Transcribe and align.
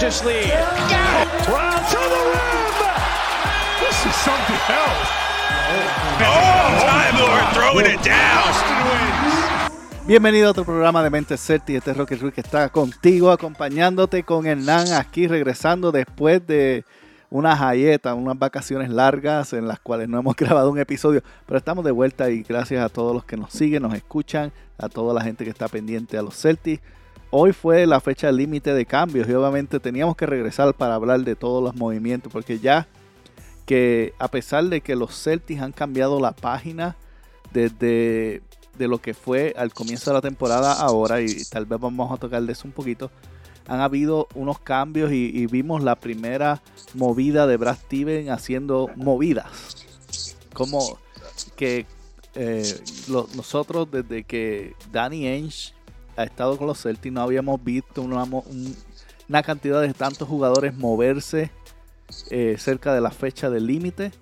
largest 0.00 0.24
lead. 0.24 0.48
Round 1.46 1.84
to 1.92 2.00
the 2.00 2.22
rim. 2.32 2.72
This 3.80 4.06
is 4.06 4.14
something 4.24 4.60
else. 4.72 5.08
Oh, 6.22 6.78
Time 6.80 7.16
Lord 7.20 7.44
throwing 7.52 7.86
it 7.86 8.02
down. 8.02 8.40
Bienvenido 10.06 10.48
a 10.48 10.50
otro 10.52 10.64
programa 10.64 11.02
de 11.02 11.10
Mente 11.10 11.36
Celtic. 11.36 11.76
Este 11.76 11.90
es 11.90 11.96
Rocky 11.98 12.14
Ruiz 12.14 12.32
que 12.32 12.40
está 12.40 12.70
contigo, 12.70 13.30
acompañándote 13.30 14.22
con 14.22 14.46
Hernán 14.46 14.90
aquí, 14.94 15.28
regresando 15.28 15.92
después 15.92 16.46
de 16.46 16.84
unas 17.28 17.60
galletas, 17.60 18.16
unas 18.16 18.38
vacaciones 18.38 18.88
largas 18.88 19.52
en 19.52 19.68
las 19.68 19.80
cuales 19.80 20.08
no 20.08 20.18
hemos 20.18 20.34
grabado 20.36 20.70
un 20.70 20.78
episodio, 20.78 21.22
pero 21.44 21.58
estamos 21.58 21.84
de 21.84 21.90
vuelta 21.90 22.30
y 22.30 22.42
gracias 22.42 22.82
a 22.82 22.88
todos 22.88 23.14
los 23.14 23.24
que 23.24 23.36
nos 23.36 23.52
siguen, 23.52 23.82
nos 23.82 23.92
escuchan, 23.92 24.50
a 24.78 24.88
toda 24.88 25.12
la 25.12 25.20
gente 25.20 25.44
que 25.44 25.50
está 25.50 25.68
pendiente 25.68 26.16
a 26.16 26.22
los 26.22 26.40
Celtics. 26.40 26.82
Hoy 27.32 27.52
fue 27.52 27.86
la 27.86 28.00
fecha 28.00 28.32
límite 28.32 28.74
de 28.74 28.84
cambios 28.84 29.28
y 29.28 29.32
obviamente 29.32 29.78
teníamos 29.78 30.16
que 30.16 30.26
regresar 30.26 30.74
para 30.74 30.96
hablar 30.96 31.20
de 31.20 31.36
todos 31.36 31.62
los 31.62 31.76
movimientos, 31.76 32.32
porque 32.32 32.58
ya 32.58 32.88
que 33.66 34.14
a 34.18 34.28
pesar 34.28 34.64
de 34.64 34.80
que 34.80 34.96
los 34.96 35.14
Celtics 35.22 35.62
han 35.62 35.70
cambiado 35.70 36.18
la 36.18 36.32
página 36.32 36.96
desde 37.52 38.42
de 38.76 38.88
lo 38.88 38.98
que 38.98 39.14
fue 39.14 39.54
al 39.56 39.72
comienzo 39.72 40.10
de 40.10 40.14
la 40.14 40.20
temporada 40.22 40.72
ahora, 40.72 41.20
y 41.20 41.44
tal 41.44 41.66
vez 41.66 41.78
vamos 41.78 42.10
a 42.10 42.16
tocar 42.16 42.42
de 42.42 42.52
eso 42.52 42.66
un 42.66 42.72
poquito, 42.72 43.10
han 43.68 43.80
habido 43.80 44.26
unos 44.34 44.58
cambios 44.58 45.12
y, 45.12 45.46
vimos 45.46 45.84
la 45.84 45.94
primera 45.96 46.62
movida 46.94 47.46
de 47.46 47.56
Brad 47.56 47.76
Steven 47.76 48.30
haciendo 48.30 48.90
movidas. 48.96 49.46
Como 50.52 50.98
que 51.54 51.86
eh, 52.34 52.80
nosotros 53.08 53.88
desde 53.90 54.24
que 54.24 54.74
Danny 54.90 55.28
Ainge 55.28 55.74
ha 56.20 56.24
estado 56.24 56.56
con 56.56 56.66
los 56.66 56.82
Celtics 56.82 57.12
no 57.12 57.22
habíamos 57.22 57.62
visto 57.62 58.02
una, 58.02 58.24
una 59.28 59.42
cantidad 59.42 59.80
de 59.80 59.92
tantos 59.94 60.28
jugadores 60.28 60.76
moverse 60.76 61.50
eh, 62.30 62.56
cerca 62.58 62.92
de 62.92 63.00
la 63.00 63.10
fecha 63.10 63.50
del 63.50 63.66
límite 63.66 64.12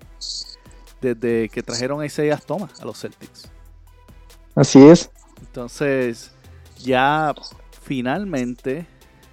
desde 1.01 1.49
que 1.49 1.63
trajeron 1.63 2.01
a 2.01 2.07
Isaiah 2.07 2.37
Thomas 2.37 2.81
a 2.81 2.85
los 2.85 3.01
Celtics. 3.01 3.51
Así 4.55 4.81
es. 4.87 5.11
Entonces, 5.41 6.33
ya 6.79 7.35
finalmente, 7.83 8.87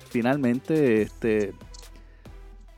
finalmente, 0.10 1.02
este, 1.02 1.54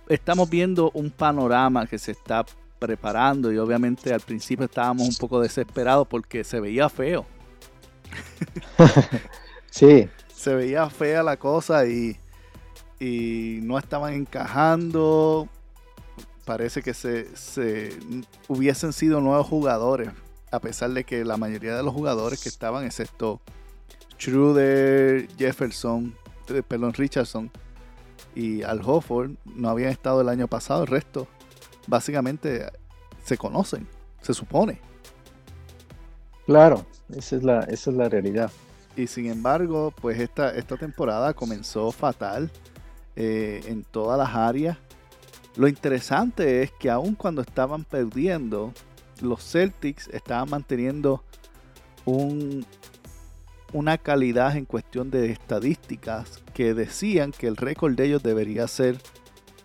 estamos 0.07 0.49
viendo 0.49 0.91
un 0.93 1.11
panorama 1.11 1.85
que 1.85 1.99
se 1.99 2.11
está 2.11 2.45
preparando 2.79 3.51
y 3.51 3.57
obviamente 3.57 4.13
al 4.13 4.21
principio 4.21 4.65
estábamos 4.65 5.07
un 5.07 5.15
poco 5.15 5.41
desesperados 5.41 6.07
porque 6.07 6.43
se 6.43 6.59
veía 6.59 6.89
feo. 6.89 7.25
sí. 9.69 10.09
Se 10.33 10.53
veía 10.53 10.89
fea 10.89 11.23
la 11.23 11.37
cosa 11.37 11.87
y, 11.87 12.17
y 12.99 13.59
no 13.63 13.77
estaban 13.77 14.13
encajando. 14.13 15.47
Parece 16.45 16.81
que 16.81 16.93
se, 16.93 17.35
se 17.35 17.97
hubiesen 18.47 18.93
sido 18.93 19.19
nuevos 19.19 19.47
jugadores 19.47 20.11
a 20.51 20.59
pesar 20.59 20.91
de 20.91 21.03
que 21.03 21.25
la 21.25 21.37
mayoría 21.37 21.75
de 21.75 21.83
los 21.83 21.93
jugadores 21.93 22.41
que 22.41 22.49
estaban, 22.49 22.85
excepto 22.85 23.41
Schroeder, 24.17 25.27
Jefferson, 25.37 26.15
eh, 26.49 26.63
perdón, 26.67 26.93
Richardson 26.93 27.51
y 28.35 28.63
Al 28.63 28.81
Hofford, 28.83 29.31
no 29.45 29.69
habían 29.69 29.89
estado 29.89 30.21
el 30.21 30.29
año 30.29 30.47
pasado. 30.47 30.83
El 30.83 30.87
resto, 30.87 31.27
básicamente, 31.87 32.65
se 33.23 33.37
conocen, 33.37 33.87
se 34.21 34.33
supone. 34.33 34.79
Claro, 36.45 36.85
esa 37.13 37.35
es 37.35 37.43
la, 37.43 37.59
esa 37.61 37.91
es 37.91 37.97
la 37.97 38.09
realidad. 38.09 38.51
Y 38.97 39.05
sin 39.05 39.27
embargo, 39.27 39.93
pues 40.01 40.19
esta, 40.19 40.49
esta 40.55 40.75
temporada 40.75 41.35
comenzó 41.35 41.91
fatal 41.91 42.49
eh, 43.15 43.61
en 43.67 43.83
todas 43.83 44.17
las 44.17 44.35
áreas. 44.35 44.75
Lo 45.55 45.67
interesante 45.67 46.63
es 46.63 46.71
que 46.71 46.89
aun 46.89 47.13
cuando 47.13 47.41
estaban 47.43 47.83
perdiendo, 47.83 48.73
los 49.21 49.43
Celtics 49.43 50.07
estaban 50.07 50.49
manteniendo 50.49 51.23
un, 52.05 52.65
una 53.71 53.99
calidad 53.99 54.57
en 54.57 54.65
cuestión 54.65 55.11
de 55.11 55.31
estadísticas 55.31 56.41
que 56.55 56.73
decían 56.73 57.31
que 57.31 57.45
el 57.45 57.55
récord 57.55 57.95
de 57.95 58.05
ellos 58.05 58.23
debería 58.23 58.67
ser 58.67 58.97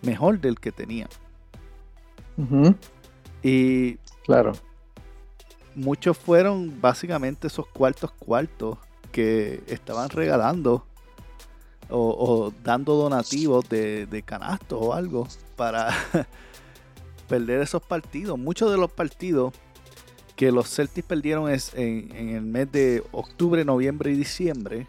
mejor 0.02 0.40
del 0.40 0.60
que 0.60 0.72
tenían. 0.72 1.08
Y 3.42 3.96
claro. 4.26 4.52
Muchos 5.74 6.18
fueron 6.18 6.82
básicamente 6.82 7.46
esos 7.46 7.66
cuartos 7.66 8.12
cuartos 8.12 8.76
que 9.12 9.62
estaban 9.68 10.08
regalando 10.10 10.84
o, 11.90 12.52
dando 12.64 12.94
donativos 12.94 13.68
de, 13.68 14.06
de 14.06 14.22
canasto 14.22 14.78
o 14.80 14.94
algo 14.94 15.28
para 15.56 15.90
perder 17.28 17.60
esos 17.60 17.82
partidos. 17.82 18.38
Muchos 18.38 18.70
de 18.70 18.78
los 18.78 18.90
partidos 18.90 19.52
que 20.36 20.50
los 20.50 20.68
Celtics 20.68 21.06
perdieron 21.06 21.50
es 21.50 21.72
en, 21.74 22.10
el 22.30 22.42
mes 22.42 22.70
de 22.72 23.02
octubre, 23.12 23.64
noviembre 23.64 24.10
y 24.10 24.16
diciembre. 24.16 24.86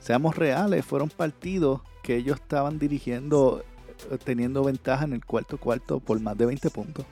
Seamos 0.00 0.36
reales, 0.36 0.84
fueron 0.84 1.08
partidos 1.10 1.82
que 2.02 2.16
ellos 2.16 2.38
estaban 2.40 2.78
dirigiendo, 2.78 3.64
eh, 4.10 4.18
teniendo 4.22 4.62
ventaja 4.62 5.04
en 5.04 5.12
el 5.12 5.24
cuarto 5.24 5.58
cuarto 5.58 6.00
por 6.00 6.20
más 6.20 6.38
de 6.38 6.46
20 6.46 6.70
puntos. 6.70 7.04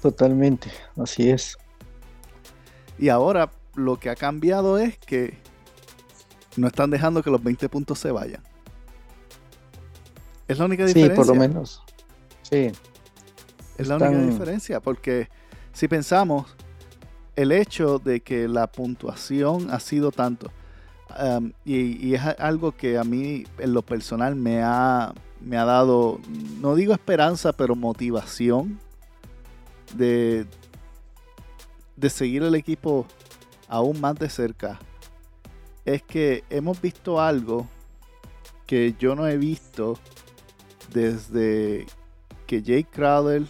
Totalmente, 0.00 0.70
así 0.96 1.28
es. 1.30 1.58
Y 2.98 3.08
ahora 3.08 3.50
lo 3.76 3.98
que 3.98 4.10
ha 4.10 4.16
cambiado 4.16 4.78
es 4.78 4.98
que 4.98 5.38
no 6.56 6.66
están 6.66 6.90
dejando 6.90 7.22
que 7.22 7.30
los 7.30 7.42
20 7.42 7.68
puntos 7.68 7.98
se 7.98 8.10
vayan. 8.10 8.42
Es 10.48 10.58
la 10.58 10.64
única 10.64 10.84
diferencia. 10.84 11.14
Sí, 11.14 11.16
por 11.16 11.26
lo 11.26 11.34
menos. 11.34 11.82
Sí. 12.42 12.72
Es 13.76 13.88
la 13.88 13.96
única 13.96 14.18
diferencia, 14.18 14.80
porque 14.80 15.28
si 15.72 15.86
pensamos, 15.88 16.46
el 17.34 17.52
hecho 17.52 17.98
de 17.98 18.20
que 18.20 18.48
la 18.48 18.66
puntuación 18.66 19.70
ha 19.70 19.80
sido 19.80 20.10
tanto, 20.10 20.50
um, 21.20 21.52
y, 21.64 22.14
es 22.14 22.22
algo 22.38 22.72
que 22.72 22.96
a 22.96 23.04
mí 23.04 23.44
en 23.58 23.74
lo 23.74 23.82
personal 23.82 24.34
me 24.34 24.62
ha, 24.62 25.12
me 25.42 25.58
ha 25.58 25.66
dado, 25.66 26.20
no 26.60 26.74
digo 26.74 26.94
esperanza, 26.94 27.52
pero 27.52 27.76
motivación 27.76 28.78
de, 29.94 30.46
de 31.96 32.10
seguir 32.10 32.42
el 32.42 32.54
equipo 32.54 33.06
aún 33.68 34.00
más 34.00 34.16
de 34.16 34.28
cerca, 34.28 34.78
es 35.84 36.02
que 36.02 36.44
hemos 36.50 36.80
visto 36.80 37.20
algo 37.20 37.68
que 38.66 38.94
yo 38.98 39.14
no 39.14 39.26
he 39.26 39.36
visto 39.36 39.98
desde 40.92 41.86
que 42.46 42.62
Jake 42.62 42.88
Crowder, 42.90 43.44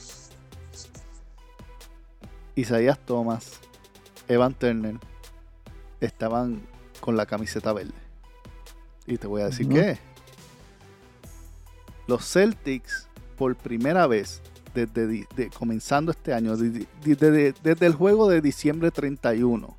Isaías 2.55 2.99
Thomas, 2.99 3.61
Evan 4.29 4.55
Turner 4.55 4.97
estaban 6.01 6.63
con 7.01 7.17
la 7.17 7.27
camiseta 7.27 7.73
verde. 7.73 7.93
Y 9.07 9.19
te 9.19 9.27
voy 9.27 9.43
a 9.43 9.47
decir 9.47 9.69
que 9.69 9.99
los 12.07 12.25
Celtics 12.31 13.09
por 13.37 13.57
primera 13.57 14.07
vez 14.07 14.43
desde 14.75 15.27
comenzando 15.57 16.11
este 16.11 16.35
año, 16.35 16.57
desde, 16.57 17.55
desde, 17.63 17.87
el 17.87 17.95
juego 17.95 18.29
de 18.29 18.41
diciembre 18.41 18.91
31 18.91 19.77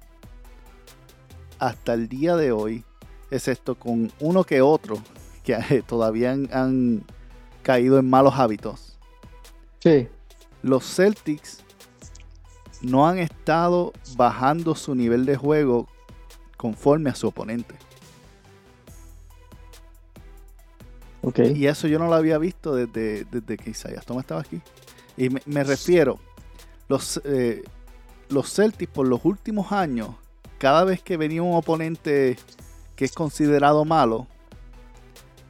hasta 1.60 1.94
el 1.94 2.08
día 2.08 2.36
de 2.36 2.52
hoy, 2.52 2.84
excepto 3.32 3.76
con 3.76 4.12
uno 4.20 4.44
que 4.44 4.62
otro 4.62 5.02
que 5.44 5.84
todavía 5.88 6.32
han 6.32 7.04
caído 7.64 8.00
en 8.00 8.10
malos 8.10 8.36
hábitos, 8.36 8.98
los 10.62 10.84
Celtics 10.84 11.64
no 12.82 13.08
han 13.08 13.20
estado 13.20 13.94
bajando 14.16 14.76
su 14.76 14.96
nivel 14.96 15.26
de 15.26 15.36
juego 15.38 15.88
conforme 16.58 17.10
a 17.10 17.16
su 17.16 17.28
oponente. 17.28 17.76
Y 21.56 21.68
eso 21.68 21.88
yo 21.88 22.00
no 22.00 22.08
lo 22.08 22.16
había 22.16 22.38
visto 22.38 22.74
desde, 22.74 23.26
desde 23.26 23.58
que 23.58 23.72
Isaiah 23.72 24.02
Thomas 24.02 24.24
estaba 24.24 24.42
aquí. 24.42 24.62
Y 25.18 25.30
me, 25.46 25.64
refiero, 25.64 26.20
los, 26.88 27.20
eh, 27.26 27.64
los 28.30 28.54
Celtics 28.54 28.92
por 28.92 29.08
los 29.08 29.26
últimos 29.26 29.72
años, 29.72 30.16
cada 30.58 30.84
vez 30.84 31.02
que 31.02 31.18
venía 31.18 31.44
un 31.44 31.56
oponente 31.56 32.38
que 32.96 33.06
es 33.06 33.12
considerado 33.12 33.86
malo, 33.86 34.28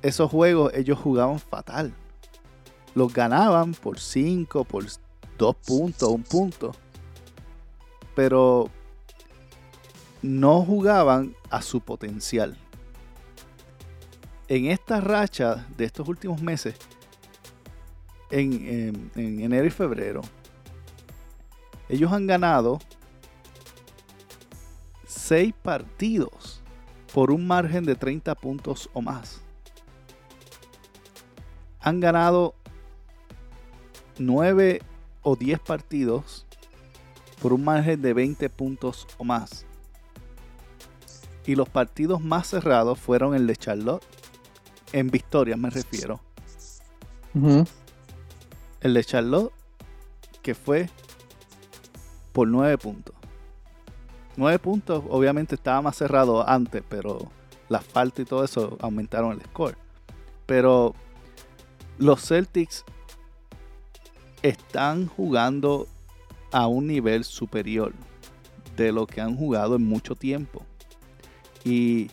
esos 0.01 0.29
juegos 0.29 0.73
ellos 0.73 0.99
jugaban 0.99 1.39
fatal 1.39 1.93
los 2.97 3.13
ganaban 3.13 3.75
por 3.75 3.99
5, 3.99 4.63
por 4.63 4.83
2 5.37 5.55
puntos, 5.57 6.09
1 6.09 6.23
punto. 6.23 6.71
Pero 8.15 8.71
no 10.23 10.63
jugaban 10.63 11.35
a 11.51 11.61
su 11.61 11.79
potencial. 11.79 12.57
En 14.47 14.65
esta 14.65 14.99
racha 14.99 15.67
de 15.77 15.85
estos 15.85 16.07
últimos 16.07 16.41
meses, 16.41 16.75
en, 18.31 19.11
en 19.13 19.41
enero 19.41 19.67
y 19.67 19.69
febrero, 19.69 20.21
ellos 21.89 22.11
han 22.11 22.25
ganado 22.25 22.79
6 25.27 25.53
partidos 25.61 26.61
por 27.13 27.31
un 27.31 27.45
margen 27.45 27.83
de 27.83 27.95
30 27.95 28.33
puntos 28.35 28.89
o 28.93 29.01
más. 29.01 29.41
han 31.81 31.99
ganado 31.99 32.55
9 34.19 34.81
o 35.23 35.35
10 35.35 35.59
partidos 35.59 36.45
por 37.41 37.51
un 37.51 37.65
margen 37.65 38.01
de 38.01 38.13
20 38.13 38.49
puntos 38.49 39.05
o 39.17 39.25
más. 39.25 39.65
Y 41.45 41.55
los 41.55 41.67
partidos 41.67 42.21
más 42.21 42.47
cerrados 42.47 42.97
fueron 42.97 43.35
el 43.35 43.47
de 43.47 43.57
Charlotte. 43.57 44.05
En 44.93 45.09
victoria 45.09 45.57
me 45.57 45.69
refiero. 45.69 46.21
El 48.79 48.93
de 48.93 49.03
Charlotte, 49.03 49.51
que 50.41 50.55
fue 50.55 50.89
por 52.31 52.47
9 52.47 52.77
puntos. 52.77 53.16
9 54.37 54.59
puntos, 54.59 55.03
obviamente 55.09 55.55
estaba 55.55 55.81
más 55.81 55.97
cerrado 55.97 56.47
antes, 56.47 56.83
pero 56.87 57.29
la 57.69 57.81
falta 57.81 58.21
y 58.21 58.25
todo 58.25 58.43
eso 58.43 58.77
aumentaron 58.79 59.33
el 59.33 59.41
score. 59.41 59.77
Pero 60.45 60.93
los 61.97 62.21
Celtics 62.25 62.85
están 64.43 65.07
jugando 65.07 65.87
a 66.51 66.67
un 66.67 66.87
nivel 66.87 67.23
superior 67.23 67.93
de 68.77 68.91
lo 68.91 69.07
que 69.07 69.19
han 69.19 69.35
jugado 69.35 69.75
en 69.75 69.85
mucho 69.85 70.15
tiempo. 70.15 70.63
Y 71.65 72.09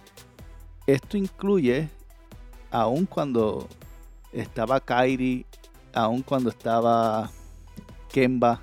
esto 0.87 1.17
incluye, 1.17 1.88
aun 2.71 3.06
cuando 3.06 3.69
estaba 4.32 4.81
Kyrie, 4.81 5.47
aun 5.93 6.23
cuando 6.23 6.49
estaba 6.50 7.31
Kemba, 8.11 8.61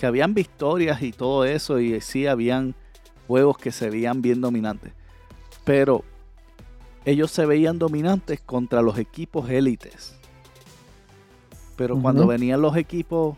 que 0.00 0.06
habían 0.06 0.32
victorias 0.32 1.02
y 1.02 1.12
todo 1.12 1.44
eso, 1.44 1.78
y 1.78 2.00
sí 2.00 2.26
habían 2.26 2.74
juegos 3.28 3.58
que 3.58 3.70
se 3.70 3.90
veían 3.90 4.22
bien 4.22 4.40
dominantes. 4.40 4.94
Pero 5.62 6.04
ellos 7.04 7.30
se 7.30 7.44
veían 7.44 7.78
dominantes 7.78 8.40
contra 8.40 8.80
los 8.80 8.96
equipos 8.96 9.50
élites. 9.50 10.18
Pero 11.76 12.00
cuando 12.00 12.26
venían 12.26 12.62
los 12.62 12.78
equipos 12.78 13.36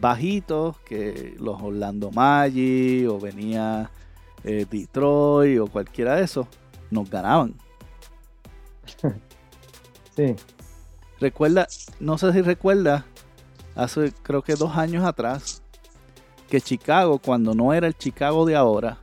bajitos, 0.00 0.78
que 0.80 1.36
los 1.38 1.60
Orlando 1.60 2.10
Magic 2.10 3.06
o 3.10 3.20
venía 3.20 3.90
eh, 4.42 4.64
Detroit 4.70 5.60
o 5.60 5.66
cualquiera 5.66 6.16
de 6.16 6.24
esos, 6.24 6.46
nos 6.90 7.10
ganaban. 7.10 7.54
sí. 10.16 10.34
Recuerda, 11.20 11.68
no 12.00 12.16
sé 12.16 12.32
si 12.32 12.40
recuerda, 12.40 13.04
hace 13.76 14.12
creo 14.22 14.42
que 14.42 14.54
dos 14.54 14.76
años 14.76 15.04
atrás, 15.04 15.62
que 16.48 16.60
Chicago, 16.60 17.18
cuando 17.18 17.54
no 17.54 17.72
era 17.72 17.86
el 17.86 17.96
Chicago 17.96 18.46
de 18.46 18.56
ahora, 18.56 18.98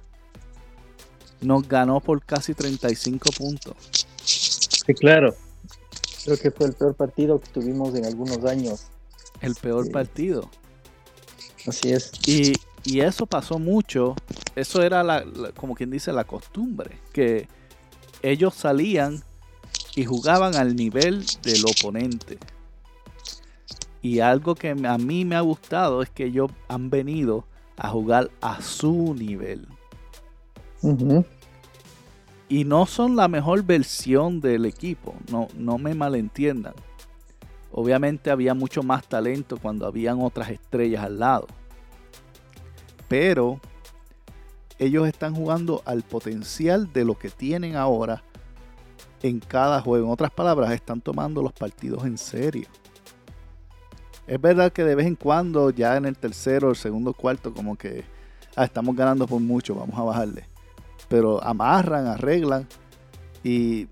nos 1.41 1.67
ganó 1.67 1.99
por 1.99 2.23
casi 2.23 2.53
35 2.53 3.29
puntos. 3.37 3.75
Sí, 4.23 4.93
claro. 4.93 5.35
Creo 6.25 6.37
que 6.37 6.51
fue 6.51 6.67
el 6.67 6.73
peor 6.73 6.95
partido 6.95 7.39
que 7.39 7.49
tuvimos 7.49 7.93
en 7.95 8.05
algunos 8.05 8.43
años. 8.45 8.87
El 9.41 9.55
peor 9.55 9.91
partido. 9.91 10.49
Así 11.67 11.91
es. 11.91 12.11
Y, 12.25 12.53
eso 12.99 13.25
pasó 13.25 13.59
mucho. 13.59 14.15
Eso 14.55 14.81
era 14.81 15.03
la, 15.03 15.23
como 15.55 15.75
quien 15.75 15.89
dice 15.89 16.11
la 16.11 16.23
costumbre. 16.23 16.97
Que 17.11 17.47
ellos 18.21 18.53
salían 18.53 19.23
y 19.95 20.05
jugaban 20.05 20.55
al 20.55 20.75
nivel 20.75 21.25
del 21.43 21.63
oponente. 21.65 22.37
Y 24.03 24.19
algo 24.19 24.53
que 24.53 24.69
a 24.69 24.97
mí 24.99 25.25
me 25.25 25.35
ha 25.35 25.41
gustado 25.41 26.03
es 26.03 26.11
que 26.11 26.25
ellos 26.25 26.51
han 26.67 26.91
venido 26.91 27.45
a 27.77 27.89
jugar 27.89 28.29
a 28.41 28.61
su 28.61 29.15
nivel 29.15 29.67
y 32.49 32.65
no 32.65 32.85
son 32.85 33.15
la 33.15 33.27
mejor 33.27 33.63
versión 33.63 34.41
del 34.41 34.65
equipo, 34.65 35.15
no, 35.31 35.47
no 35.55 35.77
me 35.77 35.95
malentiendan. 35.95 36.73
Obviamente 37.71 38.29
había 38.29 38.53
mucho 38.53 38.83
más 38.83 39.07
talento 39.07 39.57
cuando 39.57 39.87
habían 39.87 40.21
otras 40.21 40.49
estrellas 40.49 41.03
al 41.03 41.17
lado. 41.17 41.47
Pero 43.07 43.59
ellos 44.77 45.07
están 45.07 45.33
jugando 45.33 45.81
al 45.85 46.03
potencial 46.03 46.91
de 46.93 47.05
lo 47.05 47.17
que 47.17 47.29
tienen 47.29 47.75
ahora 47.75 48.23
en 49.23 49.39
cada 49.39 49.81
juego. 49.81 50.05
En 50.05 50.11
otras 50.11 50.31
palabras, 50.31 50.71
están 50.73 51.01
tomando 51.01 51.41
los 51.41 51.53
partidos 51.53 52.05
en 52.05 52.17
serio. 52.17 52.67
Es 54.25 54.39
verdad 54.39 54.71
que 54.71 54.83
de 54.83 54.95
vez 54.95 55.05
en 55.05 55.15
cuando, 55.15 55.69
ya 55.69 55.97
en 55.97 56.05
el 56.05 56.17
tercero, 56.17 56.69
el 56.69 56.75
segundo, 56.75 57.13
cuarto, 57.13 57.53
como 57.53 57.75
que 57.75 58.05
ah, 58.55 58.63
estamos 58.63 58.95
ganando 58.95 59.27
por 59.27 59.41
mucho, 59.41 59.75
vamos 59.75 59.97
a 59.97 60.03
bajarle 60.03 60.53
pero 61.13 61.43
amarran, 61.43 62.07
arreglan. 62.07 62.67
Y 63.43 63.87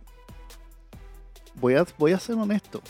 voy 1.60 1.76
a, 1.76 1.86
voy 2.00 2.14
a 2.14 2.20
ser 2.20 2.36
honesto. 2.36 2.82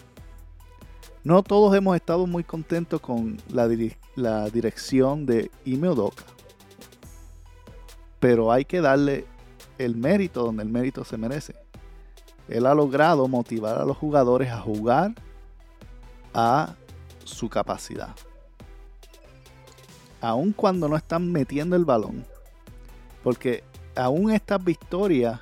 No 1.23 1.43
todos 1.43 1.75
hemos 1.75 1.97
estado 1.97 2.25
muy 2.25 2.45
contentos 2.45 3.01
con 3.01 3.38
la, 3.49 3.69
la 4.15 4.49
dirección 4.49 5.25
de 5.25 5.51
Ime 5.65 5.89
Pero 8.21 8.53
hay 8.53 8.63
que 8.63 8.79
darle 8.79 9.25
el 9.77 9.97
mérito 9.97 10.44
donde 10.44 10.63
el 10.63 10.69
mérito 10.69 11.03
se 11.03 11.17
merece. 11.17 11.55
Él 12.47 12.65
ha 12.65 12.73
logrado 12.73 13.27
motivar 13.27 13.79
a 13.79 13.85
los 13.85 13.97
jugadores 13.97 14.49
a 14.49 14.61
jugar 14.61 15.13
a 16.33 16.75
su 17.31 17.50
capacidad. 17.50 18.16
Aun 20.22 20.54
cuando 20.54 20.88
no 20.88 20.95
están 20.95 21.31
metiendo 21.31 21.75
el 21.75 21.86
balón. 21.86 22.25
Porque 23.24 23.63
aún 23.95 24.31
estas 24.31 24.63
victorias 24.63 25.39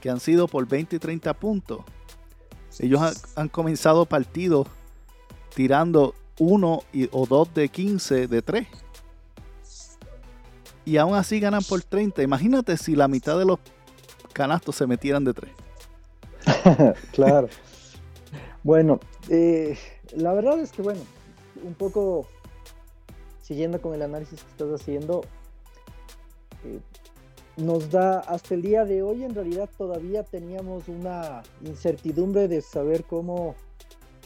que 0.00 0.10
han 0.10 0.20
sido 0.20 0.48
por 0.48 0.66
20 0.66 0.96
y 0.96 0.98
30 0.98 1.34
puntos, 1.34 1.80
ellos 2.78 3.00
han, 3.36 3.48
comenzado 3.48 4.04
partidos 4.04 4.66
tirando 5.54 6.14
uno 6.38 6.82
o 7.12 7.26
dos 7.26 7.52
de 7.54 7.68
15 7.68 8.26
de 8.26 8.42
3. 8.42 8.66
Y 10.84 10.96
aún 10.98 11.14
así 11.14 11.40
ganan 11.40 11.62
por 11.62 11.82
30. 11.82 12.22
Imagínate 12.22 12.76
si 12.76 12.96
la 12.96 13.08
mitad 13.08 13.38
de 13.38 13.44
los 13.44 13.58
canastos 14.32 14.76
se 14.76 14.86
metieran 14.86 15.24
de 15.24 15.32
3. 15.32 15.52
claro. 17.12 17.48
bueno, 18.62 19.00
eh, 19.28 19.78
la 20.16 20.32
verdad 20.32 20.58
es 20.60 20.72
que, 20.72 20.82
bueno, 20.82 21.00
un 21.62 21.74
poco 21.74 22.26
siguiendo 23.42 23.80
con 23.80 23.94
el 23.94 24.02
análisis 24.02 24.42
que 24.42 24.50
estás 24.50 24.80
haciendo, 24.80 25.22
eh, 26.64 26.80
nos 27.56 27.90
da 27.90 28.20
hasta 28.20 28.54
el 28.54 28.62
día 28.62 28.84
de 28.84 29.02
hoy 29.02 29.22
en 29.22 29.34
realidad 29.34 29.68
todavía 29.76 30.24
teníamos 30.24 30.88
una 30.88 31.42
incertidumbre 31.62 32.48
de 32.48 32.60
saber 32.62 33.04
cómo, 33.04 33.54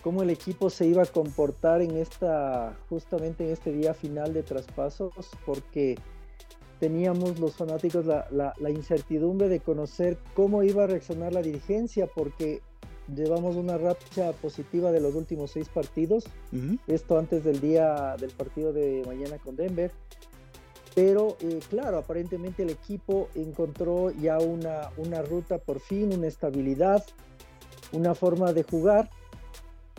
cómo 0.02 0.22
el 0.22 0.30
equipo 0.30 0.70
se 0.70 0.86
iba 0.86 1.02
a 1.02 1.06
comportar 1.06 1.82
en 1.82 1.96
esta 1.96 2.78
justamente 2.88 3.44
en 3.44 3.52
este 3.52 3.72
día 3.72 3.92
final 3.92 4.32
de 4.32 4.42
traspasos 4.42 5.12
porque 5.44 5.96
teníamos 6.80 7.38
los 7.38 7.56
fanáticos 7.56 8.06
la, 8.06 8.26
la, 8.30 8.70
incertidumbre 8.70 9.48
de 9.48 9.60
conocer 9.60 10.16
cómo 10.34 10.62
iba 10.62 10.84
a 10.84 10.86
reaccionar 10.86 11.32
la 11.32 11.42
dirigencia 11.42 12.06
porque 12.06 12.62
llevamos 13.14 13.56
una 13.56 13.78
racha 13.78 14.32
positiva 14.32 14.92
de 14.92 15.00
los 15.00 15.14
últimos 15.14 15.52
seis 15.52 15.68
partidos. 15.68 16.24
Esto 16.86 17.18
antes 17.18 17.44
del 17.44 17.60
día 17.60 18.16
del 18.18 18.30
partido 18.30 18.72
de 18.72 19.02
mañana 19.06 19.38
con 19.38 19.56
Denver. 19.56 19.92
Pero 20.94 21.36
eh, 21.40 21.60
claro, 21.68 21.98
aparentemente 21.98 22.64
el 22.64 22.70
equipo 22.70 23.28
encontró 23.34 24.10
ya 24.10 24.38
una, 24.38 24.90
una 24.96 25.22
ruta 25.22 25.58
por 25.58 25.80
fin, 25.80 26.12
una 26.12 26.26
estabilidad, 26.26 27.04
una 27.92 28.14
forma 28.14 28.52
de 28.52 28.64
jugar. 28.64 29.08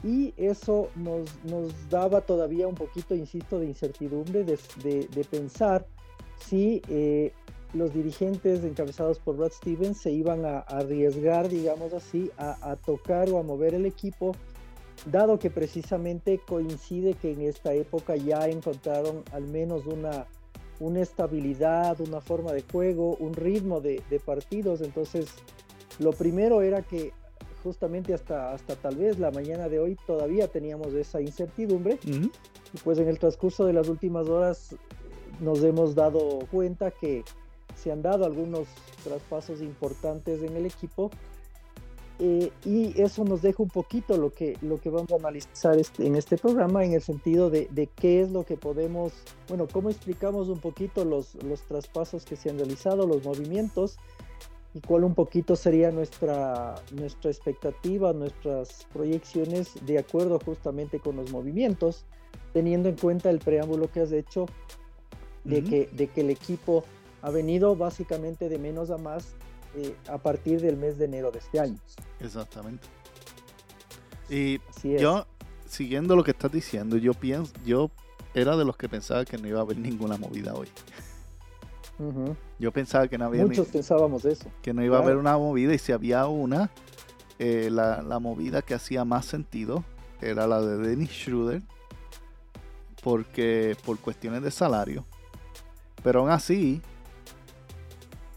Y 0.03 0.33
eso 0.37 0.89
nos, 0.95 1.29
nos, 1.43 1.89
daba 1.89 2.21
todavía 2.21 2.67
un 2.67 2.75
poquito, 2.75 3.15
insisto, 3.15 3.59
de 3.59 3.65
incertidumbre, 3.65 4.43
de, 4.43 4.57
de, 4.81 5.23
pensar 5.25 5.85
si 6.37 6.81
eh, 6.87 7.33
los 7.73 7.93
dirigentes 7.93 8.63
encabezados 8.63 9.19
por 9.19 9.37
Brad 9.37 9.51
Stevens 9.51 9.99
se 9.99 10.11
iban 10.11 10.45
a, 10.45 10.59
arriesgar, 10.59 11.49
digamos 11.49 11.93
así, 11.93 12.31
a, 12.37 12.71
a, 12.71 12.75
tocar 12.75 13.29
o 13.29 13.37
a 13.37 13.43
mover 13.43 13.73
el 13.73 13.85
equipo, 13.85 14.35
dado 15.05 15.39
que 15.39 15.49
precisamente 15.49 16.39
coincide 16.45 17.13
que 17.13 17.31
en 17.31 17.41
esta 17.41 17.73
época 17.73 18.15
ya 18.15 18.47
encontraron 18.47 19.23
al 19.31 19.43
menos 19.47 19.85
una 19.85 20.27
una 20.79 21.01
estabilidad, 21.01 21.99
una 21.99 22.21
forma 22.21 22.53
de 22.53 22.63
juego, 22.63 23.15
un 23.19 23.33
ritmo 23.33 23.81
de, 23.81 24.01
partidos. 24.25 24.81
Entonces, 24.81 25.27
lo 25.99 26.11
primero 26.11 26.61
era 26.61 26.81
que 26.81 27.11
justamente 27.63 28.13
hasta, 28.13 28.53
hasta 28.53 28.75
tal 28.75 28.95
vez 28.95 29.19
la 29.19 29.31
mañana 29.31 29.67
de 29.67 29.79
hoy 29.79 29.97
todavía 30.07 30.47
teníamos 30.47 30.93
esa 30.93 31.21
incertidumbre. 31.21 31.99
Y 32.03 32.31
pues 32.83 32.97
en 32.99 33.07
el 33.07 33.19
transcurso 33.19 33.65
de 33.65 33.73
las 33.73 33.89
últimas 33.89 34.27
horas 34.27 34.75
nos 35.41 35.63
hemos 35.63 35.95
dado 35.95 36.39
cuenta 36.51 36.91
que 36.91 37.23
se 37.79 37.91
han 37.91 38.01
dado 38.01 38.25
algunos 38.25 38.67
traspasos 39.03 39.61
importantes 39.61 40.41
en 40.43 40.55
el 40.55 40.65
equipo 40.65 41.09
eh, 42.21 42.51
y 42.65 43.01
eso 43.01 43.23
nos 43.23 43.41
deja 43.41 43.63
un 43.63 43.69
poquito 43.69 44.17
lo 44.17 44.31
que, 44.31 44.57
lo 44.61 44.81
que 44.81 44.89
vamos 44.89 45.09
a 45.13 45.15
analizar 45.15 45.79
este, 45.79 46.05
en 46.05 46.17
este 46.17 46.37
programa 46.37 46.83
en 46.83 46.91
el 46.91 47.01
sentido 47.01 47.49
de, 47.49 47.69
de, 47.71 47.87
qué 47.87 48.19
es 48.19 48.29
lo 48.29 48.43
que 48.43 48.57
podemos, 48.57 49.13
bueno, 49.47 49.67
cómo 49.71 49.89
explicamos 49.89 50.49
un 50.49 50.59
poquito 50.59 51.05
los, 51.05 51.35
los 51.45 51.61
traspasos 51.61 52.25
que 52.25 52.35
se 52.35 52.49
han 52.49 52.57
realizado, 52.57 53.07
los 53.07 53.23
movimientos 53.23 53.97
y 54.73 54.81
cuál 54.81 55.05
un 55.05 55.15
poquito 55.15 55.55
sería 55.55 55.91
nuestra, 55.91 56.75
nuestra 56.91 57.31
expectativa, 57.31 58.11
nuestras 58.11 58.85
proyecciones 58.91 59.73
de 59.85 59.97
acuerdo 59.97 60.39
justamente 60.43 60.99
con 60.99 61.15
los 61.15 61.31
movimientos, 61.31 62.03
teniendo 62.51 62.89
en 62.89 62.97
cuenta 62.97 63.29
el 63.29 63.39
preámbulo 63.39 63.89
que 63.89 64.01
has 64.01 64.11
hecho 64.11 64.45
de, 65.45 65.63
que, 65.63 65.89
de 65.93 66.07
que 66.07 66.19
el 66.19 66.31
equipo 66.31 66.83
ha 67.21 67.29
venido 67.29 67.75
básicamente 67.75 68.49
de 68.49 68.57
menos 68.59 68.89
a 68.91 68.97
más 68.97 69.35
eh, 69.75 69.95
a 70.07 70.17
partir 70.17 70.61
del 70.61 70.77
mes 70.77 70.97
de 70.97 71.05
enero 71.05 71.31
de 71.31 71.39
este 71.39 71.59
año. 71.59 71.77
Exactamente. 72.19 72.87
Y 74.29 74.59
yo, 74.83 75.25
siguiendo 75.67 76.15
lo 76.15 76.23
que 76.23 76.31
estás 76.31 76.51
diciendo, 76.51 76.97
yo 76.97 77.13
pienso, 77.13 77.53
yo 77.65 77.89
era 78.33 78.55
de 78.55 78.65
los 78.65 78.77
que 78.77 78.87
pensaba 78.87 79.25
que 79.25 79.37
no 79.37 79.47
iba 79.47 79.59
a 79.59 79.63
haber 79.63 79.77
ninguna 79.77 80.17
movida 80.17 80.53
hoy. 80.53 80.67
Yo 82.57 82.71
pensaba 82.71 83.07
que 83.07 83.17
no 83.17 83.25
había. 83.25 83.45
Muchos 83.45 83.67
pensábamos 83.67 84.23
eso. 84.23 84.49
Que 84.61 84.73
no 84.73 84.83
iba 84.83 84.97
a 84.97 85.01
haber 85.01 85.17
una 85.17 85.37
movida 85.37 85.73
y 85.73 85.77
si 85.77 85.91
había 85.91 86.27
una, 86.27 86.71
eh, 87.39 87.69
la, 87.69 88.01
la, 88.01 88.19
movida 88.19 88.61
que 88.61 88.73
hacía 88.73 89.03
más 89.03 89.25
sentido 89.25 89.83
era 90.21 90.47
la 90.47 90.61
de 90.61 90.77
Dennis 90.77 91.09
Schroeder, 91.09 91.61
porque 93.03 93.75
por 93.85 93.99
cuestiones 93.99 94.43
de 94.43 94.51
salario. 94.51 95.03
Pero 96.01 96.21
aún 96.21 96.29
así, 96.29 96.81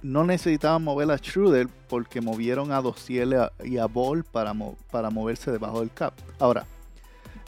no 0.02 0.24
necesitaban 0.24 0.82
mover 0.82 1.10
a 1.10 1.18
Schroeder 1.18 1.68
porque 1.88 2.20
movieron 2.20 2.72
a 2.72 2.80
Dosiel 2.80 3.36
y 3.64 3.78
a 3.78 3.86
Ball 3.86 4.24
para, 4.24 4.52
para 4.90 5.10
moverse 5.10 5.50
debajo 5.50 5.80
del 5.80 5.92
cap. 5.92 6.14
Ahora, 6.38 6.66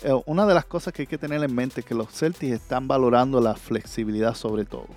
eh, 0.02 0.12
una 0.26 0.46
de 0.46 0.54
las 0.54 0.64
cosas 0.64 0.92
que 0.92 1.02
hay 1.02 1.06
que 1.06 1.18
tener 1.18 1.42
en 1.42 1.54
mente 1.54 1.80
es 1.80 1.86
que 1.86 1.94
los 1.94 2.10
Celtics 2.10 2.52
están 2.52 2.86
valorando 2.86 3.40
la 3.40 3.54
flexibilidad 3.54 4.34
sobre 4.34 4.64
todo. 4.64 4.88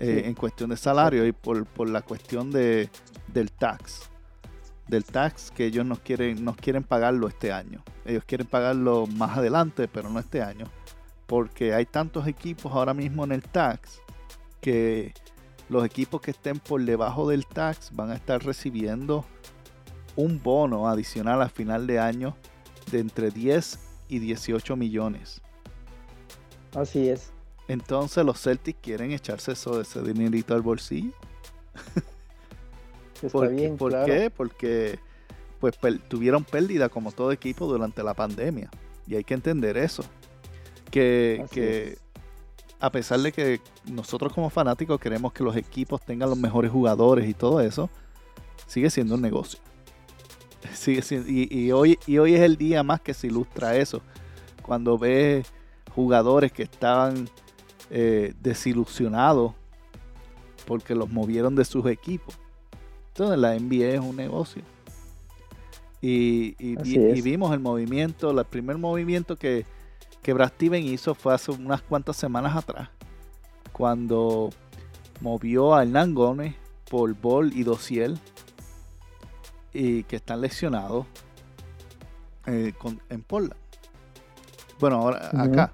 Eh, 0.00 0.22
en 0.26 0.34
cuestión 0.34 0.70
de 0.70 0.76
salario 0.76 1.26
y 1.26 1.32
por, 1.32 1.88
la 1.88 2.02
cuestión 2.02 2.52
de, 2.52 2.88
del 3.26 3.50
tax. 3.50 4.08
Del 4.86 5.04
tax 5.04 5.50
que 5.50 5.66
ellos 5.66 5.84
nos 5.84 5.98
quieren, 5.98 6.44
nos 6.44 6.56
quieren 6.56 6.84
pagarlo 6.84 7.26
este 7.26 7.52
año. 7.52 7.82
Ellos 8.04 8.22
quieren 8.24 8.46
pagarlo 8.46 9.06
más 9.06 9.36
adelante, 9.36 9.88
pero 9.88 10.08
no 10.08 10.20
este 10.20 10.40
año. 10.40 10.66
Porque 11.26 11.74
hay 11.74 11.84
tantos 11.84 12.28
equipos 12.28 12.72
ahora 12.72 12.94
mismo 12.94 13.24
en 13.24 13.32
el 13.32 13.42
tax 13.42 14.00
que 14.60 15.12
los 15.68 15.84
equipos 15.84 16.20
que 16.20 16.30
estén 16.30 16.58
por 16.58 16.82
debajo 16.84 17.28
del 17.28 17.46
tax 17.46 17.90
van 17.92 18.10
a 18.10 18.14
estar 18.14 18.42
recibiendo 18.44 19.24
un 20.16 20.42
bono 20.42 20.88
adicional 20.88 21.42
a 21.42 21.48
final 21.48 21.86
de 21.86 21.98
año 21.98 22.36
de 22.90 23.00
entre 23.00 23.30
10 23.30 23.78
y 24.08 24.18
18 24.18 24.76
millones. 24.76 25.40
Así 26.74 27.08
es. 27.08 27.32
Entonces 27.68 28.24
los 28.24 28.40
Celtics 28.40 28.78
quieren 28.82 29.12
echarse 29.12 29.52
eso, 29.52 29.80
ese 29.80 30.02
dinerito 30.02 30.54
al 30.54 30.62
bolsillo. 30.62 31.12
Está 33.14 33.28
¿Por, 33.30 33.54
bien, 33.54 33.76
¿por 33.76 34.04
qué? 34.04 34.30
Porque 34.30 34.98
pues 35.60 35.76
tuvieron 36.08 36.44
pérdida 36.44 36.88
como 36.88 37.12
todo 37.12 37.32
equipo 37.32 37.66
durante 37.66 38.02
la 38.02 38.14
pandemia. 38.14 38.70
Y 39.06 39.16
hay 39.16 39.24
que 39.24 39.34
entender 39.34 39.76
eso. 39.76 40.04
Que, 40.90 41.44
que 41.50 41.98
a 42.80 42.90
pesar 42.90 43.20
de 43.20 43.32
que 43.32 43.60
nosotros 43.86 44.32
como 44.32 44.50
fanáticos 44.50 45.00
queremos 45.00 45.32
que 45.32 45.42
los 45.42 45.56
equipos 45.56 46.00
tengan 46.00 46.30
los 46.30 46.38
mejores 46.38 46.70
jugadores 46.70 47.28
y 47.28 47.34
todo 47.34 47.60
eso, 47.60 47.90
sigue 48.66 48.90
siendo 48.90 49.16
un 49.16 49.22
negocio. 49.22 49.58
Sigue 50.74 51.02
siendo, 51.02 51.28
y, 51.30 51.70
hoy, 51.70 51.98
y 52.06 52.18
hoy 52.18 52.34
es 52.34 52.40
el 52.40 52.56
día 52.56 52.82
más 52.82 53.00
que 53.00 53.14
se 53.14 53.28
ilustra 53.28 53.76
eso. 53.76 54.02
Cuando 54.62 54.98
ves 54.98 55.46
jugadores 55.94 56.52
que 56.52 56.64
estaban 56.64 57.28
eh, 57.90 58.34
desilusionados 58.40 59.52
porque 60.66 60.94
los 60.94 61.10
movieron 61.10 61.54
de 61.54 61.64
sus 61.64 61.86
equipos. 61.86 62.36
Entonces 63.08 63.38
la 63.38 63.58
NBA 63.58 63.94
es 63.94 64.00
un 64.00 64.16
negocio. 64.16 64.62
Y, 66.00 66.54
y 66.58 67.22
vimos 67.22 67.52
el 67.52 67.60
movimiento, 67.60 68.30
el 68.30 68.44
primer 68.44 68.78
movimiento 68.78 69.36
que, 69.36 69.64
que 70.22 70.32
Brad 70.32 70.48
Steven 70.48 70.84
hizo 70.84 71.14
fue 71.14 71.34
hace 71.34 71.50
unas 71.50 71.82
cuantas 71.82 72.16
semanas 72.16 72.56
atrás, 72.56 72.88
cuando 73.72 74.50
movió 75.20 75.74
a 75.74 75.82
Hernán 75.82 76.14
Gómez 76.14 76.54
por 76.90 77.14
Ball 77.14 77.52
y 77.54 77.62
Dociel, 77.62 78.18
y 79.72 80.02
que 80.04 80.16
están 80.16 80.40
lesionados 80.40 81.06
eh, 82.46 82.72
en 83.10 83.22
Portland. 83.22 83.60
Bueno, 84.80 84.96
ahora 84.96 85.30
acá. 85.32 85.72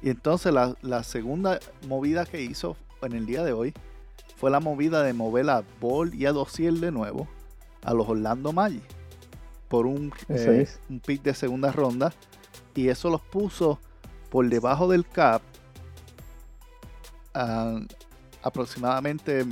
Y 0.00 0.10
entonces 0.10 0.52
la, 0.52 1.02
segunda 1.02 1.58
movida 1.86 2.24
que 2.24 2.42
hizo 2.42 2.76
en 3.02 3.12
el 3.12 3.26
día 3.26 3.42
de 3.42 3.52
hoy 3.52 3.74
fue 4.36 4.50
la 4.50 4.60
movida 4.60 5.02
de 5.02 5.12
mover 5.12 5.50
a 5.50 5.64
Ball 5.80 6.14
y 6.14 6.26
a 6.26 6.32
Dociel 6.32 6.80
de 6.80 6.92
nuevo 6.92 7.26
a 7.82 7.94
los 7.94 8.08
Orlando 8.08 8.52
Magic 8.52 8.82
por 9.68 9.86
un, 9.86 10.12
eh, 10.28 10.68
un 10.88 11.00
pick 11.00 11.22
de 11.22 11.34
segunda 11.34 11.72
ronda 11.72 12.12
y 12.78 12.88
eso 12.88 13.10
los 13.10 13.20
puso 13.20 13.80
por 14.30 14.48
debajo 14.48 14.86
del 14.88 15.04
cap 15.04 15.42
aproximadamente 18.42 19.44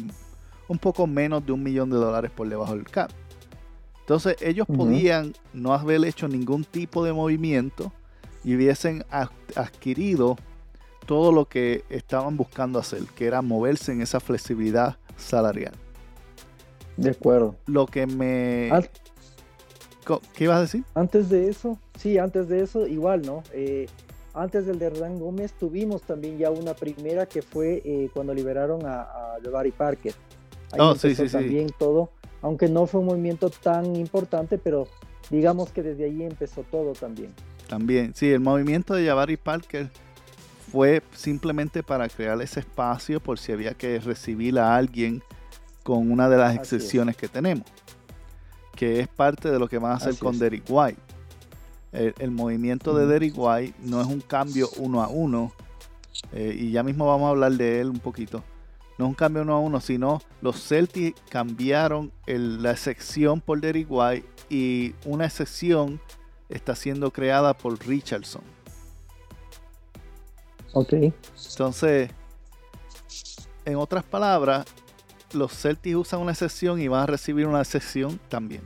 un 0.69 0.79
poco 0.79 1.07
menos 1.07 1.45
de 1.45 1.53
un 1.53 1.63
millón 1.63 1.91
de 1.91 1.97
dólares 1.97 2.31
por 2.31 2.49
debajo 2.49 2.75
del 2.75 2.85
cap. 2.85 3.11
Entonces 4.01 4.37
ellos 4.41 4.67
podían 4.69 5.35
no 5.53 5.73
haber 5.73 6.05
hecho 6.05 6.29
ningún 6.29 6.65
tipo 6.65 7.05
de 7.05 7.13
movimiento 7.13 7.93
y 8.45 8.55
hubiesen 8.55 9.05
adquirido 9.11 10.37
todo 11.05 11.33
lo 11.33 11.47
que 11.47 11.85
estaban 11.89 12.37
buscando 12.37 12.79
hacer, 12.79 13.03
que 13.17 13.27
era 13.27 13.43
moverse 13.43 13.93
en 13.93 14.03
esa 14.03 14.21
flexibilidad 14.21 14.97
salarial. 15.17 15.75
De 16.97 17.11
acuerdo. 17.11 17.57
Lo 17.67 17.87
que 17.87 18.07
me... 18.07 18.71
¿Qué 20.35 20.45
ibas 20.45 20.59
a 20.59 20.61
decir? 20.63 20.85
Antes 20.95 21.29
de 21.29 21.49
eso, 21.49 21.79
sí, 21.99 22.19
antes 22.19 22.49
de 22.49 22.63
eso, 22.63 22.87
igual, 22.87 23.23
¿no? 23.23 23.43
Eh, 23.53 23.87
antes 24.35 24.67
del 24.67 24.79
de 24.79 24.87
Hernán 24.87 25.19
Gómez 25.19 25.53
tuvimos 25.53 26.03
también 26.03 26.39
ya 26.39 26.51
una 26.51 26.75
primera 26.75 27.27
que 27.27 27.43
fue 27.43 27.83
eh, 27.85 28.11
cuando 28.13 28.35
liberaron 28.35 28.87
a, 28.87 29.03
a 29.03 29.39
Barry 29.51 29.73
Parker. 29.73 30.13
Ahí 30.73 30.79
oh, 30.81 30.95
sí, 30.95 31.15
sí, 31.15 31.27
también 31.29 31.69
todo, 31.79 32.11
aunque 32.43 32.69
no 32.69 32.87
fue 32.87 33.01
un 33.01 33.07
movimiento 33.07 33.51
tan 33.51 33.97
importante, 33.97 34.59
pero 34.59 34.87
digamos 35.31 35.71
que 35.71 35.83
desde 35.83 36.05
ahí 36.05 36.23
empezó 36.23 36.63
todo 36.65 36.93
también. 36.93 37.33
También, 37.69 38.15
sí, 38.15 38.31
el 38.31 38.41
movimiento 38.41 38.95
de 38.95 39.07
Jabari 39.07 39.37
Parker 39.37 39.89
fue 40.71 41.03
simplemente 41.15 41.83
para 41.83 42.09
crear 42.09 42.41
ese 42.43 42.61
espacio 42.61 43.21
por 43.21 43.39
si 43.39 43.53
había 43.53 43.75
que 43.75 43.99
recibir 43.99 44.59
a 44.59 44.77
alguien 44.77 45.23
con 45.83 46.11
una 46.11 46.29
de 46.29 46.37
las 46.37 46.55
excepciones 46.55 47.17
que 47.17 47.29
tenemos 47.29 47.65
que 48.77 49.01
es 49.01 49.09
parte 49.09 49.51
de 49.51 49.59
lo 49.59 49.69
que 49.69 49.79
van 49.79 49.93
a 49.93 49.95
hacer 49.97 50.17
con 50.17 50.39
Derek 50.39 50.65
White. 50.69 51.01
El, 51.93 52.31
movimiento 52.31 52.95
de 52.95 53.07
Derek 53.07 53.33
White 53.35 53.75
no 53.83 54.01
es 54.03 54.07
un 54.07 54.21
cambio 54.21 54.69
uno 54.77 55.03
a 55.03 55.09
uno, 55.09 55.51
eh, 56.33 56.55
y 56.59 56.71
ya 56.71 56.83
mismo 56.83 57.07
vamos 57.07 57.27
a 57.27 57.31
hablar 57.31 57.53
de 57.53 57.81
él 57.81 57.89
un 57.89 57.99
poquito. 57.99 58.45
No 58.99 59.07
es 59.07 59.09
un 59.09 59.15
cambio 59.15 59.43
uno 59.43 59.55
a 59.55 59.61
uno, 59.61 59.81
sino 59.81 60.21
los 60.43 60.63
Celtics 60.63 61.21
cambiaron 61.31 62.13
la 62.27 62.71
excepción 62.71 63.41
por 63.41 63.61
Derek 63.61 63.87
White 63.89 64.27
y 64.51 64.95
una 65.05 65.25
excepción 65.25 66.01
está 66.49 66.75
siendo 66.75 67.11
creada 67.11 67.55
por 67.55 67.79
Richardson. 67.87 68.43
Ok. 70.73 70.93
Entonces, 70.93 72.11
en 73.65 73.77
otras 73.77 74.05
palabras, 74.05 74.67
los 75.33 75.53
Celtics 75.53 75.97
usan 75.97 76.21
una 76.21 76.33
excepción 76.33 76.81
y 76.81 76.89
van 76.89 77.03
a 77.03 77.07
recibir 77.07 77.47
una 77.47 77.61
excepción 77.61 78.21
también. 78.29 78.63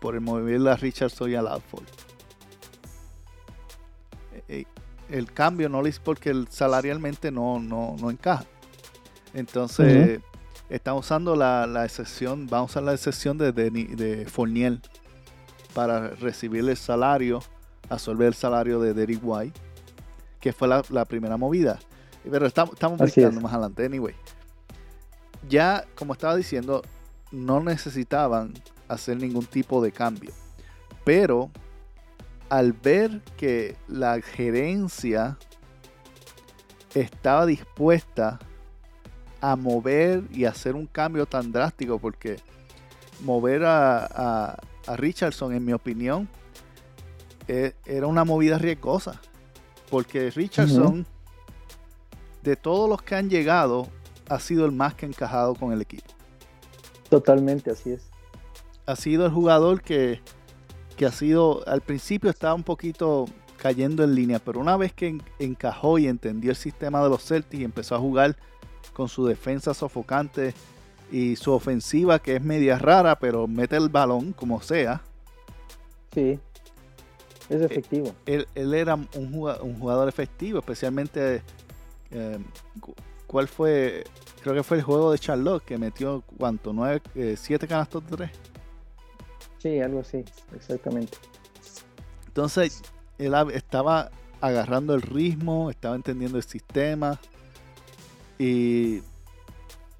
Por 0.00 0.14
el 0.14 0.20
mover 0.20 0.68
a 0.68 0.76
Richardson 0.76 1.30
y 1.30 1.34
a 1.34 1.42
Ladford. 1.42 1.84
Eh, 4.32 4.42
eh, 4.48 4.64
el 5.10 5.32
cambio 5.32 5.68
no 5.68 5.84
es 5.86 5.98
porque 5.98 6.44
salarialmente 6.48 7.30
no, 7.30 7.60
no, 7.60 8.10
encaja. 8.10 8.44
Entonces, 9.34 10.20
están 10.68 10.94
usando 10.94 11.36
la, 11.36 11.84
excepción, 11.84 12.46
van 12.46 12.60
a 12.60 12.64
usar 12.64 12.82
la 12.82 12.94
excepción 12.94 13.38
de, 13.38 13.52
de, 13.52 14.26
Fournier 14.26 14.80
para 15.74 16.08
recibir 16.08 16.68
el 16.68 16.76
salario, 16.76 17.42
absorber 17.88 18.28
el 18.28 18.34
salario 18.34 18.80
de 18.80 18.94
Derek 18.94 19.20
White, 19.22 19.60
que 20.40 20.52
fue 20.52 20.66
la, 20.66 21.04
primera 21.04 21.36
movida. 21.36 21.78
Pero 22.28 22.46
estamos, 22.46 22.74
estamos 22.74 23.42
más 23.42 23.52
adelante, 23.52 23.84
anyway 23.84 24.14
ya, 25.48 25.84
como 25.94 26.12
estaba 26.12 26.36
diciendo, 26.36 26.82
no 27.30 27.60
necesitaban 27.60 28.54
hacer 28.88 29.16
ningún 29.16 29.46
tipo 29.46 29.82
de 29.82 29.92
cambio. 29.92 30.32
Pero 31.04 31.50
al 32.48 32.72
ver 32.72 33.22
que 33.36 33.76
la 33.88 34.20
gerencia 34.20 35.38
estaba 36.94 37.46
dispuesta 37.46 38.38
a 39.40 39.56
mover 39.56 40.24
y 40.30 40.44
hacer 40.44 40.74
un 40.74 40.86
cambio 40.86 41.26
tan 41.26 41.50
drástico, 41.50 41.98
porque 41.98 42.36
mover 43.24 43.64
a, 43.64 44.58
Richardson, 44.96 45.54
en 45.54 45.64
mi 45.64 45.72
opinión, 45.72 46.28
e, 47.48 47.74
era 47.86 48.06
una 48.06 48.24
movida 48.24 48.58
riesgosa. 48.58 49.20
Porque 49.90 50.30
Richardson, 50.30 51.06
de 52.42 52.56
todos 52.56 52.88
los 52.88 53.02
que 53.02 53.14
han 53.14 53.28
llegado, 53.28 53.88
ha 54.28 54.40
sido 54.40 54.64
el 54.66 54.72
más 54.72 54.94
que 54.94 55.06
encajado 55.06 55.54
con 55.56 55.72
el 55.72 55.80
equipo. 55.82 56.12
Totalmente, 57.08 57.70
así 57.70 57.90
es. 57.92 58.12
Ha 58.86 58.96
sido 58.96 59.26
el 59.26 59.32
jugador 59.32 59.82
que, 59.82 60.20
que 60.96 61.06
ha 61.06 61.12
sido, 61.12 61.66
al 61.68 61.82
principio 61.82 62.30
estaba 62.30 62.54
un 62.54 62.64
poquito 62.64 63.26
cayendo 63.56 64.04
en 64.04 64.14
línea, 64.14 64.40
pero 64.40 64.60
una 64.60 64.76
vez 64.76 64.92
que 64.92 65.18
encajó 65.38 65.98
y 65.98 66.08
entendió 66.08 66.50
el 66.50 66.56
sistema 66.56 67.02
de 67.02 67.10
los 67.10 67.24
Celtics 67.24 67.60
y 67.62 67.64
empezó 67.64 67.94
a 67.96 68.00
jugar 68.00 68.36
con 68.92 69.08
su 69.08 69.26
defensa 69.26 69.74
sofocante 69.74 70.56
y 71.10 71.36
su 71.36 71.52
ofensiva 71.52 72.20
que 72.20 72.36
es 72.36 72.42
media 72.42 72.78
rara, 72.78 73.18
pero 73.18 73.48
mete 73.48 73.76
el 73.76 73.88
balón 73.90 74.32
como 74.32 74.62
sea. 74.62 75.08
Sí, 76.12 76.40
es 77.48 77.60
Eh, 77.68 77.80
efectivo. 77.80 78.16
Él, 78.26 78.48
él 78.54 78.74
era 78.74 78.94
un 78.96 79.32
jugador, 79.32 79.62
un 79.62 79.78
jugador 79.78 80.08
efectivo, 80.08 80.58
especialmente 80.60 81.44
eh, 82.10 82.38
¿cuál 83.32 83.48
fue? 83.48 84.04
Creo 84.42 84.54
que 84.54 84.62
fue 84.62 84.76
el 84.76 84.82
juego 84.82 85.10
de 85.10 85.18
Charlotte 85.18 85.64
que 85.64 85.78
metió 85.78 86.22
cuánto, 86.36 86.72
nueve, 86.72 87.00
eh, 87.14 87.34
siete 87.36 87.66
canastos 87.66 88.04
de 88.08 88.16
tres. 88.16 88.30
Sí, 89.58 89.80
algo 89.80 90.00
así, 90.00 90.24
exactamente. 90.54 91.16
Entonces, 92.26 92.82
él 93.18 93.34
estaba 93.52 94.10
agarrando 94.40 94.94
el 94.94 95.02
ritmo, 95.02 95.70
estaba 95.70 95.94
entendiendo 95.94 96.36
el 96.38 96.44
sistema. 96.44 97.18
Y, 98.38 99.02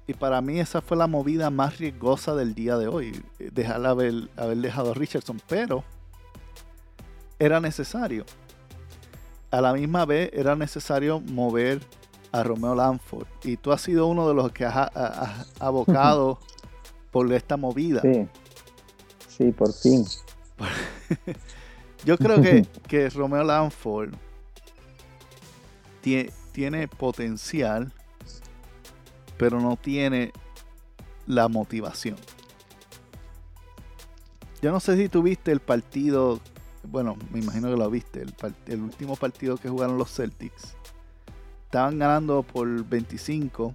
y 0.05 0.13
para 0.19 0.41
mí 0.41 0.59
esa 0.59 0.81
fue 0.81 0.97
la 0.97 1.07
movida 1.07 1.49
más 1.49 1.77
riesgosa 1.77 2.35
del 2.35 2.53
día 2.53 2.77
de 2.77 2.87
hoy. 2.87 3.23
eh, 3.39 3.49
Dejar 3.53 3.85
haber, 3.85 4.29
haber 4.35 4.57
dejado 4.57 4.91
a 4.91 4.93
Richardson. 4.93 5.41
Pero 5.47 5.83
era 7.39 7.59
necesario. 7.59 8.25
A 9.49 9.61
la 9.61 9.71
misma 9.73 10.05
vez 10.05 10.29
era 10.33 10.55
necesario 10.55 11.19
mover 11.21 11.79
a 12.33 12.43
Romeo 12.43 12.75
Lanford. 12.75 13.27
Y 13.43 13.55
tú 13.55 13.71
has 13.71 13.81
sido 13.81 14.07
uno 14.07 14.27
de 14.27 14.33
los 14.33 14.51
que 14.51 14.65
has, 14.65 14.75
has 14.95 15.47
abocado 15.61 16.39
por 17.11 17.31
esta 17.31 17.55
movida. 17.55 18.01
Sí, 18.01 18.27
sí, 19.29 19.51
por 19.51 19.71
fin. 19.71 20.05
Yo 22.05 22.17
creo 22.17 22.41
que, 22.41 22.65
que 22.87 23.09
Romeo 23.09 23.43
Lanford 23.43 24.13
tie- 26.03 26.31
tiene 26.51 26.87
potencial, 26.87 27.93
pero 29.37 29.59
no 29.61 29.77
tiene 29.77 30.33
la 31.27 31.47
motivación. 31.47 32.17
Yo 34.61 34.71
no 34.71 34.79
sé 34.79 34.97
si 34.97 35.09
tuviste 35.09 35.51
el 35.51 35.59
partido, 35.59 36.39
bueno, 36.83 37.15
me 37.31 37.39
imagino 37.39 37.69
que 37.69 37.75
lo 37.77 37.89
viste, 37.89 38.21
el, 38.21 38.33
el 38.67 38.81
último 38.81 39.15
partido 39.17 39.57
que 39.57 39.69
jugaron 39.69 39.97
los 39.97 40.09
Celtics. 40.13 40.75
Estaban 41.73 41.97
ganando 41.97 42.43
por 42.43 42.67
25 42.85 43.73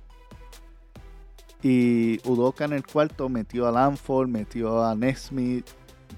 y 1.65 2.21
Udoka 2.29 2.65
en 2.65 2.75
el 2.75 2.87
cuarto 2.87 3.29
metió 3.29 3.67
a 3.67 3.73
Lanford, 3.73 4.29
metió 4.29 4.85
a 4.85 4.95
Nesmith, 4.95 5.67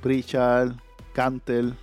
Pritchard, 0.03 0.75
Cantel. 1.15 1.75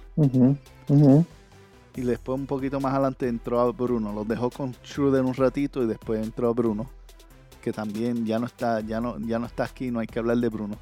Y 1.95 2.01
después 2.01 2.39
un 2.39 2.45
poquito 2.45 2.79
más 2.79 2.93
adelante 2.93 3.27
entró 3.27 3.59
a 3.59 3.71
Bruno. 3.71 4.13
Los 4.13 4.27
dejó 4.27 4.51
con 4.51 4.75
Schroeder 4.85 5.23
un 5.23 5.33
ratito 5.33 5.81
y 5.81 5.87
después 5.87 6.23
entró 6.23 6.49
a 6.49 6.53
Bruno. 6.53 6.87
Que 7.59 7.73
también 7.73 8.23
ya 8.23 8.37
no 8.37 8.45
está, 8.45 8.81
ya 8.81 9.01
no, 9.01 9.17
ya 9.17 9.39
no 9.39 9.47
está 9.47 9.63
aquí, 9.63 9.89
no 9.89 9.97
hay 9.99 10.05
que 10.05 10.19
hablar 10.19 10.37
de 10.37 10.49
Bruno. 10.49 10.77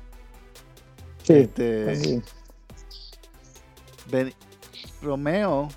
Sí, 1.24 1.36
Este, 1.36 2.22
Romeo, 5.02 5.70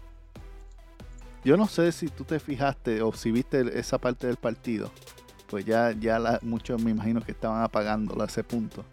yo 1.48 1.56
no 1.56 1.66
sé 1.66 1.92
si 1.92 2.08
tú 2.08 2.24
te 2.24 2.38
fijaste 2.38 3.00
o 3.00 3.10
si 3.14 3.32
viste 3.32 3.78
esa 3.78 3.96
parte 3.96 4.26
del 4.26 4.36
partido. 4.36 4.90
Pues 5.48 5.64
ya, 5.64 5.92
ya 5.98 6.18
la- 6.18 6.38
muchos 6.42 6.82
me 6.82 6.90
imagino 6.90 7.22
que 7.22 7.32
estaban 7.32 7.62
apagándolo 7.62 8.22
a 8.22 8.26
ese 8.26 8.44
punto. 8.44 8.84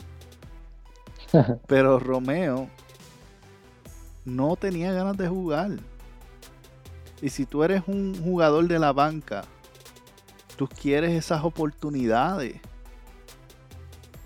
Pero 1.67 1.99
Romeo 1.99 2.69
no 4.23 4.55
tenía 4.55 4.93
ganas 4.93 5.17
de 5.17 5.27
jugar. 5.27 5.71
Y 7.21 7.27
si 7.29 7.45
tú 7.45 7.61
eres 7.65 7.83
un 7.87 8.15
jugador 8.23 8.69
de 8.69 8.79
la 8.79 8.93
banca, 8.93 9.43
tú 10.55 10.69
quieres 10.81 11.11
esas 11.11 11.43
oportunidades. 11.43 12.61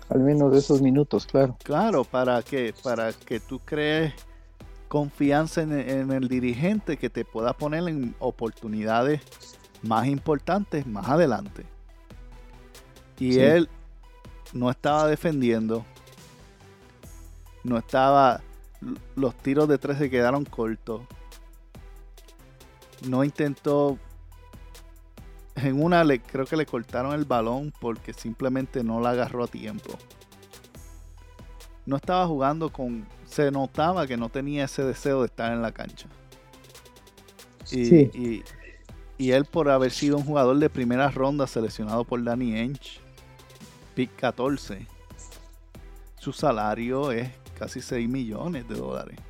Al 0.08 0.20
menos 0.20 0.52
de 0.52 0.58
esos 0.60 0.80
minutos, 0.80 1.26
claro. 1.26 1.56
Claro, 1.64 2.04
para 2.04 2.42
que, 2.42 2.72
para 2.84 3.12
que 3.12 3.40
tú 3.40 3.58
crees 3.58 4.14
confianza 4.90 5.62
en, 5.62 5.72
en 5.72 6.10
el 6.10 6.26
dirigente 6.26 6.96
que 6.96 7.08
te 7.08 7.24
pueda 7.24 7.52
poner 7.52 7.88
en 7.88 8.12
oportunidades 8.18 9.22
más 9.82 10.08
importantes 10.08 10.84
más 10.84 11.08
adelante. 11.08 11.64
Y 13.20 13.34
Sí. 13.34 13.40
él 13.40 13.68
no 14.52 14.68
estaba 14.68 15.06
defendiendo, 15.06 15.86
no 17.62 17.78
estaba, 17.78 18.40
los 19.14 19.34
tiros 19.36 19.68
de 19.68 19.78
tres 19.78 19.96
se 19.98 20.10
quedaron 20.10 20.44
cortos, 20.44 21.02
no 23.06 23.22
intentó, 23.22 23.96
en 25.54 25.80
una 25.80 26.02
le, 26.02 26.20
creo 26.20 26.46
que 26.46 26.56
le 26.56 26.66
cortaron 26.66 27.12
el 27.12 27.26
balón 27.26 27.72
porque 27.80 28.12
simplemente 28.12 28.82
no 28.82 29.00
la 29.00 29.10
agarró 29.10 29.44
a 29.44 29.46
tiempo 29.46 29.96
no 31.86 31.96
estaba 31.96 32.26
jugando 32.26 32.70
con. 32.72 33.06
Se 33.30 33.50
notaba 33.52 34.06
que 34.06 34.16
no 34.16 34.28
tenía 34.28 34.64
ese 34.64 34.82
deseo 34.84 35.20
de 35.20 35.26
estar 35.26 35.52
en 35.52 35.62
la 35.62 35.72
cancha. 35.72 36.08
Y, 37.70 37.84
Sí. 37.86 38.10
y, 38.12 38.44
y 39.16 39.30
él, 39.32 39.44
por 39.44 39.68
haber 39.70 39.92
sido 39.92 40.16
un 40.16 40.24
jugador 40.24 40.58
de 40.58 40.68
primera 40.70 41.10
ronda 41.10 41.46
seleccionado 41.46 42.04
por 42.04 42.22
Danny 42.24 42.56
Ainge, 42.56 43.00
pick 43.94 44.14
14, 44.16 44.88
su 46.16 46.32
salario 46.32 47.12
es 47.12 47.30
casi 47.54 47.80
6 47.80 48.08
millones 48.08 48.66
de 48.68 48.74
dólares. 48.74 49.20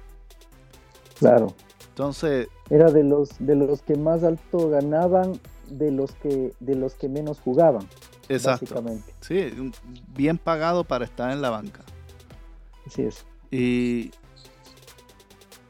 Claro. 1.18 1.54
Entonces, 1.88 2.48
Era 2.70 2.90
de 2.90 3.04
los 3.04 3.30
de 3.38 3.56
los 3.56 3.82
que 3.82 3.96
más 3.96 4.22
alto 4.24 4.70
ganaban, 4.70 5.40
de 5.68 5.90
los 5.90 6.14
que 6.14 6.54
de 6.60 6.74
los 6.76 6.94
que 6.94 7.08
menos 7.08 7.40
jugaban, 7.40 7.90
exacto. 8.28 8.82
Sí, 9.20 9.72
bien 10.08 10.38
pagado 10.38 10.84
para 10.84 11.04
estar 11.04 11.30
en 11.32 11.42
la 11.42 11.50
banca. 11.50 11.84
Así 12.86 13.02
es. 13.02 13.26
Y, 13.50 14.10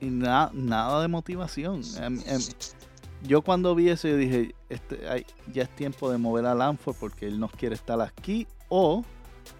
y 0.01 0.07
na- 0.11 0.51
nada 0.53 1.03
de 1.03 1.09
motivación. 1.09 1.83
Em- 2.01 2.21
em, 2.27 2.41
yo 3.23 3.43
cuando 3.43 3.75
vi 3.75 3.89
eso, 3.91 4.09
yo 4.09 4.17
dije, 4.17 4.55
este, 4.69 5.07
ay, 5.09 5.27
ya 5.53 5.63
es 5.65 5.71
tiempo 5.77 6.11
de 6.11 6.19
mover 6.19 6.47
a 6.47 6.55
Lanford 6.55 6.97
porque 6.99 7.27
él 7.27 7.39
no 7.39 7.49
quiere 7.49 7.75
estar 7.75 8.01
aquí 8.01 8.47
o 8.69 9.03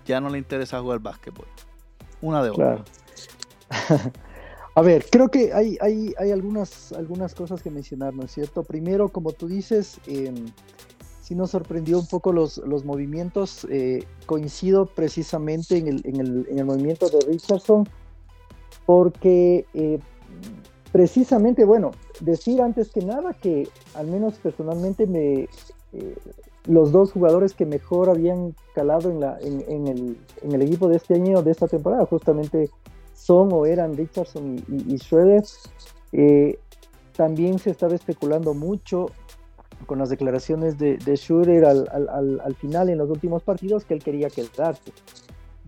ya 0.07 0.21
no 0.21 0.31
le 0.31 0.39
interesa 0.39 0.81
jugar 0.81 0.99
básquetbol. 1.01 1.47
Una 2.23 2.43
de 2.43 2.51
otra. 2.51 2.85
A 4.77 4.83
ver, 4.83 5.05
creo 5.11 5.29
que 5.29 5.53
hay, 5.53 5.77
hay, 5.81 6.15
hay 6.17 6.31
algunas, 6.31 6.93
algunas 6.93 7.35
cosas 7.35 7.61
que 7.61 7.71
mencionar, 7.71 8.15
¿no 8.15 8.23
es 8.25 8.31
cierto? 8.31 8.63
Primero, 8.63 9.09
como 9.09 9.33
tú 9.33 9.49
dices, 9.49 9.99
eh, 10.07 10.33
sí 11.23 11.35
nos 11.35 11.51
sorprendió 11.51 11.99
un 11.99 12.07
poco 12.07 12.33
los, 12.33 12.59
los 12.59 12.85
movimientos. 12.85 13.67
eh, 13.69 14.05
coincido 14.27 14.87
precisamente 14.87 15.77
en 15.77 15.89
el, 15.89 16.01
en, 16.05 16.21
el, 16.21 16.47
en 16.49 16.59
el 16.61 16.65
movimiento 16.65 17.09
de 17.09 17.19
Richardson, 17.27 17.89
porque 18.91 19.67
eh, 19.73 20.01
precisamente, 20.91 21.65
bueno, 21.65 21.93
decir 22.19 22.61
antes 22.61 22.91
que 22.91 23.01
nada 23.03 23.35
que 23.35 23.69
al 23.95 24.09
menos 24.09 24.35
personalmente 24.41 25.07
me... 25.07 25.49
eh, 25.93 26.17
los 26.67 26.91
dos 26.91 27.13
jugadores 27.13 27.55
que 27.55 27.67
mejor 27.67 28.11
habían 28.11 28.53
calado 28.75 29.09
en, 29.09 29.21
la, 29.21 29.39
en, 29.43 29.87
el, 29.87 30.19
en 30.43 30.53
el 30.53 30.63
equipo 30.63 30.89
de 30.89 30.97
este 30.97 31.15
año, 31.15 31.41
de 31.41 31.53
esta 31.53 31.69
temporada, 31.69 32.05
justamente 32.05 32.69
son 33.15 33.53
o 33.53 33.65
eran 33.65 33.97
Richardson 33.97 34.57
y, 34.69 34.95
y, 34.95 34.99
Schroeder. 34.99 35.45
Eh, 36.11 36.59
también 37.17 37.61
se 37.61 37.71
estaba 37.71 37.95
especulando 37.95 38.55
mucho 38.55 39.07
con 39.87 40.01
las 40.01 40.11
declaraciones 40.11 40.79
de, 40.79 40.99
de 40.99 41.17
Schroeder 41.17 41.65
al, 41.65 42.57
final 42.57 42.91
en 42.91 42.99
los 42.99 43.09
últimos 43.09 43.45
partidos 43.45 43.85
que 43.85 43.95
él 43.95 44.03
quería 44.03 44.31
quedarse. 44.31 44.91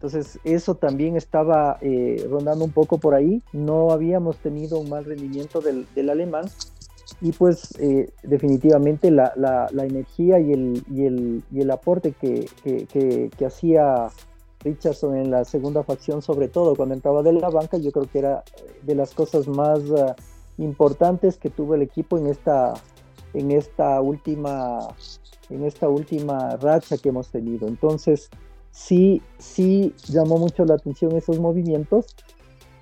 Entonces 0.02 0.40
eso 0.42 0.74
también 0.74 1.16
estaba 1.16 1.78
eh, 1.80 2.26
rondando 2.28 2.64
un 2.64 2.72
poco 2.72 2.98
por 2.98 3.14
ahí. 3.14 3.40
No 3.52 3.92
habíamos 3.92 4.36
tenido 4.38 4.80
un 4.80 4.90
mal 4.90 5.04
rendimiento 5.04 5.60
del, 5.60 5.86
del 5.94 6.10
alemán 6.10 6.46
y 7.20 7.30
pues 7.30 7.72
eh, 7.78 8.10
definitivamente 8.24 9.12
la, 9.12 9.32
la, 9.36 9.68
la, 9.70 9.84
energía 9.84 10.40
y 10.40 10.52
el, 10.52 10.82
y 10.90 11.04
el, 11.04 11.44
y 11.52 11.60
el 11.60 11.70
aporte 11.70 12.14
que, 12.20 12.48
que, 12.64 13.30
que, 13.30 13.46
hacía 13.46 14.08
Richardson 14.64 15.16
en 15.16 15.30
la 15.30 15.44
segunda 15.44 15.84
facción, 15.84 16.20
sobre 16.20 16.48
todo 16.48 16.74
cuando 16.74 16.96
entraba 16.96 17.22
de 17.22 17.34
la 17.34 17.48
banca, 17.48 17.76
yo 17.76 17.92
creo 17.92 18.08
que 18.10 18.18
era 18.18 18.42
de 18.82 18.96
las 18.96 19.14
cosas 19.14 19.46
más 19.46 19.78
uh, 19.88 20.14
importantes 20.58 21.36
que 21.36 21.48
tuvo 21.48 21.76
el 21.76 21.82
equipo 21.82 22.18
en 22.18 22.26
esta, 22.26 22.74
en 23.34 23.52
esta 23.52 24.00
última, 24.00 24.80
en 25.48 25.62
esta 25.62 25.88
última 25.88 26.56
racha 26.56 26.98
que 26.98 27.10
hemos 27.10 27.28
tenido. 27.28 27.68
Entonces, 27.68 28.30
sí, 28.72 29.22
sí 29.38 29.94
llamó 30.08 30.38
mucho 30.38 30.64
la 30.64 30.74
atención 30.74 31.14
esos 31.16 31.38
movimientos. 31.38 32.06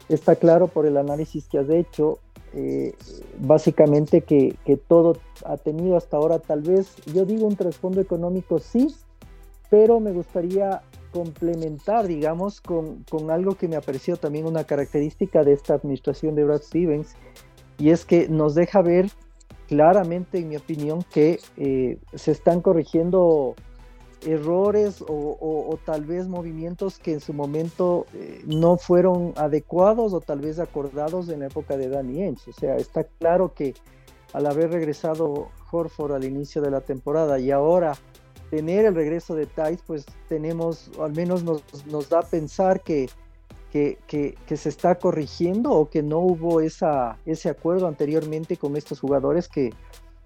Está 0.08 0.36
claro 0.36 0.68
por 0.68 0.86
el 0.86 0.96
análisis 0.96 1.46
que 1.46 1.58
has 1.58 1.68
hecho, 1.68 2.18
eh, 2.54 2.94
básicamente 3.38 4.22
que, 4.22 4.56
que 4.64 4.76
todo 4.76 5.18
ha 5.44 5.56
tenido 5.56 5.96
hasta 5.96 6.16
ahora, 6.16 6.38
tal 6.38 6.62
vez, 6.62 6.96
yo 7.06 7.24
digo 7.24 7.46
un 7.46 7.56
trasfondo 7.56 8.00
económico, 8.00 8.58
sí, 8.58 8.88
pero 9.68 10.00
me 10.00 10.12
gustaría 10.12 10.82
complementar, 11.12 12.06
digamos, 12.06 12.60
con, 12.60 13.04
con, 13.08 13.30
algo 13.30 13.54
que 13.54 13.68
me 13.68 13.76
ha 13.76 13.80
parecido 13.80 14.16
también 14.16 14.46
una 14.46 14.64
característica 14.64 15.44
de 15.44 15.52
esta 15.52 15.74
administración 15.74 16.34
de 16.34 16.44
Brad 16.44 16.62
Stevens, 16.62 17.14
y 17.78 17.90
es 17.90 18.04
que 18.04 18.28
nos 18.28 18.54
deja 18.54 18.82
ver 18.82 19.10
claramente, 19.68 20.38
en 20.38 20.48
mi 20.48 20.56
opinión, 20.56 21.04
que 21.12 21.38
eh, 21.56 21.98
se 22.14 22.32
están 22.32 22.60
corrigiendo 22.60 23.54
errores 24.26 25.02
o, 25.06 25.78
tal 25.84 26.04
vez 26.04 26.28
movimientos 26.28 26.98
que 26.98 27.12
en 27.12 27.20
su 27.20 27.32
momento 27.32 28.06
eh, 28.14 28.42
no 28.46 28.76
fueron 28.76 29.32
adecuados 29.36 30.12
o 30.12 30.20
tal 30.20 30.40
vez 30.40 30.58
acordados 30.58 31.28
en 31.28 31.40
la 31.40 31.46
época 31.46 31.76
de 31.76 31.88
Danny 31.88 32.22
Ainge. 32.22 32.50
O 32.50 32.52
sea, 32.52 32.76
está 32.76 33.04
claro 33.04 33.54
que 33.54 33.74
al 34.32 34.46
haber 34.46 34.70
regresado 34.70 35.48
Horford 35.70 36.12
al 36.12 36.24
inicio 36.24 36.62
de 36.62 36.70
la 36.70 36.80
temporada 36.80 37.38
y 37.38 37.50
ahora 37.50 37.94
tener 38.50 38.84
el 38.84 38.94
regreso 38.94 39.34
de 39.34 39.46
Tice, 39.46 39.78
pues 39.86 40.04
tenemos, 40.28 40.90
al 41.00 41.12
menos 41.12 41.44
nos, 41.44 41.62
da 42.08 42.18
a 42.18 42.22
pensar 42.22 42.82
que, 42.82 43.08
que, 43.70 44.56
se 44.56 44.68
está 44.68 44.96
corrigiendo 44.96 45.70
o 45.70 45.88
que 45.88 46.02
no 46.02 46.18
hubo 46.18 46.60
ese 46.60 47.48
acuerdo 47.48 47.86
anteriormente 47.86 48.56
con 48.56 48.76
estos 48.76 48.98
jugadores, 48.98 49.48
que 49.48 49.72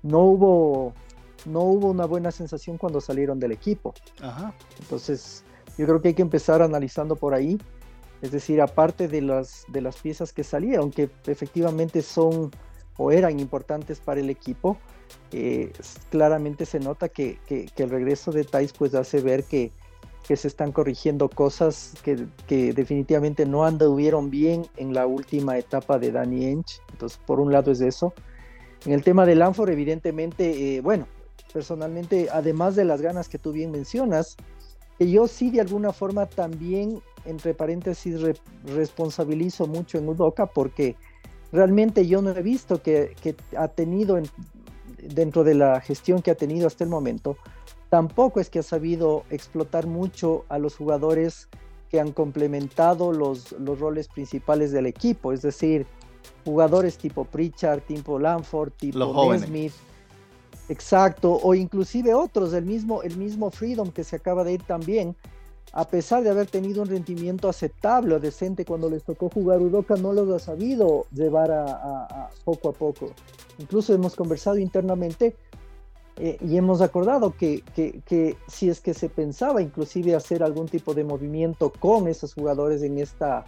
no 0.03 0.21
hubo, 0.21 0.95
no 1.47 1.61
hubo 1.61 1.91
una 1.91 2.07
buena 2.07 2.31
sensación 2.31 2.79
cuando 2.79 3.01
salieron 3.01 3.39
del 3.39 3.53
equipo. 3.53 3.95
Entonces, 4.81 5.45
yo 5.77 5.87
creo 5.87 6.01
que 6.01 6.09
hay 6.09 6.15
que 6.15 6.23
empezar 6.23 6.63
analizando 6.63 7.17
por 7.17 7.35
ahí. 7.35 7.59
Es 8.23 8.31
decir, 8.31 8.61
aparte 8.63 9.09
de 9.09 9.21
las, 9.21 9.65
de 9.69 9.83
las 9.83 9.97
piezas 9.97 10.33
que 10.33 10.45
salieron, 10.45 10.91
que 10.91 11.11
efectivamente 11.27 12.01
son 12.01 12.51
o 12.97 13.11
eran 13.11 13.41
importantes 13.41 14.01
para 14.01 14.21
el 14.21 14.31
equipo, 14.31 14.79
eh, 15.33 15.73
claramente 16.11 16.65
se 16.65 16.79
nota 16.79 17.09
que, 17.09 17.39
el 17.49 17.91
regreso 17.91 18.31
de 18.31 18.45
Thais 18.45 18.73
pues 18.73 18.95
hace 18.95 19.21
ver 19.21 19.45
que, 19.45 19.73
se 20.25 20.49
están 20.49 20.73
corrigiendo 20.73 21.29
cosas 21.29 21.93
que, 22.03 22.73
definitivamente 22.73 23.45
no 23.45 23.67
anduvieron 23.67 24.31
bien 24.31 24.67
en 24.77 24.95
la 24.95 25.07
última 25.07 25.59
etapa 25.59 25.99
de 25.99 26.13
Danny 26.13 26.47
Ench. 26.47 26.81
Entonces, 26.93 27.19
por 27.27 27.41
un 27.41 27.53
lado 27.53 27.73
es 27.73 27.81
eso. 27.81 28.15
En 28.87 28.93
el 28.93 29.03
tema 29.03 29.27
de 29.27 29.35
Lanford, 29.35 29.71
evidentemente, 29.71 30.77
eh, 30.77 30.81
bueno, 30.81 31.07
personalmente, 31.55 32.29
además 32.33 32.75
de 32.75 32.85
las 32.85 33.01
ganas 33.01 33.29
que 33.29 33.39
tú 33.39 33.53
bien 33.53 33.71
mencionas, 33.71 34.37
que 34.99 35.09
yo 35.09 35.29
sí 35.29 35.51
de 35.51 35.61
alguna 35.61 35.93
forma 35.93 36.27
también, 36.27 37.01
entre 37.25 37.55
paréntesis, 37.55 38.21
responsabilizo 38.67 39.69
mucho 39.69 39.97
en 39.97 40.09
Udoca 40.09 40.47
porque 40.47 40.97
realmente 41.53 42.09
yo 42.09 42.21
no 42.21 42.31
he 42.31 42.43
visto 42.43 42.83
que, 42.83 43.15
ha 43.57 43.69
tenido 43.69 44.21
dentro 44.99 45.45
de 45.45 45.55
la 45.55 45.81
gestión 45.81 46.23
que 46.23 46.33
ha 46.33 46.35
tenido 46.35 46.67
hasta 46.67 46.83
el 46.83 46.91
momento, 46.91 47.37
tampoco 47.89 48.41
es 48.41 48.51
que 48.51 48.59
ha 48.59 48.65
sabido 48.65 49.23
explotar 49.31 49.87
mucho 49.87 50.45
a 50.49 50.59
los 50.59 50.75
jugadores 50.75 51.49
que 51.89 52.01
han 52.01 52.11
complementado 52.11 53.13
los, 53.13 53.53
los 53.53 53.79
roles 53.79 54.09
principales 54.09 54.73
del 54.73 54.87
equipo, 54.87 55.33
es 55.33 55.43
decir, 55.43 55.87
jugadores 56.45 56.99
tipo 56.99 57.25
Pritchard, 57.25 57.83
tipo 57.83 58.19
Lanford, 58.19 58.73
tipo 58.73 59.39
Smith, 59.39 59.73
exacto, 60.69 61.39
o 61.43 61.55
inclusive 61.55 62.15
otros, 62.15 62.53
el 62.53 62.65
mismo, 62.65 63.03
el 63.03 63.17
mismo 63.17 63.51
Freedom 63.51 63.91
que 63.91 64.05
se 64.05 64.17
acaba 64.17 64.45
de 64.45 64.55
ir 64.55 64.63
también, 64.63 65.17
a 65.73 65.89
pesar 65.89 66.23
de 66.23 66.31
haber 66.31 66.47
tenido 66.47 66.83
un 66.83 66.89
rendimiento 66.89 67.49
aceptable 67.49 68.15
o 68.15 68.21
decente 68.21 68.65
cuando 68.65 68.89
les 68.89 69.03
tocó 69.03 69.29
jugar 69.29 69.61
Udoca, 69.61 69.97
no 69.97 70.13
los 70.13 70.31
ha 70.31 70.39
sabido 70.39 71.07
llevar 71.13 71.51
a, 71.51 72.31
poco 72.45 72.69
a 72.69 72.73
poco. 72.73 73.11
Incluso 73.59 73.93
hemos 73.93 74.15
conversado 74.15 74.59
internamente 74.59 75.35
eh, 76.17 76.39
y 76.41 76.57
hemos 76.57 76.81
acordado 76.81 77.37
que, 77.37 77.63
que, 77.75 78.37
si 78.47 78.69
es 78.69 78.81
que 78.81 78.95
se 78.95 79.09
pensaba 79.09 79.63
inclusive 79.63 80.15
hacer 80.15 80.45
algún 80.45 80.69
tipo 80.69 80.95
de 80.95 81.03
movimiento 81.03 81.73
con 81.73 82.07
esos 82.07 82.35
jugadores 82.35 82.83
en, 82.85 82.99
esta, 83.01 83.45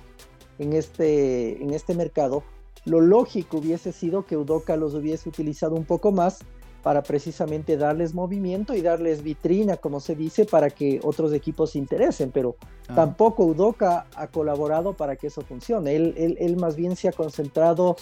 en, 0.59 0.73
este, 0.73 1.63
en 1.63 1.73
este 1.73 1.95
mercado, 1.95 2.43
lo 2.87 3.01
lógico 3.01 3.59
hubiese 3.59 3.93
sido 3.93 4.27
que 4.27 4.37
Udoca 4.37 4.77
los 4.77 4.95
hubiese 4.95 5.29
utilizado 5.29 5.77
un 5.77 5.85
poco 5.85 6.11
más 6.11 6.41
para 6.87 7.03
precisamente 7.03 7.77
darles 7.77 8.15
movimiento 8.15 8.73
y 8.73 8.81
darles 8.81 9.25
vitrina, 9.25 9.77
como 9.77 9.99
se 9.99 10.15
dice, 10.15 10.45
para 10.45 10.71
que 10.71 11.01
otros 11.03 11.33
equipos 11.33 11.73
se 11.73 11.79
interesen, 11.79 12.31
pero 12.31 12.55
ah. 12.87 12.95
tampoco 12.95 13.45
Udoca 13.45 14.07
ha 14.15 14.29
colaborado 14.29 14.93
para 14.93 15.17
que 15.17 15.27
eso 15.27 15.43
funcione. 15.43 15.97
Él, 15.97 16.37
él, 16.39 16.57
más 16.59 16.77
bien 16.77 16.95
se 16.95 17.09
ha 17.09 17.13
concentrado 17.13 17.97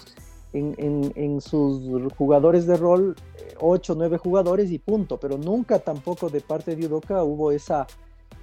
en, 0.53 1.41
sus 1.41 2.13
jugadores 2.13 2.67
de 2.67 2.77
rol, 2.77 3.17
8 3.59 3.95
o 3.95 3.97
9 3.97 4.19
jugadores 4.19 4.71
y 4.71 4.79
punto, 4.79 5.19
pero 5.19 5.39
nunca 5.39 5.79
tampoco 5.79 6.29
de 6.29 6.43
parte 6.43 6.77
de 6.77 6.85
Udoca 6.85 7.25
hubo 7.25 7.53
esa, 7.53 7.87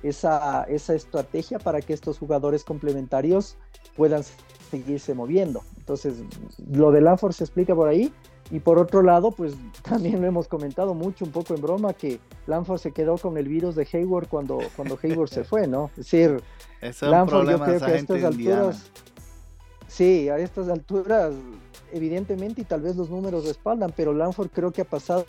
esa, 0.02 0.64
esa 0.64 0.96
estrategia 0.96 1.60
para 1.60 1.82
que 1.82 1.94
estos 1.94 2.18
jugadores 2.18 2.64
complementarios 2.64 3.58
puedan 3.96 4.24
seguirse 4.72 5.14
moviendo. 5.14 5.62
Entonces, 5.78 6.16
lo 6.68 6.92
de 6.92 7.02
Lanford 7.02 7.34
se 7.34 7.44
explica 7.44 7.76
por 7.76 7.90
ahí 7.90 8.12
y 8.52 8.60
por 8.60 8.78
otro 8.78 9.02
lado, 9.02 9.32
pues 9.32 9.54
también 9.82 10.22
lo 10.22 10.28
hemos 10.28 10.48
comentado 10.48 10.94
mucho, 10.94 11.26
un 11.26 11.32
poco 11.32 11.56
en 11.56 11.62
broma, 11.62 11.94
que 11.94 12.20
Lanford 12.48 12.80
se 12.80 12.92
quedó 12.92 13.18
con 13.18 13.38
el 13.38 13.48
virus 13.48 13.76
de 13.76 13.88
Hayward 13.92 14.28
cuando, 14.28 14.60
cuando 14.76 15.00
Hayward 15.02 15.30
se 15.30 15.44
fue, 15.44 15.68
¿no? 15.68 15.90
Es 15.92 16.12
decir, 16.12 16.42
Lanford 17.02 17.50
yo 17.50 17.60
creo 17.60 17.80
que 17.80 17.86
a 17.86 17.96
estas 17.96 18.24
alturas, 18.24 18.92
sí, 19.88 20.30
a 20.30 20.38
estas 20.38 20.68
alturas, 20.68 21.34
evidentemente, 21.94 22.62
y 22.62 22.66
tal 22.66 22.82
vez 22.82 22.96
los 22.98 23.10
números 23.10 23.46
respaldan, 23.46 23.94
pero 23.96 24.14
Lanford 24.14 24.50
creo 24.50 24.72
que 24.72 24.82
ha 24.82 24.86
pasado, 24.86 25.26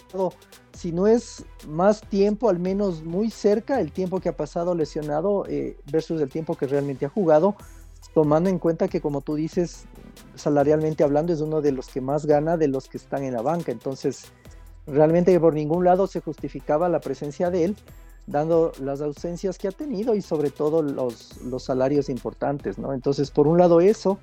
si 0.72 0.90
no 0.90 1.06
es 1.06 1.44
más 1.68 2.00
tiempo, 2.00 2.48
al 2.48 2.58
menos 2.58 3.04
muy 3.04 3.30
cerca 3.30 3.80
el 3.80 3.92
tiempo 3.92 4.20
que 4.20 4.30
ha 4.30 4.36
pasado 4.36 4.74
lesionado 4.74 5.44
eh, 5.48 5.76
versus 5.90 6.20
el 6.20 6.28
tiempo 6.28 6.56
que 6.56 6.66
realmente 6.66 7.06
ha 7.06 7.08
jugado 7.08 7.56
tomando 8.14 8.50
en 8.50 8.58
cuenta 8.58 8.88
que 8.88 9.00
como 9.00 9.20
tú 9.20 9.34
dices, 9.34 9.84
salarialmente 10.34 11.04
hablando 11.04 11.32
es 11.32 11.40
uno 11.40 11.60
de 11.60 11.72
los 11.72 11.88
que 11.88 12.00
más 12.00 12.26
gana 12.26 12.56
de 12.56 12.68
los 12.68 12.88
que 12.88 12.98
están 12.98 13.24
en 13.24 13.34
la 13.34 13.42
banca, 13.42 13.72
entonces 13.72 14.32
realmente 14.86 15.38
por 15.38 15.54
ningún 15.54 15.84
lado 15.84 16.06
se 16.06 16.20
justificaba 16.20 16.88
la 16.88 17.00
presencia 17.00 17.50
de 17.50 17.64
él, 17.64 17.76
dando 18.26 18.72
las 18.80 19.00
ausencias 19.00 19.58
que 19.58 19.68
ha 19.68 19.72
tenido 19.72 20.14
y 20.14 20.22
sobre 20.22 20.50
todo 20.50 20.82
los, 20.82 21.40
los 21.42 21.64
salarios 21.64 22.08
importantes, 22.08 22.78
¿no? 22.78 22.92
Entonces, 22.92 23.30
por 23.30 23.48
un 23.48 23.58
lado 23.58 23.80
eso, 23.80 24.18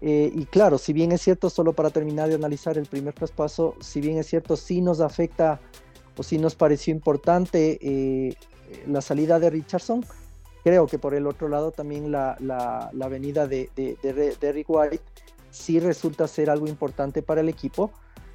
eh, 0.00 0.32
y 0.34 0.46
claro, 0.46 0.78
si 0.78 0.92
bien 0.92 1.12
es 1.12 1.22
cierto, 1.22 1.48
solo 1.48 1.72
para 1.72 1.90
terminar 1.90 2.28
de 2.28 2.34
analizar 2.34 2.76
el 2.76 2.86
primer 2.86 3.14
traspaso, 3.14 3.76
si 3.80 4.00
bien 4.00 4.18
es 4.18 4.26
cierto, 4.26 4.56
sí 4.56 4.80
nos 4.80 5.00
afecta 5.00 5.60
o 6.16 6.22
sí 6.24 6.38
nos 6.38 6.56
pareció 6.56 6.92
importante 6.92 7.78
eh, 7.80 8.34
la 8.88 9.00
salida 9.00 9.38
de 9.38 9.50
Richardson, 9.50 10.04
Creo 10.64 10.86
que 10.86 10.98
por 10.98 11.14
el 11.14 11.26
otro 11.26 11.48
lado 11.48 11.72
también 11.72 12.12
la, 12.12 12.36
la, 12.40 13.08
venida 13.08 13.48
de, 13.48 13.70
de, 13.74 14.36
Derrick 14.40 14.70
White 14.70 15.00
sí 15.50 15.80
resulta 15.80 16.28
ser 16.28 16.50
algo 16.50 16.68
importante 16.68 17.22
para 17.22 17.40
el 17.40 17.48
equipo. 17.48 17.90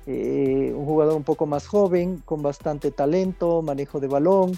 Eh, 0.06 0.74
un 0.76 0.86
jugador 0.86 1.16
un 1.16 1.24
poco 1.24 1.46
más 1.46 1.68
joven, 1.68 2.22
con 2.26 2.42
bastante 2.42 2.92
talento, 2.92 3.62
manejo 3.62 4.00
de 4.00 4.08
balón, 4.08 4.58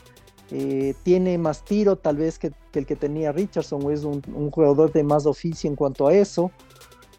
eh, 0.52 0.96
tiene 1.04 1.38
más 1.38 1.64
tiro 1.64 1.96
tal 1.96 2.18
vez 2.18 2.40
que, 2.40 2.52
el 2.74 2.86
que 2.86 2.96
tenía 2.96 3.32
Richardson, 3.32 3.86
o 3.86 3.92
es 3.92 4.04
un, 4.04 4.22
jugador 4.52 4.92
de 4.92 5.04
más 5.04 5.26
oficio 5.28 5.70
en 5.70 5.76
cuanto 5.76 6.08
a 6.08 6.14
eso, 6.14 6.52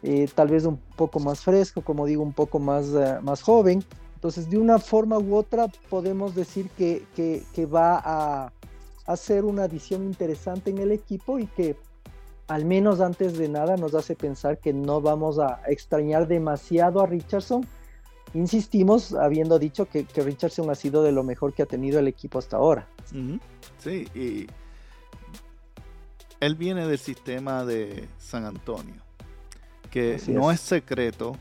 eh, 0.03 0.27
tal 0.33 0.49
vez 0.49 0.65
un 0.65 0.77
poco 0.95 1.19
más 1.19 1.41
fresco, 1.41 1.81
como 1.81 2.05
digo, 2.05 2.23
un 2.23 2.33
poco 2.33 2.59
más, 2.59 2.87
más 3.21 3.41
joven. 3.41 3.83
Entonces, 4.15 4.49
de 4.49 4.57
una 4.57 4.79
forma 4.79 5.17
u 5.17 5.35
otra, 5.35 5.67
podemos 5.89 6.35
decir 6.35 6.69
que, 6.77 7.05
que, 7.15 7.43
que 7.53 7.65
va 7.65 8.01
a, 8.03 8.53
hacer 9.05 9.43
una 9.45 9.63
adición 9.63 10.03
interesante 10.03 10.69
en 10.69 10.77
el 10.77 10.91
equipo 10.91 11.39
y 11.39 11.47
que 11.47 11.75
al 12.47 12.65
menos 12.65 12.99
antes 12.99 13.37
de 13.37 13.47
nada 13.47 13.77
nos 13.77 13.95
hace 13.95 14.15
pensar 14.15 14.59
que 14.59 14.73
no 14.73 14.99
vamos 14.99 15.39
a 15.39 15.61
extrañar 15.67 16.27
demasiado 16.27 17.01
a 17.01 17.05
Richardson. 17.05 17.65
Insistimos, 18.33 19.13
habiendo 19.13 19.57
dicho 19.59 19.87
que, 19.87 20.05
Richardson 20.15 20.69
ha 20.69 20.75
sido 20.75 21.03
de 21.03 21.11
lo 21.11 21.23
mejor 21.23 21.53
que 21.53 21.63
ha 21.63 21.65
tenido 21.65 21.99
el 21.99 22.07
equipo 22.07 22.39
hasta 22.39 22.57
ahora. 22.57 22.87
Sí, 23.79 24.07
y 24.13 24.47
él 26.41 26.55
viene 26.55 26.87
del 26.87 26.97
sistema 26.97 27.63
de 27.65 28.07
San 28.17 28.45
Antonio, 28.45 29.01
que 29.89 30.19
no 30.27 30.51
es. 30.51 30.59
secreto 30.59 31.35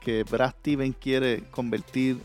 que 0.00 0.24
Brad 0.24 0.50
Steven 0.60 0.92
quiere 0.92 1.44
convertir 1.50 2.20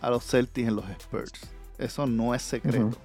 a 0.00 0.10
los 0.10 0.24
Celtics 0.24 0.68
en 0.68 0.76
los 0.76 0.88
Spurs. 0.90 1.32
Eso 1.78 2.06
no 2.06 2.34
es 2.34 2.42
secreto. 2.42 2.98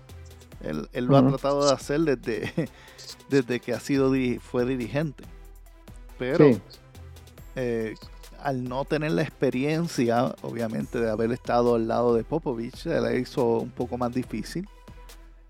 Él, 0.63 1.05
lo 1.05 1.17
ha 1.17 1.27
tratado 1.27 1.65
de 1.65 1.73
hacer 1.73 2.01
desde, 2.01 2.69
desde 3.29 3.59
que 3.59 3.73
ha 3.73 3.79
sido 3.79 4.11
fue 4.39 4.65
dirigente. 4.65 5.23
Pero 6.17 6.59
eh, 7.55 7.95
al 8.41 8.63
no 8.63 8.85
tener 8.85 9.11
la 9.11 9.21
experiencia, 9.21 10.35
obviamente, 10.41 10.99
de 10.99 11.09
haber 11.09 11.31
estado 11.31 11.75
al 11.75 11.87
lado 11.87 12.13
de 12.15 12.23
Popovich, 12.23 12.75
se 12.75 13.01
le 13.01 13.19
hizo 13.19 13.59
un 13.59 13.71
poco 13.71 13.97
más 13.97 14.13
difícil. 14.13 14.67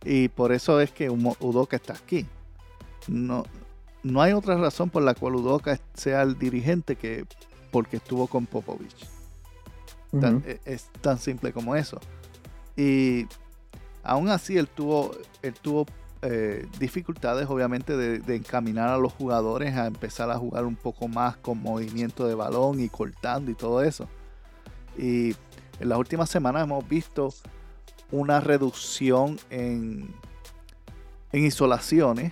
Y 0.03 0.27
por 0.29 0.51
eso 0.51 0.81
es 0.81 0.91
que 0.91 1.09
Udoka 1.09 1.75
está 1.75 1.93
aquí. 1.93 2.25
No, 3.07 3.45
no 4.03 4.21
hay 4.21 4.33
otra 4.33 4.57
razón 4.57 4.89
por 4.89 5.03
la 5.03 5.15
cual 5.15 5.35
Udoka 5.35 5.79
sea 5.93 6.21
el 6.21 6.37
dirigente 6.37 6.95
que 6.95 7.25
porque 7.71 7.97
estuvo 7.97 8.27
con 8.27 8.45
Popovich. 8.45 9.07
E, 10.45 10.59
es 10.65 10.89
tan 11.01 11.17
simple 11.17 11.51
como 11.51 11.75
eso. 11.75 11.99
Y 12.77 13.25
aún 14.03 14.29
así 14.29 14.57
él 14.57 14.67
tuvo, 14.67 15.11
él 15.41 15.53
tuvo 15.53 15.85
eh, 16.21 16.65
dificultades 16.79 17.49
obviamente 17.49 17.97
de, 17.97 18.35
encaminar 18.35 18.87
a 18.89 18.97
los 18.97 19.11
jugadores 19.11 19.75
a 19.75 19.87
empezar 19.87 20.29
a 20.29 20.37
jugar 20.37 20.65
un 20.65 20.77
poco 20.77 21.09
más 21.09 21.35
con 21.37 21.61
movimiento 21.61 22.27
de 22.27 22.35
balón 22.35 22.79
y 22.79 22.89
cortando 22.89 23.51
y 23.51 23.55
todo 23.55 23.83
eso. 23.83 24.07
Y 24.97 25.35
en 25.79 25.89
las 25.89 25.97
últimas 25.97 26.29
semanas 26.29 26.63
hemos 26.63 26.87
visto 26.87 27.33
una 28.11 28.39
reducción 28.39 29.37
en, 29.49 30.13
en 31.33 31.45
isolaciones 31.45 32.31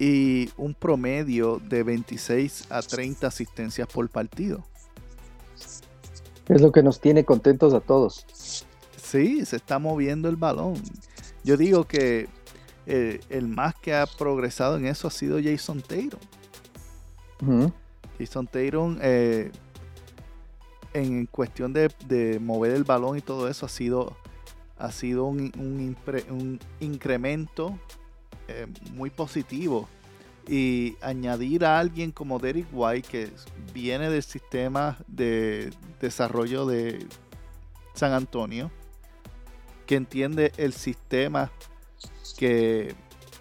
y 0.00 0.50
un 0.56 0.74
promedio 0.74 1.60
de 1.60 1.84
26 1.84 2.66
a 2.70 2.82
30 2.82 3.28
asistencias 3.28 3.86
por 3.86 4.08
partido. 4.08 4.64
Es 6.48 6.60
lo 6.60 6.72
que 6.72 6.82
nos 6.82 7.00
tiene 7.00 7.24
contentos 7.24 7.72
a 7.74 7.80
todos. 7.80 8.26
Sí, 9.12 9.44
se 9.44 9.56
está 9.56 9.78
moviendo 9.78 10.30
el 10.30 10.36
balón. 10.36 10.72
Yo 11.44 11.58
digo 11.58 11.84
que 11.84 12.30
eh, 12.86 13.20
el 13.28 13.46
más 13.46 13.74
que 13.74 13.94
ha 13.94 14.06
progresado 14.06 14.78
en 14.78 14.86
eso 14.86 15.06
ha 15.06 15.10
sido 15.10 15.38
Jason 15.38 15.82
Tatum. 15.82 16.18
Jason 18.18 18.46
Tatum, 18.46 18.96
eh, 19.02 19.52
en 20.94 21.26
cuestión 21.26 21.74
de, 21.74 22.38
mover 22.40 22.72
el 22.72 22.84
balón 22.84 23.18
y 23.18 23.20
todo 23.20 23.48
eso, 23.48 23.66
ha 23.66 23.68
sido, 23.68 24.16
ha 24.78 24.90
sido 24.90 25.26
un, 25.26 25.94
incremento 26.80 27.78
eh, 28.48 28.66
muy 28.94 29.10
positivo. 29.10 29.90
Y 30.48 30.96
añadir 31.02 31.66
a 31.66 31.78
alguien 31.78 32.12
como 32.12 32.38
Derek 32.38 32.66
White, 32.72 33.08
que 33.10 33.30
viene 33.74 34.08
del 34.08 34.22
sistema 34.22 34.96
de 35.06 35.70
desarrollo 36.00 36.64
de 36.64 37.06
San 37.92 38.12
Antonio, 38.12 38.70
que 39.92 39.96
entiende 39.96 40.52
el 40.56 40.72
sistema 40.72 41.50
que 42.38 42.94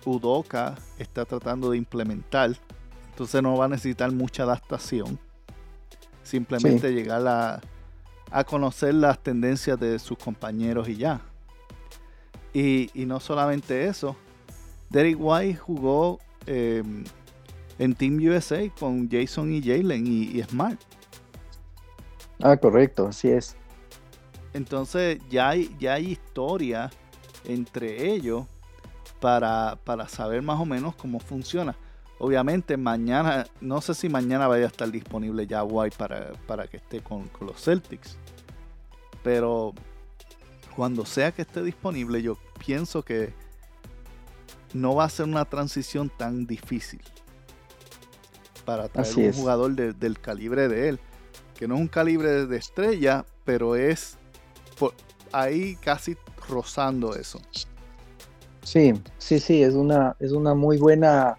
Udoka 0.03 0.75
está 0.99 1.23
tratando 1.23 1.71
de 1.71 1.77
implementar. 1.77 2.57
Entonces 3.11 3.41
no 3.41 3.55
va 3.55 3.63
a 3.63 3.67
necesitar 3.69 4.11
mucha 4.11 4.43
adaptación. 4.43 5.17
Simplemente 6.23 6.91
llegar 6.91 7.25
a, 7.25 7.61
a, 8.29 8.43
conocer 8.43 8.95
las 8.95 9.17
tendencias 9.23 9.79
de 9.79 9.97
sus 9.97 10.17
compañeros 10.17 10.89
y 10.89 10.97
ya. 10.97 11.21
Y, 12.53 12.89
no 12.95 13.21
solamente 13.21 13.87
eso. 13.87 14.17
Derek 14.89 15.15
White 15.17 15.57
jugó 15.57 16.19
em, 16.47 17.05
en 17.79 17.95
Team 17.95 18.17
USA 18.27 18.69
con 18.77 19.09
Jason 19.09 19.53
y 19.53 19.61
Jalen 19.61 20.05
y, 20.05 20.43
Smart. 20.43 20.81
Ah, 22.41 22.57
correcto, 22.57 23.07
así 23.07 23.29
es. 23.29 23.55
Entonces 24.53 25.19
ya 25.29 25.49
hay, 25.49 25.75
ya 25.79 25.93
hay 25.93 26.11
historia 26.11 26.89
entre 27.45 28.11
ellos 28.13 28.45
para, 29.19 29.77
saber 30.07 30.41
más 30.41 30.59
o 30.59 30.65
menos 30.65 30.95
cómo 30.95 31.19
funciona. 31.19 31.75
Obviamente 32.17 32.77
mañana, 32.77 33.45
no 33.61 33.81
sé 33.81 33.93
si 33.93 34.09
mañana 34.09 34.47
vaya 34.47 34.65
a 34.65 34.67
estar 34.67 34.91
disponible 34.91 35.47
ya 35.47 35.63
White 35.63 35.95
para, 35.97 36.33
para 36.47 36.67
que 36.67 36.77
esté 36.77 37.01
con, 37.01 37.29
los 37.39 37.63
Celtics. 37.63 38.17
Pero 39.23 39.73
cuando 40.75 41.05
sea 41.05 41.31
que 41.31 41.43
esté 41.43 41.63
disponible, 41.63 42.21
yo 42.21 42.37
pienso 42.63 43.03
que 43.03 43.33
no 44.73 44.95
va 44.95 45.05
a 45.05 45.09
ser 45.09 45.25
una 45.25 45.45
transición 45.45 46.09
tan 46.09 46.45
difícil 46.45 47.01
para 48.65 48.87
traer 48.87 49.17
un 49.17 49.33
jugador 49.33 49.75
del 49.75 50.19
calibre 50.19 50.67
de 50.67 50.89
él. 50.89 50.99
Que 51.57 51.67
no 51.67 51.75
es 51.75 51.81
un 51.81 51.87
calibre 51.87 52.47
de 52.47 52.57
estrella, 52.57 53.25
pero 53.45 53.75
es 53.75 54.17
por 54.81 54.93
ahí 55.31 55.75
casi 55.75 56.17
rozando 56.49 57.15
eso. 57.15 57.39
Sí, 58.63 58.93
sí, 59.19 59.39
sí, 59.39 59.61
es 59.61 59.75
una, 59.75 60.15
es 60.19 60.31
una 60.31 60.55
muy 60.55 60.77
buena 60.77 61.37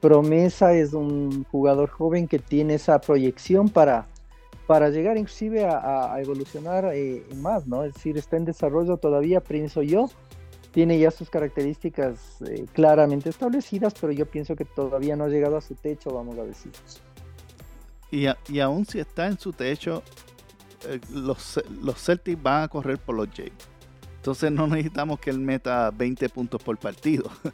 promesa, 0.00 0.72
es 0.72 0.92
un 0.92 1.44
jugador 1.50 1.90
joven 1.90 2.28
que 2.28 2.38
tiene 2.38 2.74
esa 2.74 3.00
proyección 3.00 3.68
para, 3.68 4.06
para 4.68 4.90
llegar 4.90 5.16
inclusive 5.16 5.64
a, 5.66 6.16
evolucionar 6.20 6.88
eh, 6.94 7.26
más, 7.34 7.66
¿no? 7.66 7.82
Es 7.82 7.94
decir, 7.94 8.16
está 8.16 8.36
en 8.36 8.44
desarrollo 8.44 8.96
todavía, 8.96 9.40
pienso 9.40 9.82
yo, 9.82 10.08
tiene 10.70 11.00
ya 11.00 11.10
sus 11.10 11.30
características 11.30 12.40
eh, 12.46 12.64
claramente 12.72 13.28
establecidas, 13.28 13.92
pero 14.00 14.12
yo 14.12 14.24
pienso 14.26 14.54
que 14.54 14.64
todavía 14.64 15.16
no 15.16 15.24
ha 15.24 15.28
llegado 15.28 15.56
a 15.56 15.60
su 15.60 15.74
techo, 15.74 16.12
vamos 16.12 16.38
a 16.38 16.44
decir. 16.44 16.70
Y, 18.12 18.26
y 18.48 18.60
aún 18.60 18.86
si 18.86 19.00
está 19.00 19.26
en 19.26 19.36
su 19.36 19.52
techo, 19.52 20.04
los, 21.12 21.60
los 21.82 22.02
Celtics 22.02 22.42
van 22.42 22.64
a 22.64 22.68
correr 22.68 22.98
por 22.98 23.16
los 23.16 23.28
Jays. 23.28 23.52
Entonces 24.16 24.50
no 24.52 24.66
necesitamos 24.66 25.20
que 25.20 25.30
él 25.30 25.38
meta 25.38 25.90
20 25.90 26.28
puntos 26.28 26.62
por 26.62 26.78
partido. 26.78 27.30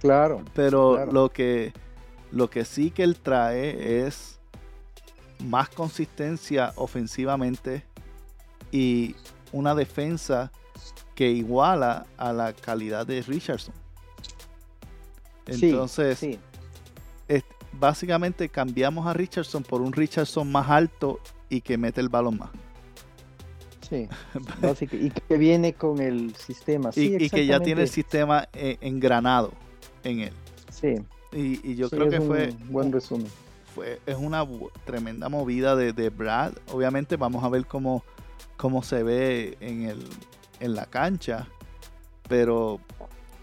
Claro. 0.00 0.42
Pero 0.52 1.06
lo 1.06 1.28
que 1.28 1.72
lo 2.32 2.50
que 2.50 2.64
sí 2.64 2.90
que 2.90 3.04
él 3.04 3.20
trae 3.20 4.04
es 4.04 4.40
más 5.38 5.68
consistencia 5.68 6.72
ofensivamente 6.76 7.84
y 8.72 9.14
una 9.52 9.76
defensa 9.76 10.50
que 11.14 11.30
iguala 11.30 12.06
a 12.16 12.32
la 12.32 12.52
calidad 12.52 13.06
de 13.06 13.22
Richardson. 13.22 13.74
Entonces, 15.46 16.26
básicamente 17.72 18.48
cambiamos 18.48 19.06
a 19.06 19.12
Richardson 19.12 19.62
por 19.62 19.80
un 19.80 19.92
Richardson 19.92 20.50
más 20.50 20.68
alto 20.70 21.20
y 21.48 21.60
que 21.60 21.76
mete 21.76 22.00
el 22.00 22.08
balón 22.08 22.38
más. 22.38 22.50
Sí, 23.88 24.08
y 24.92 25.10
que 25.10 25.36
viene 25.36 25.74
con 25.74 26.00
el 26.00 26.34
sistema. 26.34 26.90
y, 26.94 27.28
que 27.28 27.46
ya 27.46 27.60
tiene 27.60 27.82
el 27.82 27.88
sistema 27.88 28.48
eh, 28.52 28.78
engranado 28.80 29.52
en 30.04 30.20
él. 30.20 30.32
Sí. 30.70 30.96
Y, 31.32 31.74
yo 31.74 31.88
creo 31.88 32.08
que 32.08 32.20
fue... 32.20 32.54
Buen 32.68 32.92
resumen. 32.92 33.26
Fue, 33.74 34.00
es 34.04 34.16
una 34.16 34.46
tremenda 34.84 35.28
movida 35.28 35.76
de, 35.76 36.10
Brad. 36.10 36.52
Obviamente 36.72 37.16
vamos 37.16 37.42
a 37.42 37.48
ver 37.48 37.66
cómo, 37.66 38.04
cómo 38.56 38.82
se 38.82 39.02
ve 39.02 39.56
en, 39.60 39.84
el, 39.84 40.06
en 40.60 40.74
la 40.74 40.86
cancha. 40.86 41.48
Pero 42.28 42.80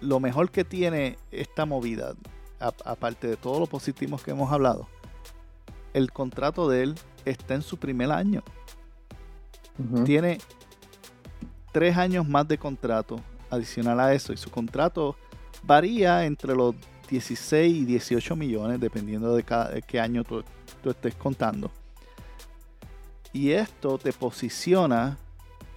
lo 0.02 0.20
mejor 0.20 0.52
que 0.52 0.64
tiene 0.64 1.18
esta 1.32 1.66
movida, 1.66 2.14
aparte 2.60 3.28
de 3.28 3.38
todos 3.38 3.60
los 3.60 3.70
positivos 3.70 4.24
que 4.24 4.32
hemos 4.32 4.52
hablado, 4.52 4.88
el 5.94 6.12
contrato 6.12 6.70
de 6.70 6.84
él 6.84 6.96
está 7.26 7.56
en 7.56 7.62
su 7.62 7.78
primer 7.78 8.12
año. 8.12 8.44
Tiene 10.04 10.40
tres 11.72 11.96
años 11.98 12.28
más 12.28 12.48
de 12.48 12.58
contrato 12.58 13.20
adicional 13.50 14.00
a 14.00 14.14
eso. 14.14 14.34
Y 14.34 14.38
su 14.38 14.50
contrato 14.50 15.16
varía 15.64 16.26
entre 16.26 16.56
los 16.56 16.76
16 17.10 17.76
y 17.76 17.86
18 17.86 18.36
millones, 18.36 18.80
dependiendo 18.80 19.36
de, 19.36 19.44
cada, 19.44 19.82
qué 19.82 20.00
año 20.00 20.24
tú, 20.24 20.44
estés 20.84 21.16
contando. 21.16 21.72
Y 23.34 23.52
esto 23.52 23.98
te 23.98 24.12
posiciona 24.12 25.18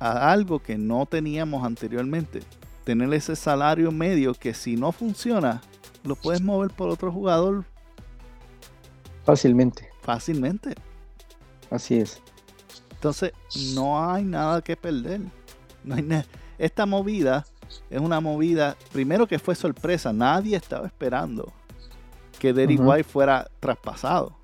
a 0.01 0.33
algo 0.33 0.59
que 0.59 0.77
no 0.77 1.07
teníamos 1.07 1.65
anteriormente. 1.65 2.41
Tener 2.85 3.13
ese 3.15 3.37
salario 3.37 3.93
medio 3.93 4.35
que 4.35 4.53
si 4.55 4.77
no 4.77 4.91
funciona, 4.91 5.61
lo 6.05 6.17
puedes 6.17 6.41
mover 6.41 6.71
por 6.71 6.89
otro 6.89 7.13
jugador. 7.13 7.65
Fácilmente. 9.25 9.89
Fácilmente. 10.03 10.75
Así 11.71 11.97
es. 11.97 12.21
Entonces, 12.91 13.33
no 13.75 14.11
hay 14.11 14.25
nada 14.25 14.63
que 14.63 14.77
perder. 14.77 15.21
No 15.85 15.95
hay 15.95 16.25
Esta 16.59 16.87
movida 16.87 17.45
es 17.91 18.01
una 18.01 18.21
movida, 18.21 18.77
primero 18.93 19.27
que 19.27 19.39
fue 19.39 19.55
sorpresa, 19.55 20.13
nadie 20.13 20.57
estaba 20.57 20.87
esperando 20.87 21.53
que 22.39 22.53
Derry 22.53 22.77
White 22.77 23.05
fuera 23.05 23.49
traspasado. 23.61 24.37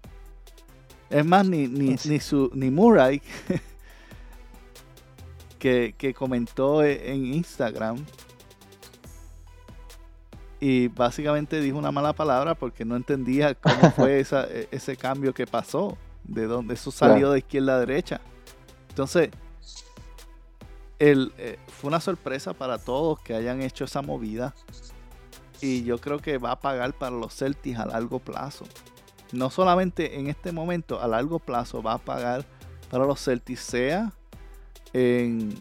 Es 1.10 1.24
más, 1.24 1.46
ni, 1.46 1.66
ni, 1.66 1.96
ni, 2.04 2.20
su, 2.20 2.50
ni 2.54 2.70
Murray, 2.70 3.20
que, 5.58 5.94
que 5.96 6.14
comentó 6.14 6.84
en 6.84 7.34
Instagram, 7.34 8.04
y 10.60 10.88
básicamente 10.88 11.60
dijo 11.60 11.78
una 11.78 11.92
mala 11.92 12.12
palabra 12.12 12.54
porque 12.54 12.84
no 12.84 12.96
entendía 12.96 13.54
cómo 13.54 13.90
fue 13.96 14.20
e, 14.20 14.68
ese 14.70 14.96
cambio 14.96 15.32
que 15.32 15.46
pasó, 15.46 15.96
de 16.24 16.46
dónde 16.46 16.74
eso 16.74 16.90
salió 16.90 17.30
de 17.30 17.38
izquierda 17.38 17.76
a 17.76 17.80
derecha. 17.80 18.20
Entonces, 18.88 19.30
el, 20.98 21.32
eh, 21.38 21.58
fue 21.68 21.88
una 21.88 22.00
sorpresa 22.00 22.52
para 22.54 22.78
todos 22.78 23.20
que 23.20 23.34
hayan 23.34 23.62
hecho 23.62 23.84
esa 23.84 24.02
movida. 24.02 24.54
Y 25.60 25.84
yo 25.84 25.98
creo 25.98 26.18
que 26.18 26.38
va 26.38 26.52
a 26.52 26.60
pagar 26.60 26.92
para 26.92 27.16
los 27.16 27.34
Celtics 27.34 27.78
a 27.78 27.86
largo 27.86 28.18
plazo. 28.18 28.64
No 29.32 29.50
solamente 29.50 30.18
en 30.18 30.28
este 30.28 30.52
momento, 30.52 31.00
a 31.00 31.08
largo 31.08 31.38
plazo 31.38 31.82
va 31.82 31.94
a 31.94 31.98
pagar 31.98 32.44
para 32.90 33.04
los 33.04 33.22
Celtics, 33.22 33.60
sea 33.60 34.12
en, 34.92 35.54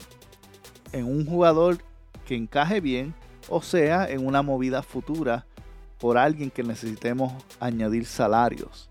en 0.91 1.05
un 1.05 1.25
jugador 1.25 1.79
que 2.25 2.35
encaje 2.35 2.79
bien, 2.79 3.13
o 3.49 3.61
sea 3.61 4.09
en 4.09 4.25
una 4.25 4.41
movida 4.41 4.81
futura 4.83 5.45
por 5.99 6.17
alguien 6.17 6.51
que 6.51 6.63
necesitemos 6.63 7.33
añadir 7.59 8.05
salarios. 8.05 8.89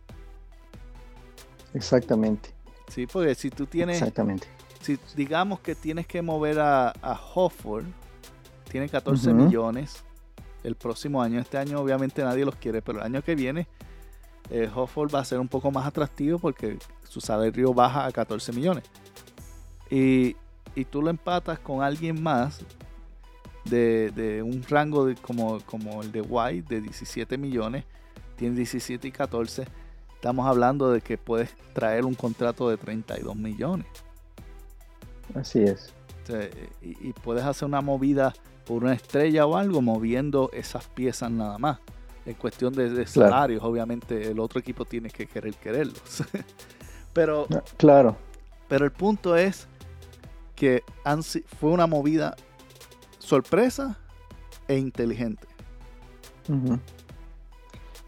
Exactamente. 1.74 2.54
Sí, 2.88 3.06
porque 3.06 3.34
si 3.34 3.50
tú 3.50 3.66
tienes. 3.66 3.98
Exactamente. 3.98 4.48
Si 4.80 4.98
digamos 5.14 5.60
que 5.60 5.74
tienes 5.74 6.06
que 6.06 6.22
mover 6.22 6.60
a, 6.60 6.90
a 6.90 7.20
Hofford, 7.34 7.86
tiene 8.70 8.88
14 8.88 9.32
millones. 9.32 10.04
el 10.64 10.74
próximo 10.74 11.22
año. 11.22 11.38
Este 11.38 11.58
año 11.58 11.80
obviamente 11.80 12.22
nadie 12.22 12.44
los 12.44 12.56
quiere, 12.56 12.82
pero 12.82 12.98
el 12.98 13.04
año 13.04 13.22
que 13.22 13.34
viene 13.34 13.68
eh, 14.50 14.70
Hofford 14.72 15.14
va 15.14 15.20
a 15.20 15.24
ser 15.24 15.40
un 15.40 15.48
poco 15.48 15.70
más 15.70 15.86
atractivo 15.86 16.38
porque 16.38 16.78
su 17.08 17.20
salario 17.20 17.74
baja 17.74 18.06
a 18.06 18.12
14 18.12 18.52
millones. 18.52 18.84
Y, 19.90 20.36
tú 20.90 21.00
lo 21.00 21.08
empatas 21.08 21.58
con 21.58 21.82
alguien 21.82 22.22
más 22.22 22.60
de, 23.68 24.42
un 24.44 24.62
rango 24.68 25.06
de, 25.06 25.14
como, 25.16 25.60
como 25.60 26.02
el 26.02 26.12
de 26.12 26.20
White 26.20 26.74
de 26.74 26.80
17 26.80 27.38
millones, 27.38 27.84
tiene 28.36 28.56
17 28.56 29.08
y 29.08 29.12
14. 29.12 29.66
Estamos 30.14 30.46
hablando 30.46 30.90
de 30.90 31.00
que 31.00 31.18
puedes 31.18 31.50
traer 31.72 32.04
un 32.04 32.14
contrato 32.14 32.68
de 32.68 32.76
32 32.76 33.36
millones. 33.36 33.86
Así 35.34 35.62
es. 35.62 35.92
y, 36.82 37.12
puedes 37.12 37.44
hacer 37.44 37.66
una 37.66 37.80
movida 37.80 38.32
por 38.64 38.82
una 38.82 38.92
estrella 38.92 39.46
o 39.46 39.56
algo 39.56 39.80
moviendo 39.80 40.50
esas 40.52 40.86
piezas 40.88 41.30
nada 41.30 41.58
más. 41.58 41.78
En 42.24 42.34
cuestión 42.34 42.72
de, 42.72 43.06
salarios, 43.06 43.62
obviamente 43.62 44.30
el 44.30 44.40
otro 44.40 44.58
equipo 44.58 44.84
tiene 44.84 45.10
que 45.10 45.26
querer 45.26 45.54
quererlos. 45.54 46.24
pero, 47.12 47.46
ah, 47.54 47.62
claro. 47.76 48.16
pero 48.68 48.84
el 48.84 48.90
punto 48.90 49.36
es 49.36 49.68
que 50.56 50.82
fue 51.60 51.70
una 51.70 51.86
movida 51.86 52.34
sorpresa 53.26 53.98
e 54.68 54.78
inteligente. 54.78 55.46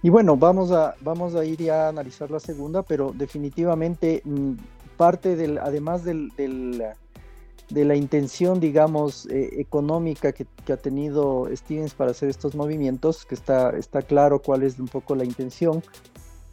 Y 0.00 0.10
bueno, 0.10 0.36
vamos 0.36 0.70
a, 0.70 0.94
vamos 1.00 1.34
a 1.34 1.44
ir 1.44 1.58
ya 1.60 1.86
a 1.86 1.88
analizar 1.88 2.30
la 2.30 2.38
segunda, 2.38 2.82
pero 2.84 3.12
definitivamente 3.12 4.22
mm, 4.24 4.52
parte 4.96 5.34
del, 5.34 5.58
además 5.58 6.04
del, 6.04 6.30
de 6.36 7.84
la 7.84 7.96
intención, 7.96 8.60
digamos, 8.60 9.26
eh, 9.26 9.60
económica 9.60 10.32
que, 10.32 10.46
ha 10.72 10.76
tenido 10.76 11.48
Stevens 11.52 11.94
para 11.94 12.12
hacer 12.12 12.28
estos 12.28 12.54
movimientos, 12.54 13.24
que 13.24 13.34
está, 13.34 13.70
está 13.70 14.02
claro 14.02 14.40
cuál 14.40 14.62
es 14.62 14.78
un 14.78 14.86
poco 14.86 15.16
la 15.16 15.24
intención. 15.24 15.82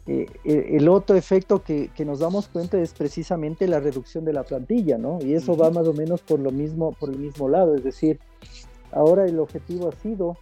Eh, 0.08 0.26
eh, 0.44 0.76
el 0.76 0.88
otro 0.88 1.16
efecto 1.16 1.62
que, 1.62 1.90
nos 2.04 2.20
damos 2.20 2.46
cuenta 2.46 2.78
es 2.78 2.92
precisamente 2.92 3.66
la 3.66 3.80
reducción 3.80 4.24
de 4.24 4.32
la 4.32 4.44
plantilla, 4.44 4.98
¿no? 4.98 5.18
Y 5.20 5.34
eso 5.34 5.56
va 5.56 5.70
más 5.70 5.88
o 5.88 5.92
menos 5.92 6.20
por 6.22 6.38
lo 6.38 6.52
mismo, 6.52 6.92
por 6.92 7.10
el 7.10 7.18
mismo 7.18 7.48
lado, 7.48 7.74
es 7.74 7.82
decir, 7.82 8.20
ahora 8.92 9.24
el 9.24 9.40
objetivo 9.40 9.88
ha 9.88 9.92
sido 9.92 10.36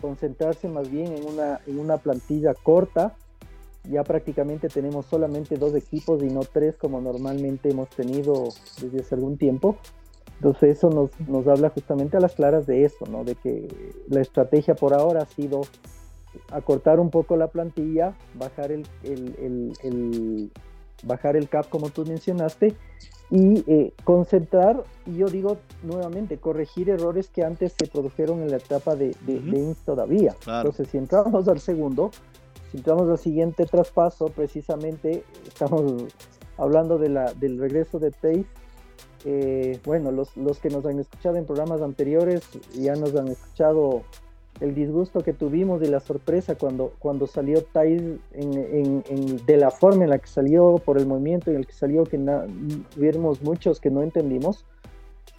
concentrarse 0.00 0.68
más 0.68 0.90
bien 0.90 1.12
en 1.12 1.24
una, 1.24 1.60
en 1.66 1.78
una 1.78 1.96
plantilla 1.96 2.52
corta, 2.52 3.16
ya 3.90 4.04
prácticamente 4.04 4.68
tenemos 4.68 5.06
solamente 5.06 5.56
dos 5.56 5.74
equipos 5.74 6.22
y 6.22 6.26
no 6.26 6.40
tres 6.40 6.76
como 6.76 7.00
normalmente 7.00 7.70
hemos 7.70 7.88
tenido 7.88 8.48
desde 8.80 9.00
hace 9.00 9.14
algún 9.14 9.38
tiempo. 9.38 9.76
Entonces 10.36 10.78
eso 10.78 10.90
nos, 10.90 11.10
nos 11.28 11.46
habla 11.46 11.70
justamente 11.70 12.16
a 12.16 12.20
las 12.20 12.34
claras 12.34 12.66
de 12.66 12.84
eso, 12.84 13.06
¿no? 13.06 13.24
De 13.24 13.34
que 13.34 13.68
la 14.08 14.20
estrategia 14.20 14.74
por 14.74 14.94
ahora 14.94 15.22
ha 15.22 15.26
sido 15.26 15.62
acortar 16.50 17.00
un 17.00 17.10
poco 17.10 17.36
la 17.36 17.48
plantilla, 17.48 18.14
bajar 18.34 18.72
el, 18.72 18.86
el, 19.02 19.72
el, 19.82 20.50
bajar 21.04 21.36
el 21.36 21.48
cap 21.48 21.68
como 21.68 21.90
tú 21.90 22.04
mencionaste 22.06 22.74
y 23.30 23.64
eh, 23.66 23.92
concentrar, 24.04 24.84
y 25.06 25.16
yo 25.16 25.28
digo 25.28 25.56
nuevamente, 25.82 26.36
corregir 26.38 26.90
errores 26.90 27.28
que 27.28 27.42
antes 27.42 27.74
se 27.78 27.86
produjeron 27.86 28.42
en 28.42 28.50
la 28.50 28.58
etapa 28.58 28.94
de, 28.94 29.16
de, 29.26 29.74
todavía. 29.84 30.36
Entonces 30.46 30.88
si 30.88 30.98
entramos 30.98 31.48
al 31.48 31.58
segundo, 31.60 32.10
si 32.70 32.76
entramos 32.76 33.08
al 33.08 33.18
siguiente 33.18 33.66
traspaso, 33.66 34.26
precisamente 34.26 35.24
estamos 35.46 36.04
hablando 36.58 36.98
de 36.98 37.08
la, 37.08 37.32
del 37.34 37.58
regreso 37.58 37.98
de 37.98 38.10
Pace. 38.10 38.46
Eh, 39.24 39.80
bueno, 39.86 40.12
los, 40.12 40.36
los 40.36 40.58
que 40.58 40.68
nos 40.68 40.84
han 40.84 40.98
escuchado 41.00 41.36
en 41.36 41.46
programas 41.46 41.80
anteriores 41.80 42.42
ya 42.74 42.94
nos 42.94 43.16
han 43.16 43.28
escuchado 43.28 44.02
el 44.60 44.74
disgusto 44.74 45.22
que 45.22 45.32
tuvimos 45.32 45.82
y 45.82 45.86
la 45.86 46.00
sorpresa 46.00 46.54
cuando, 46.54 46.92
cuando 46.98 47.26
salió 47.26 47.62
Thais 47.62 48.02
en, 48.32 49.44
de 49.46 49.56
la 49.56 49.70
forma 49.70 50.04
en 50.04 50.10
la 50.10 50.18
que 50.18 50.28
salió, 50.28 50.80
por 50.84 50.98
el 50.98 51.06
movimiento 51.06 51.50
en 51.50 51.56
el 51.56 51.66
que 51.66 51.72
salió, 51.72 52.04
que 52.04 52.18
vimos 52.96 53.42
muchos 53.42 53.80
que 53.80 53.90
no 53.90 54.02
entendimos. 54.02 54.64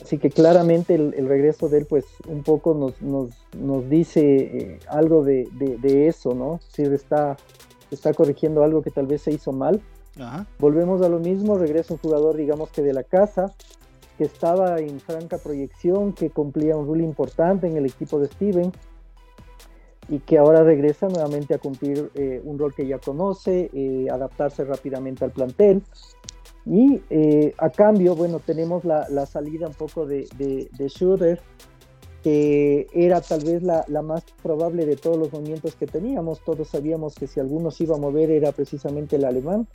Así 0.02 0.18
que 0.18 0.30
claramente 0.30 0.96
el, 0.96 1.28
regreso 1.28 1.70
de 1.70 1.80
él, 1.80 1.86
pues 1.86 2.06
un 2.28 2.44
poco 2.44 2.74
nos, 2.74 3.02
nos, 3.02 3.30
nos 3.58 3.90
dice 3.90 4.22
eh, 4.22 4.80
algo 4.90 5.24
de, 5.24 5.48
de, 5.54 6.08
eso, 6.08 6.34
¿no? 6.34 6.60
Si 6.68 6.84
está, 6.84 7.38
está 7.92 8.14
corrigiendo 8.14 8.66
algo 8.66 8.82
que 8.82 8.92
tal 8.92 9.08
vez 9.08 9.22
se 9.22 9.32
hizo 9.32 9.54
mal. 9.54 9.82
Volvemos 10.60 11.02
a 11.02 11.08
lo 11.08 11.20
mismo, 11.20 11.58
regresa 11.58 11.94
un 11.94 12.00
jugador, 12.00 12.36
digamos 12.36 12.72
que 12.72 12.82
de 12.82 12.94
la 12.94 13.04
casa, 13.04 13.54
que 14.18 14.26
estaba 14.26 14.80
en 14.80 15.00
franca 15.00 15.38
proyección, 15.38 16.12
que 16.12 16.30
cumplía 16.30 16.76
un 16.76 16.88
rol 16.88 17.02
importante 17.02 17.68
en 17.68 17.78
el 17.78 17.86
equipo 17.86 18.20
de 18.20 18.28
Steven 18.28 18.72
y 20.10 20.20
que 20.20 20.38
ahora 20.38 20.64
regresa 20.64 21.08
nuevamente 21.08 21.54
a 21.54 21.58
cumplir 21.58 22.12
eh, 22.16 22.42
un 22.44 22.60
rol 22.60 22.74
que 22.74 22.86
ya 22.88 23.00
conoce, 23.00 23.70
eh, 23.74 24.08
adaptarse 24.12 24.64
rápidamente 24.64 25.26
al 25.26 25.32
plantel. 25.32 25.82
Y 26.66 27.02
eh, 27.10 27.54
a 27.58 27.70
cambio, 27.70 28.16
bueno, 28.16 28.40
tenemos 28.40 28.86
la, 28.86 29.26
salida 29.26 29.68
un 29.68 29.74
poco 29.74 30.06
de, 30.06 30.28
de, 30.38 30.68
de 30.78 30.90
que 32.26 32.88
era 32.92 33.22
tal 33.22 33.44
vez 33.44 33.62
la, 33.62 33.86
más 34.02 34.24
probable 34.42 34.88
de 34.88 34.96
todos 34.96 35.16
los 35.16 35.32
movimientos 35.32 35.76
que 35.76 35.86
teníamos. 35.86 36.44
Todos 36.44 36.70
sabíamos 36.70 37.14
que 37.14 37.28
si 37.28 37.40
alguno 37.40 37.70
se 37.70 37.84
iba 37.84 37.96
a 37.96 38.00
mover 38.00 38.32
era 38.32 38.52
precisamente 38.52 39.18
el 39.18 39.26
alemán, 39.26 39.68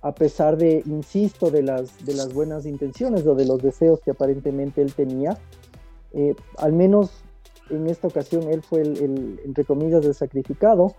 a 0.00 0.14
pesar 0.14 0.56
de, 0.56 0.84
insisto, 0.86 1.50
de 1.50 1.62
las, 1.64 2.04
de 2.04 2.14
las 2.14 2.32
buenas 2.32 2.66
intenciones 2.66 3.26
o 3.26 3.34
de 3.34 3.46
los 3.46 3.60
deseos 3.60 4.00
que 4.00 4.12
aparentemente 4.12 4.80
él 4.80 4.94
tenía. 4.94 5.36
Eh, 6.12 6.36
al 6.58 6.72
menos 6.72 7.21
en 7.72 7.86
esta 7.88 8.08
ocasión 8.08 8.44
él 8.50 8.62
fue 8.62 8.82
el, 8.82 9.40
entre 9.44 9.64
comillas, 9.64 10.04
el 10.04 10.14
sacrificado. 10.14 10.94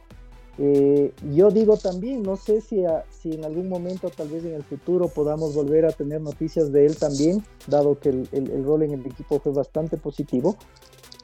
Eh, 0.60 1.14
yo 1.32 1.50
digo 1.50 1.78
también, 1.78 2.22
no 2.22 2.36
sé 2.36 2.62
si, 2.62 2.84
si 3.10 3.32
en 3.32 3.44
algún 3.44 3.70
momento, 3.70 4.10
tal 4.10 4.30
vez 4.30 4.46
en 4.46 4.54
el 4.54 4.64
futuro, 4.64 5.08
podamos 5.08 5.56
volver 5.56 5.86
a 5.86 5.92
tener 5.92 6.22
noticias 6.22 6.72
de 6.72 6.86
él 6.86 6.96
también, 6.98 7.44
dado 7.68 8.00
que 8.00 8.10
el, 8.10 8.64
rol 8.64 8.84
en 8.84 8.94
el 8.94 9.06
equipo 9.06 9.40
fue 9.40 9.52
bastante 9.52 9.98
positivo. 9.98 10.58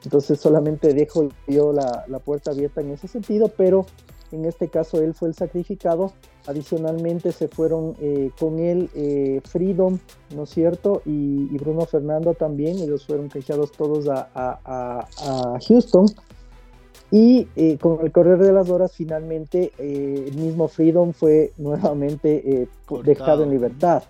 Entonces 0.02 0.40
solamente 0.40 0.94
dejo 0.94 1.28
yo 1.46 1.72
la, 1.72 2.04
la, 2.08 2.18
puerta 2.18 2.52
abierta 2.52 2.80
en 2.80 2.90
ese 2.90 3.06
sentido, 3.06 3.52
pero 3.54 3.86
en 4.32 4.44
este 4.44 4.68
caso 4.68 5.00
él 5.00 5.14
fue 5.14 5.28
el 5.28 5.34
sacrificado. 5.34 6.12
Adicionalmente 6.46 7.32
se 7.32 7.48
fueron 7.48 7.96
eh, 8.00 8.30
con 8.38 8.58
él 8.58 8.88
eh, 8.94 9.40
Freedom, 9.44 9.98
¿no 10.34 10.44
es 10.44 10.50
cierto? 10.50 11.02
Y, 11.04 11.56
Bruno 11.58 11.84
Fernando 11.84 12.34
también, 12.34 12.78
ellos 12.78 13.06
fueron 13.06 13.28
canjeados 13.28 13.72
todos 13.72 14.08
a, 14.08 14.28
a, 14.34 15.06
a 15.18 15.58
Houston. 15.66 16.06
Y 17.10 17.48
eh, 17.56 17.76
con 17.78 18.00
el 18.04 18.12
correr 18.12 18.38
de 18.38 18.52
las 18.52 18.70
horas, 18.70 18.92
finalmente 18.92 19.72
el 19.78 20.34
mismo 20.36 20.68
Freedom 20.68 21.12
fue 21.12 21.52
nuevamente 21.58 22.68
dejado 23.04 23.42
en 23.42 23.50
libertad. 23.50 24.04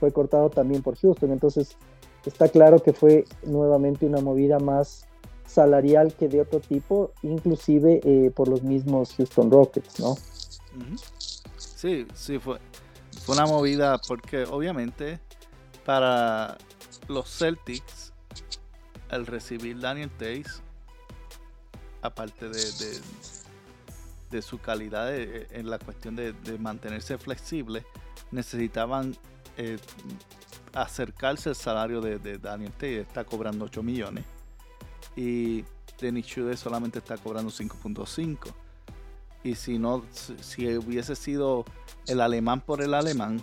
Fue 0.00 0.10
cortado 0.12 0.48
también 0.48 0.82
por 0.82 0.96
Houston. 0.96 1.30
Entonces, 1.30 1.76
está 2.24 2.48
claro 2.48 2.80
que 2.80 2.92
fue 2.92 3.26
nuevamente 3.44 4.06
una 4.06 4.20
movida 4.20 4.58
más 4.58 5.06
salarial 5.46 6.14
que 6.14 6.28
de 6.28 6.40
otro 6.40 6.60
tipo, 6.60 7.12
inclusive 7.22 8.32
por 8.34 8.48
los 8.48 8.62
mismos 8.62 9.14
Houston 9.16 9.50
Rockets, 9.50 10.00
¿no? 10.00 10.16
Sí, 11.56 12.06
sí, 12.14 12.38
fue, 12.38 12.58
fue 13.24 13.34
una 13.34 13.46
movida 13.46 14.00
porque 14.06 14.44
obviamente 14.44 15.20
para 15.84 16.56
los 17.08 17.28
Celtics, 17.28 18.12
al 19.10 19.26
recibir 19.26 19.78
Daniel 19.80 20.10
Tays 20.16 20.62
aparte 22.02 22.48
de, 22.48 23.00
de, 24.30 24.42
su 24.42 24.58
calidad 24.58 25.14
en 25.16 25.70
la 25.70 25.78
cuestión 25.78 26.16
de, 26.16 26.34
mantenerse 26.58 27.16
flexible, 27.16 27.84
necesitaban 28.30 29.16
eh, 29.56 29.78
acercarse 30.72 31.50
al 31.50 31.54
salario 31.54 32.00
de, 32.00 32.38
Daniel 32.38 32.72
Tay, 32.72 32.96
está 32.96 33.24
cobrando 33.24 33.66
8 33.66 33.82
millones 33.82 34.24
y 35.16 35.64
Denis 36.00 36.26
Chude 36.26 36.56
solamente 36.56 36.98
está 36.98 37.16
cobrando 37.16 37.50
5.5 37.50 38.52
y 39.44 39.54
si 39.54 39.78
no 39.78 40.04
si 40.40 40.76
hubiese 40.76 41.16
sido 41.16 41.64
el 42.06 42.20
alemán 42.20 42.60
por 42.60 42.82
el 42.82 42.94
alemán 42.94 43.42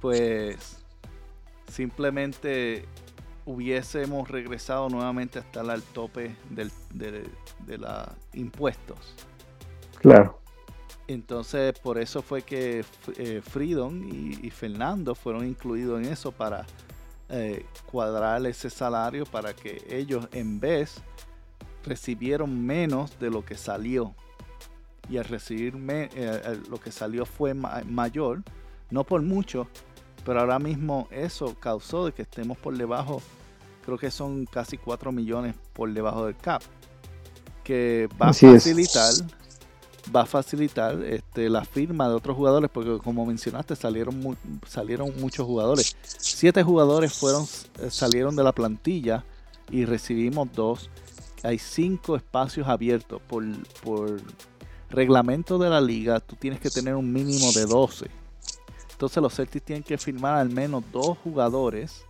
pues 0.00 0.78
simplemente 1.68 2.86
hubiésemos 3.44 4.28
regresado 4.28 4.88
nuevamente 4.88 5.38
hasta 5.38 5.60
el 5.60 5.70
al 5.70 5.82
tope 5.82 6.36
del, 6.50 6.70
de, 6.92 7.24
de 7.66 7.78
los 7.78 8.08
impuestos. 8.34 9.14
Claro. 10.00 10.42
Entonces, 11.08 11.78
por 11.78 11.98
eso 11.98 12.22
fue 12.22 12.42
que 12.42 12.84
eh, 13.16 13.40
Freedom 13.42 14.02
y, 14.08 14.50
Fernando 14.50 15.14
fueron 15.14 15.46
incluidos 15.46 16.00
en 16.00 16.12
eso 16.12 16.32
para 16.32 16.64
eh, 17.34 17.64
cuadrar 17.90 18.44
ese 18.46 18.68
salario 18.68 19.24
para 19.24 19.54
que 19.54 19.82
ellos 19.88 20.28
en 20.32 20.60
vez 20.60 21.02
recibieron 21.82 22.64
menos 22.66 23.18
de 23.18 23.30
lo 23.30 23.42
que 23.42 23.56
salió. 23.56 24.14
Y 25.08 25.16
al 25.16 25.24
recibir 25.24 25.74
eh, 25.88 26.60
lo 26.68 26.78
que 26.78 26.92
salió 26.92 27.24
fue 27.24 27.54
mayor, 27.54 28.42
no 28.90 29.04
por 29.04 29.22
mucho, 29.22 29.66
pero 30.26 30.40
ahora 30.40 30.58
mismo 30.58 31.08
eso 31.10 31.56
causó 31.58 32.04
de 32.04 32.12
que 32.12 32.20
estemos 32.20 32.58
por 32.58 32.76
debajo, 32.76 33.22
creo 33.84 33.96
que 33.96 34.10
son 34.10 34.44
casi 34.44 34.76
4 34.76 35.10
millones 35.10 35.56
por 35.72 35.90
debajo 35.90 36.26
del 36.26 36.36
cap. 36.36 36.62
que 37.64 38.08
va 38.20 38.28
a 38.28 38.30
es. 38.30 39.24
Va 40.14 40.22
a 40.22 40.26
facilitar 40.26 41.02
este, 41.04 41.48
la 41.48 41.64
firma 41.64 42.08
de 42.08 42.14
otros 42.14 42.36
jugadores 42.36 42.70
porque 42.72 42.98
como 42.98 43.24
mencionaste 43.26 43.76
salieron 43.76 44.18
mu- 44.18 44.34
salieron 44.66 45.12
muchos 45.20 45.46
jugadores. 45.46 45.96
Siete 46.02 46.62
jugadores 46.62 47.12
fueron 47.12 47.44
eh, 47.80 47.90
salieron 47.90 48.34
de 48.36 48.42
la 48.44 48.52
plantilla 48.52 49.24
y 49.70 49.84
recibimos 49.84 50.48
dos. 50.52 50.90
Hay 51.44 51.58
cinco 51.58 52.16
espacios 52.16 52.66
abiertos. 52.68 53.20
Por, 53.28 53.44
por 53.84 54.20
reglamento 54.90 55.58
de 55.58 55.70
la 55.70 55.80
liga 55.80 56.20
tú 56.20 56.36
tienes 56.36 56.60
que 56.60 56.68
tener 56.70 56.94
un 56.94 57.10
mínimo 57.12 57.50
de 57.52 57.64
12 57.64 58.10
entonces 58.92 59.22
los 59.22 59.34
Celtics 59.34 59.64
tienen 59.64 59.82
que 59.82 59.98
firmar 59.98 60.36
al 60.36 60.48
menos 60.50 60.84
dos 60.92 61.18
jugadores 61.24 62.04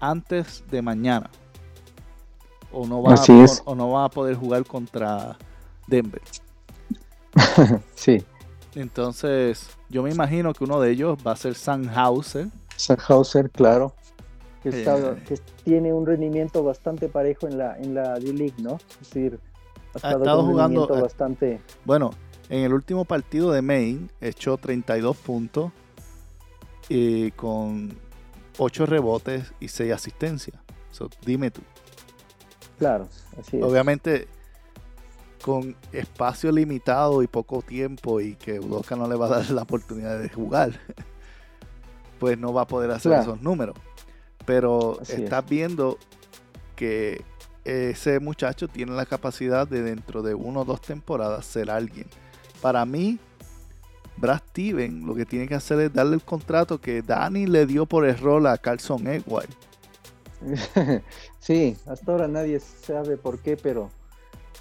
antes 0.00 0.64
de 0.68 0.82
mañana. 0.82 1.30
O 2.72 2.86
no 2.86 3.02
va 3.02 3.10
a, 3.14 3.16
o 3.64 3.74
no 3.74 3.90
va 3.90 4.04
a 4.06 4.08
poder 4.10 4.34
jugar 4.34 4.64
contra 4.64 5.36
Denver 5.86 6.22
Sí, 7.94 8.24
entonces, 8.74 9.68
yo 9.88 10.02
me 10.02 10.10
imagino 10.10 10.52
que 10.52 10.64
uno 10.64 10.80
de 10.80 10.90
ellos 10.92 11.18
va 11.26 11.32
a 11.32 11.36
ser 11.36 11.54
Sandhauser. 11.54 12.48
Sandhauser, 12.76 13.50
claro. 13.50 13.94
Que, 14.62 14.68
está- 14.70 14.98
Eh. 14.98 15.22
que 15.26 15.38
tiene 15.64 15.92
un 15.92 16.06
rendimiento 16.06 16.62
bastante 16.62 17.08
parejo 17.08 17.46
en 17.48 17.58
la, 17.58 17.76
en 17.78 17.94
la 17.94 18.18
D-League, 18.18 18.54
¿no? 18.58 18.78
Es 19.00 19.08
decir, 19.08 19.40
ha 19.94 19.96
estado, 19.96 20.44
jugando- 20.44 20.86
bastante. 20.86 21.60
Bueno, 21.84 22.10
en 22.48 22.64
el 22.64 22.74
último 22.74 23.04
partido 23.04 23.52
de 23.52 23.62
Maine 23.62 24.08
echó 24.20 24.56
32 24.58 25.16
puntos 25.16 25.72
y 26.88 27.30
con 27.32 27.92
8 28.58 28.86
rebotes 28.86 29.52
y 29.60 29.68
6 29.68 29.92
asistencias. 29.92 30.56
So, 30.90 31.08
dime 31.24 31.50
tú. 31.50 31.62
Claro, 32.78 33.08
así 33.38 33.56
es. 33.58 33.62
Obviamente, 33.62 34.28
con 35.42 35.76
espacio 35.92 36.52
limitado 36.52 37.22
y 37.22 37.26
poco 37.26 37.62
tiempo 37.62 38.20
y 38.20 38.36
que 38.36 38.60
Udoka 38.60 38.96
no 38.96 39.08
le 39.08 39.16
va 39.16 39.26
a 39.26 39.30
dar 39.40 39.50
la 39.50 39.62
oportunidad 39.62 40.18
de 40.18 40.28
jugar, 40.28 40.72
pues 42.18 42.38
no 42.38 42.52
va 42.52 42.62
a 42.62 42.66
poder 42.66 42.90
hacer 42.90 43.10
Claro. 43.10 43.22
esos 43.22 43.42
números. 43.42 43.76
Pero 44.46 44.98
Así 45.00 45.22
estás 45.22 45.46
viendo 45.48 45.98
que 46.76 47.24
ese 47.64 48.20
muchacho 48.20 48.68
tiene 48.68 48.92
la 48.92 49.06
capacidad 49.06 49.66
de 49.68 49.82
dentro 49.82 50.22
de 50.22 50.34
uno 50.34 50.60
o 50.60 50.64
dos 50.64 50.80
temporadas 50.80 51.44
ser 51.46 51.70
alguien. 51.70 52.06
Para 52.60 52.84
mí, 52.84 53.18
Brad 54.16 54.40
Steven 54.50 55.06
lo 55.06 55.14
que 55.14 55.24
tiene 55.26 55.46
que 55.48 55.54
hacer 55.54 55.80
es 55.80 55.92
darle 55.92 56.14
el 56.16 56.22
contrato 56.22 56.80
que 56.80 57.02
Danny 57.02 57.46
le 57.46 57.66
dio 57.66 57.86
por 57.86 58.06
error 58.06 58.46
a 58.46 58.56
Carlson 58.58 59.06
Edwards. 59.06 59.56
sí, 61.38 61.76
hasta 61.86 62.12
ahora 62.12 62.28
nadie 62.28 62.60
sabe 62.60 63.16
por 63.18 63.38
qué, 63.40 63.56
pero, 63.56 63.90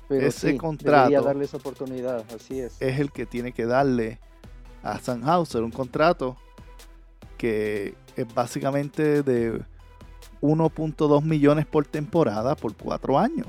pero 0.09 0.27
Ese 0.27 0.51
sí, 0.51 0.57
contrato- 0.57 1.57
oportunidad, 1.57 2.25
así 2.35 2.59
es. 2.59 2.75
es 2.81 2.99
el 2.99 3.11
que 3.11 3.25
tiene 3.25 3.53
que 3.53 3.65
darle 3.65 4.19
a 4.83 4.99
Sandhauser 4.99 5.61
un 5.63 5.71
contrato 5.71 6.35
que 7.37 7.95
es 8.17 8.33
básicamente 8.33 9.23
de 9.23 9.61
1.2 10.41 11.23
millones 11.23 11.65
por 11.65 11.85
temporada 11.85 12.55
por 12.55 12.75
cuatro 12.75 13.17
años. 13.17 13.47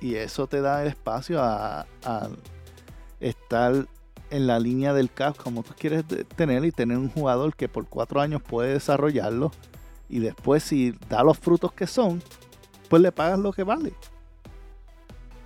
Y 0.00 0.16
eso 0.16 0.46
te 0.46 0.60
da 0.60 0.82
el 0.82 0.88
espacio 0.88 1.40
a, 1.40 1.86
a 2.04 2.28
estar 3.20 3.86
en 4.30 4.46
la 4.46 4.58
línea 4.58 4.92
del 4.94 5.10
cap 5.12 5.36
como 5.36 5.62
tú 5.62 5.74
quieres 5.78 6.04
tener 6.36 6.64
y 6.64 6.72
tener 6.72 6.96
un 6.98 7.08
jugador 7.10 7.54
que 7.54 7.68
por 7.68 7.86
cuatro 7.86 8.20
años 8.20 8.42
puede 8.42 8.72
desarrollarlo 8.72 9.52
y 10.08 10.18
después 10.20 10.62
si 10.62 10.92
da 11.08 11.22
los 11.22 11.38
frutos 11.38 11.72
que 11.72 11.86
son, 11.86 12.22
pues 12.92 13.00
le 13.00 13.10
pagas 13.10 13.38
lo 13.38 13.54
que 13.54 13.62
vale. 13.64 13.94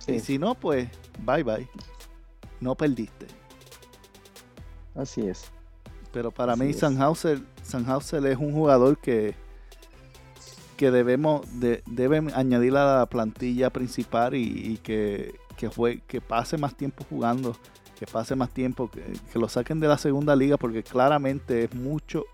Y 0.05 0.19
si 0.19 0.37
no, 0.37 0.53
pues 0.53 0.89
bye 1.25 1.43
bye. 1.43 1.65
No 2.59 2.75
perdiste. 2.75 3.25
así 4.93 5.21
es. 5.21 5.45
Pero 6.11 6.29
para 6.29 6.51
Así 6.53 6.61
mí 6.63 6.69
es. 6.71 6.79
Sandhauser, 6.79 7.39
Sandhauser 7.63 8.25
es 8.25 8.37
un 8.37 8.51
jugador 8.51 8.97
que, 8.97 9.33
que 10.75 10.91
debemos 10.91 11.45
de, 11.61 11.83
deben 11.85 12.33
añadir 12.35 12.75
a 12.75 12.97
la 12.99 13.05
plantilla 13.05 13.69
principal 13.69 14.35
y, 14.35 14.73
y 14.73 14.77
que, 14.79 15.33
que, 15.55 15.69
jue- 15.69 16.01
que 16.05 16.19
pase 16.19 16.57
más 16.57 16.75
tiempo 16.75 17.05
jugando, 17.09 17.55
que 17.97 18.05
pase 18.07 18.35
más 18.35 18.49
tiempo, 18.49 18.91
que, 18.91 19.05
que 19.31 19.39
lo 19.39 19.47
saquen 19.47 19.79
de 19.79 19.87
la 19.87 19.97
segunda 19.97 20.35
liga 20.35 20.57
porque 20.57 20.83
claramente 20.83 21.63
es 21.63 21.73
mucho 21.73 22.25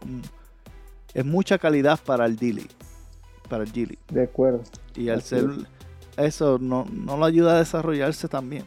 es 1.13 1.23
mucha 1.23 1.59
calidad 1.59 1.99
para 2.03 2.25
el 2.25 2.35
Dili, 2.35 2.67
para 3.49 3.63
el 3.63 3.71
Gili. 3.71 3.97
De 4.09 4.23
acuerdo. 4.23 4.61
Y 4.95 5.09
al 5.09 5.21
ser 5.21 5.47
eso 6.17 6.57
no, 6.59 6.85
no 6.91 7.17
lo 7.17 7.25
ayuda 7.25 7.55
a 7.55 7.59
desarrollarse 7.59 8.27
también. 8.27 8.63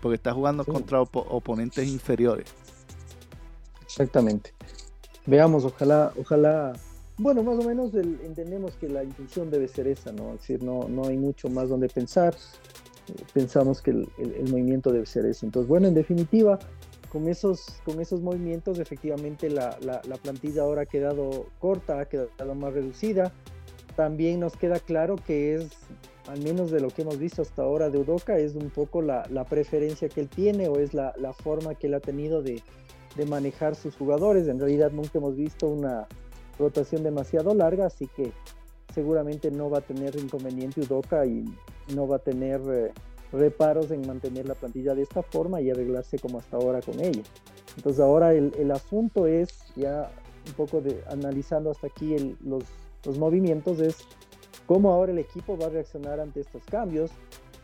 Porque 0.00 0.16
está 0.16 0.32
jugando 0.32 0.64
Sí. 0.64 0.70
contra 0.70 1.00
opo- 1.00 1.24
oponentes 1.28 1.88
inferiores. 1.88 2.46
Exactamente. 3.84 4.52
Veamos, 5.26 5.64
ojalá, 5.64 6.12
ojalá. 6.20 6.72
Bueno, 7.18 7.42
más 7.42 7.58
o 7.64 7.66
menos 7.66 7.94
el- 7.94 8.20
entendemos 8.24 8.72
que 8.76 8.88
la 8.88 9.02
intención 9.02 9.50
debe 9.50 9.68
ser 9.68 9.86
esa, 9.88 10.12
¿no? 10.12 10.34
Es 10.34 10.40
decir, 10.40 10.62
no, 10.62 10.86
no 10.88 11.06
hay 11.06 11.16
mucho 11.16 11.48
más 11.48 11.68
donde 11.68 11.88
pensar. 11.88 12.36
Pensamos 13.32 13.80
que 13.80 13.92
el, 13.92 14.08
el- 14.18 14.32
el 14.34 14.50
movimiento 14.50 14.92
debe 14.92 15.06
ser 15.06 15.24
eso. 15.26 15.46
Entonces, 15.46 15.68
bueno, 15.68 15.88
en 15.88 15.94
definitiva, 15.94 16.58
con 17.10 17.28
esos, 17.28 17.64
con 17.84 18.00
esos 18.00 18.20
movimientos, 18.20 18.78
efectivamente 18.78 19.48
la, 19.48 19.78
la- 19.80 20.02
la 20.06 20.16
plantilla 20.16 20.62
ahora 20.62 20.82
ha 20.82 20.86
quedado 20.86 21.46
corta, 21.58 22.00
ha 22.00 22.04
quedado 22.06 22.54
más 22.54 22.74
reducida. 22.74 23.32
También 23.96 24.40
nos 24.40 24.56
queda 24.56 24.78
claro 24.78 25.16
que 25.16 25.54
es, 25.54 25.70
al 26.28 26.42
menos 26.42 26.70
de 26.70 26.80
lo 26.80 26.90
que 26.90 27.02
hemos 27.02 27.18
visto 27.18 27.40
hasta 27.40 27.62
ahora 27.62 27.88
de 27.88 27.98
Udoka, 27.98 28.36
es 28.36 28.54
un 28.54 28.68
poco 28.68 29.00
la, 29.00 29.26
la 29.30 29.44
preferencia 29.44 30.10
que 30.10 30.20
él 30.20 30.28
tiene 30.28 30.68
o 30.68 30.78
es 30.78 30.92
la, 30.92 31.14
la 31.18 31.32
forma 31.32 31.74
que 31.74 31.86
él 31.86 31.94
ha 31.94 32.00
tenido 32.00 32.42
de, 32.42 32.62
de 33.16 33.26
manejar 33.26 33.74
sus 33.74 33.96
jugadores. 33.96 34.48
En 34.48 34.58
realidad 34.58 34.90
nunca 34.92 35.12
hemos 35.14 35.34
visto 35.34 35.66
una 35.66 36.06
rotación 36.58 37.02
demasiado 37.02 37.54
larga, 37.54 37.86
así 37.86 38.06
que 38.14 38.32
seguramente 38.94 39.50
no 39.50 39.70
va 39.70 39.78
a 39.78 39.80
tener 39.80 40.14
inconveniente 40.16 40.82
Udoka 40.82 41.24
y 41.24 41.44
no 41.94 42.06
va 42.06 42.16
a 42.16 42.20
tener 42.20 42.60
eh, 42.68 42.92
reparos 43.32 43.90
en 43.90 44.06
mantener 44.06 44.46
la 44.46 44.54
plantilla 44.54 44.94
de 44.94 45.02
esta 45.02 45.22
forma 45.22 45.62
y 45.62 45.70
arreglarse 45.70 46.18
como 46.18 46.38
hasta 46.38 46.58
ahora 46.58 46.82
con 46.82 47.00
ella. 47.00 47.22
Entonces 47.76 48.00
ahora 48.00 48.34
el, 48.34 48.52
el 48.58 48.70
asunto 48.72 49.26
es, 49.26 49.48
ya 49.74 50.10
un 50.46 50.52
poco 50.52 50.80
de 50.82 51.02
analizando 51.10 51.70
hasta 51.70 51.86
aquí 51.86 52.36
los, 52.44 52.64
los 53.06 53.18
movimientos, 53.18 53.80
es 53.80 53.96
cómo 54.66 54.92
ahora 54.92 55.12
el 55.12 55.18
equipo 55.18 55.56
va 55.56 55.66
a 55.66 55.70
reaccionar 55.70 56.20
ante 56.20 56.40
estos 56.40 56.64
cambios, 56.64 57.10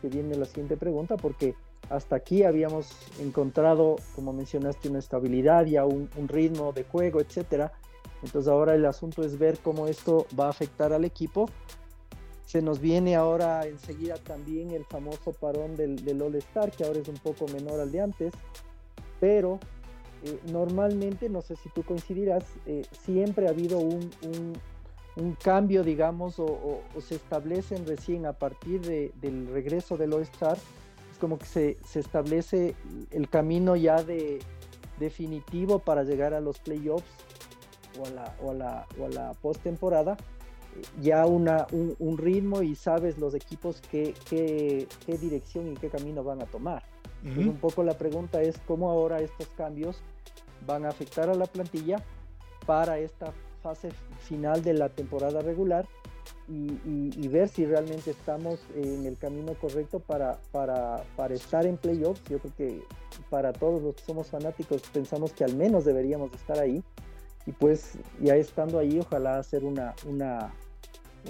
que 0.01 0.07
viene 0.09 0.35
la 0.35 0.45
siguiente 0.45 0.77
pregunta, 0.77 1.17
porque 1.17 1.53
hasta 1.89 2.15
aquí 2.15 2.43
habíamos 2.43 2.89
encontrado, 3.19 3.97
como 4.15 4.33
mencionaste, 4.33 4.89
una 4.89 4.99
estabilidad, 4.99 5.65
ya 5.65 5.85
un, 5.85 6.09
un 6.17 6.27
ritmo 6.27 6.71
de 6.71 6.83
juego, 6.85 7.19
etcétera. 7.19 7.73
Entonces 8.23 8.49
ahora 8.49 8.73
el 8.73 8.85
asunto 8.85 9.21
es 9.23 9.37
ver 9.37 9.59
cómo 9.59 9.87
esto 9.87 10.25
va 10.39 10.47
a 10.47 10.49
afectar 10.49 10.93
al 10.93 11.03
equipo. 11.03 11.49
Se 12.45 12.61
nos 12.61 12.79
viene 12.79 13.15
ahora 13.15 13.65
enseguida 13.67 14.15
también 14.15 14.71
el 14.71 14.85
famoso 14.85 15.33
parón 15.33 15.75
del, 15.75 16.03
del 16.05 16.21
All 16.21 16.35
Star, 16.35 16.71
que 16.71 16.85
ahora 16.85 16.99
es 16.99 17.07
un 17.09 17.15
poco 17.17 17.47
menor 17.47 17.79
al 17.81 17.91
de 17.91 17.99
antes, 18.01 18.33
pero 19.19 19.59
eh, 20.23 20.39
normalmente, 20.51 21.27
no 21.29 21.41
sé 21.41 21.55
si 21.57 21.69
tú 21.69 21.83
coincidirás, 21.83 22.45
eh, 22.65 22.83
siempre 23.03 23.47
ha 23.47 23.49
habido 23.49 23.79
un- 23.79 24.09
un 25.15 25.33
cambio, 25.35 25.83
digamos, 25.83 26.39
o, 26.39 26.45
o- 26.45 26.81
o 26.95 27.01
se 27.01 27.15
establecen 27.15 27.85
recién 27.85 28.25
a 28.25 28.33
partir 28.33 28.81
de- 28.81 29.11
del 29.21 29.47
regreso 29.47 29.95
del 29.97 30.13
All 30.13 30.23
Star, 30.23 30.57
es 31.11 31.17
como 31.19 31.37
que 31.37 31.45
se, 31.45 31.77
se 31.85 31.99
establece 31.99 32.75
el 33.11 33.29
camino 33.29 33.75
ya 33.75 34.03
de 34.03 34.39
definitivo 34.99 35.79
para 35.79 36.03
llegar 36.03 36.33
a 36.33 36.39
los 36.41 36.59
playoffs 36.59 37.05
o 37.99 38.05
a 38.05 38.09
la, 38.09 38.35
o 38.41 38.51
a 38.51 38.53
la, 38.53 38.87
o 38.99 39.05
a 39.05 39.09
la 39.09 39.31
postemporada, 39.33 40.17
ya 40.99 41.25
una, 41.27 41.67
un, 41.71 41.95
un 41.99 42.17
ritmo 42.17 42.63
y 42.63 42.73
sabes 42.75 43.19
los 43.19 43.35
equipos 43.35 43.79
qué, 43.91 44.15
qué, 44.27 44.87
qué 45.05 45.17
dirección 45.19 45.71
y 45.71 45.75
qué 45.75 45.89
camino 45.89 46.23
van 46.23 46.41
a 46.41 46.45
tomar. 46.45 46.83
Entonces, 47.23 47.45
un 47.53 47.57
poco 47.57 47.83
la 47.83 47.97
pregunta 47.97 48.41
es 48.41 48.57
cómo 48.67 48.89
ahora 48.89 49.21
estos 49.21 49.47
cambios 49.49 50.01
van 50.65 50.85
a 50.85 50.89
afectar 50.89 51.29
a 51.29 51.35
la 51.35 51.45
plantilla 51.45 52.03
para 52.65 52.97
esta 52.97 53.31
fase 53.63 53.89
final 54.19 54.61
de 54.61 54.73
la 54.73 54.89
temporada 54.89 55.41
regular 55.41 55.87
y, 56.47 57.27
ver 57.29 57.49
si 57.49 57.65
realmente 57.65 58.11
estamos 58.11 58.59
en 58.75 59.05
el 59.05 59.17
camino 59.17 59.53
correcto 59.55 59.99
para, 59.99 60.39
para, 60.51 61.03
para 61.15 61.33
estar 61.33 61.65
en 61.65 61.77
playoffs. 61.77 62.21
Yo 62.29 62.37
creo 62.39 62.53
que 62.55 62.83
para 63.29 63.53
todos 63.53 63.81
los 63.81 63.95
que 63.95 64.03
somos 64.03 64.29
fanáticos 64.29 64.83
pensamos 64.93 65.33
que 65.33 65.43
al 65.43 65.55
menos 65.55 65.85
deberíamos 65.85 66.31
de 66.31 66.37
estar 66.37 66.59
ahí 66.59 66.83
y 67.45 67.51
pues 67.53 67.93
ya 68.21 68.35
estando 68.35 68.77
ahí 68.77 68.99
ojalá 68.99 69.37
hacer 69.39 69.63
una, 69.63 69.95
una, 70.05 70.53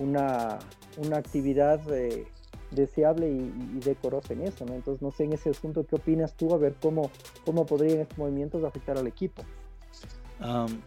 una, 0.02 0.60
una 0.98 1.18
actividad 1.18 1.80
eh, 1.94 2.26
deseable 2.72 3.30
y, 3.30 3.78
y 3.78 3.80
decorosa 3.80 4.34
en 4.34 4.42
eso, 4.42 4.66
¿no? 4.66 4.74
Entonces 4.74 5.02
no 5.02 5.12
sé 5.12 5.24
en 5.24 5.34
ese 5.34 5.52
asunto 5.52 5.86
qué 5.86 5.96
opinas 5.96 6.34
tú, 6.36 6.54
a 6.54 6.58
ver 6.58 6.76
cómo, 6.82 7.12
cómo 7.46 7.66
podrían 7.66 8.02
estos 8.02 8.18
movimientos 8.18 8.64
afectar 8.64 8.98
al 8.98 9.08
equipo. 9.08 9.44
Um, 10.44 10.82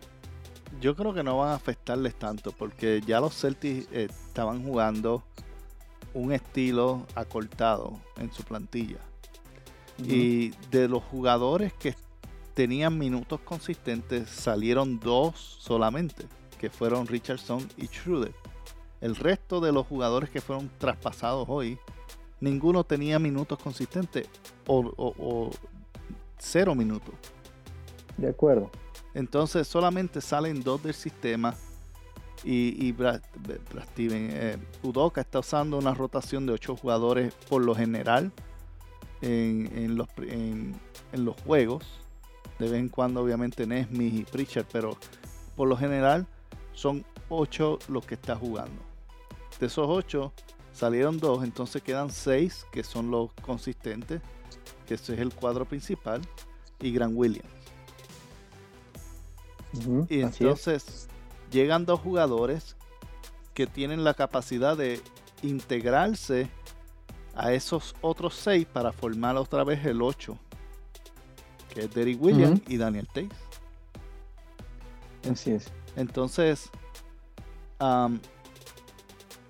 yo 0.81 0.95
creo 0.95 1.15
que 1.15 1.23
no 1.23 1.39
van 1.39 1.51
a 1.51 1.55
afectarles 1.55 2.15
tanto 2.15 2.53
porque 2.53 3.01
ya 3.07 3.21
los 3.21 3.35
Celtics 3.35 3.89
eh, 3.93 4.09
estaban 4.11 4.63
jugando 4.63 5.23
un 6.15 6.33
estilo 6.33 7.07
acortado 7.15 8.01
en 8.17 8.33
su 8.33 8.43
plantilla. 8.43 8.99
Y 9.99 10.51
de 10.71 10.89
los 10.89 11.03
jugadores 11.05 11.73
que 11.73 11.95
tenían 12.57 12.99
minutos 12.99 13.41
consistentes, 13.41 14.29
salieron 14.31 14.99
dos 14.99 15.37
solamente, 15.37 16.25
que 16.59 16.71
fueron 16.71 17.07
Richardson 17.07 17.67
y 17.77 17.87
Schroeder. 17.87 18.35
El 19.03 19.15
resto 19.15 19.61
de 19.61 19.73
los 19.73 19.87
jugadores 19.87 20.31
que 20.31 20.41
fueron 20.41 20.71
traspasados 20.79 21.47
hoy, 21.49 21.79
ninguno 22.41 22.83
tenía 22.85 23.19
minutos 23.19 23.59
consistentes 23.59 24.27
o, 24.67 25.51
cero 26.39 26.75
minutos. 26.75 27.15
De 28.17 28.31
acuerdo. 28.31 28.71
Entonces 29.17 29.67
solamente 29.67 30.21
salen 30.21 30.63
dos 30.63 30.83
del 30.83 30.93
sistema 30.93 31.55
y, 32.45 32.93
Brad, 32.93 33.23
eh, 33.97 34.59
Udoka 34.83 35.23
está 35.23 35.39
usando 35.39 35.79
una 35.79 35.95
rotación 35.95 36.45
de 36.45 36.53
ocho 36.53 36.77
jugadores 36.77 37.33
por 37.49 37.65
lo 37.65 37.75
general 37.75 38.31
en, 39.23 39.97
los, 39.97 40.07
juegos. 41.47 41.87
De 42.59 42.69
vez 42.69 42.79
en 42.79 42.91
cuando, 42.91 43.23
obviamente, 43.23 43.67
Nesmith 43.67 44.13
y 44.13 44.25
Pritchard, 44.25 44.67
pero 44.71 44.99
por 45.57 45.67
lo 45.67 45.79
general 45.79 46.27
son 46.75 47.03
ocho 47.31 47.79
los 47.89 48.05
que 48.05 48.17
está 48.17 48.37
jugando. 48.37 48.83
De 49.59 49.65
esos 49.65 49.87
ocho 49.89 50.35
salieron 50.75 51.19
dos, 51.19 51.43
entonces 51.43 51.81
quedan 51.81 52.11
seis 52.11 52.67
que 52.71 52.85
son 52.85 53.11
los 53.11 53.33
consistentes, 53.41 54.21
que 54.87 54.93
ese 54.93 55.15
es 55.15 55.21
el 55.21 55.33
cuadro 55.33 55.65
principal, 55.65 56.21
y 56.81 56.93
Grant 56.93 57.15
Williams. 57.17 57.56
Y 60.09 60.21
entonces 60.21 61.09
llegan 61.51 61.85
dos 61.85 62.01
jugadores 62.01 62.77
que 63.55 63.67
tienen 63.67 64.05
la 64.05 64.15
capacidad 64.15 64.77
de 64.77 65.01
integrarse 65.43 66.49
a 67.35 67.53
esos 67.53 67.95
otros 68.01 68.35
seis 68.35 68.67
para 68.67 68.93
formar 68.93 69.37
otra 69.37 69.65
vez 69.65 69.85
el 69.85 70.01
8, 70.03 70.37
que 71.73 71.81
es 71.81 71.95
Derrick 71.95 72.23
Williams 72.23 72.61
y 72.67 72.77
Daniel 72.77 73.09
Tays. 73.13 73.31
Así 75.31 75.53
es. 75.53 75.71
Entonces, 75.97 76.71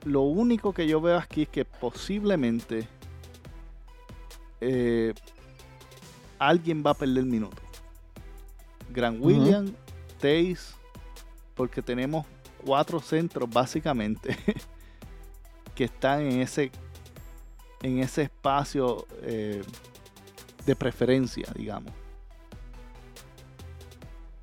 lo 0.04 0.22
único 0.22 0.72
que 0.72 0.86
yo 0.86 1.00
veo 1.00 1.18
aquí 1.18 1.42
es 1.42 1.48
que 1.48 1.64
posiblemente 1.64 2.88
eh, 4.60 5.14
alguien 6.38 6.82
va 6.84 6.90
a 6.90 6.94
perder 6.94 7.18
el 7.18 7.26
minuto. 7.26 7.62
Gran 8.90 9.18
Williams, 9.20 9.72
uh 10.22 10.56
porque 11.54 11.80
tenemos 11.80 12.26
cuatro 12.64 13.00
centros 13.00 13.48
básicamente 13.48 14.36
que 15.74 15.84
están 15.84 16.20
en 16.20 16.40
ese 16.42 16.70
en 17.82 17.98
ese 17.98 18.22
espacio 18.22 19.06
eh, 19.22 19.62
de 20.64 20.76
preferencia, 20.76 21.46
digamos. 21.54 21.92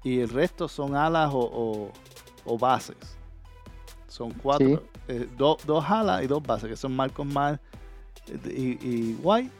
Y 0.04 0.20
el 0.20 0.30
resto 0.30 0.68
son 0.68 0.96
alas 0.96 1.32
o, 1.34 1.92
bases. 2.60 2.98
Son 4.08 4.32
cuatro, 4.32 4.84
eh, 5.08 5.28
dos 5.38 5.86
alas 5.90 6.24
y 6.24 6.28
dos 6.28 6.44
bases, 6.44 6.70
que 6.70 6.76
son 6.76 6.96
Marcos 6.96 7.26
Mar 7.26 7.60
y, 8.46 8.78
y, 8.88 9.20
White 9.22 9.52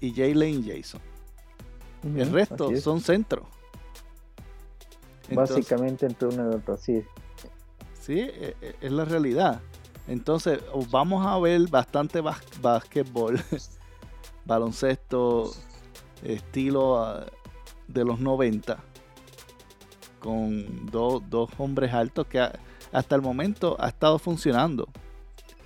y 0.00 0.12
Jalen 0.12 0.64
Jason. 0.64 1.00
el 2.16 2.30
resto 2.32 2.74
son 2.76 3.00
centros. 3.00 3.44
Básicamente 5.30 6.06
entre 6.06 6.28
uno 6.28 6.50
y 6.50 6.54
otro, 6.56 6.76
sí. 6.76 7.02
Sí, 8.00 8.20
e, 8.20 8.56
e, 8.60 8.76
es 8.80 8.92
la 8.92 9.04
realidad. 9.04 9.60
Entonces, 10.08 10.60
vamos 10.90 11.24
a 11.26 11.38
ver 11.38 11.68
bastante 11.68 12.20
básquetbol, 12.60 13.40
baloncesto, 14.44 15.52
estilo 16.22 16.98
ah, 16.98 17.26
de 17.86 18.04
los 18.04 18.18
90, 18.18 18.78
con 20.18 20.86
dos 20.86 21.50
hombres 21.58 21.92
altos 21.92 22.26
que 22.26 22.40
hasta 22.92 23.14
el 23.14 23.22
momento 23.22 23.76
ha 23.78 23.88
estado 23.88 24.18
funcionando. 24.18 24.88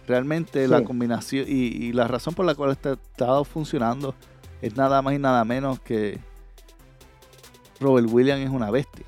Realmente 0.06 0.68
la 0.68 0.84
combinación 0.84 1.46
y, 1.48 1.92
la 1.92 2.06
razón 2.06 2.34
por 2.34 2.46
la 2.46 2.54
cual 2.54 2.70
ha 2.70 2.90
estado 2.92 3.44
funcionando 3.44 4.14
es 4.62 4.76
nada 4.76 5.02
más 5.02 5.14
y 5.14 5.18
nada 5.18 5.44
menos 5.44 5.80
que 5.80 6.20
Robert 7.80 8.06
Williams 8.08 8.44
es 8.44 8.50
una 8.50 8.70
bestia. 8.70 9.04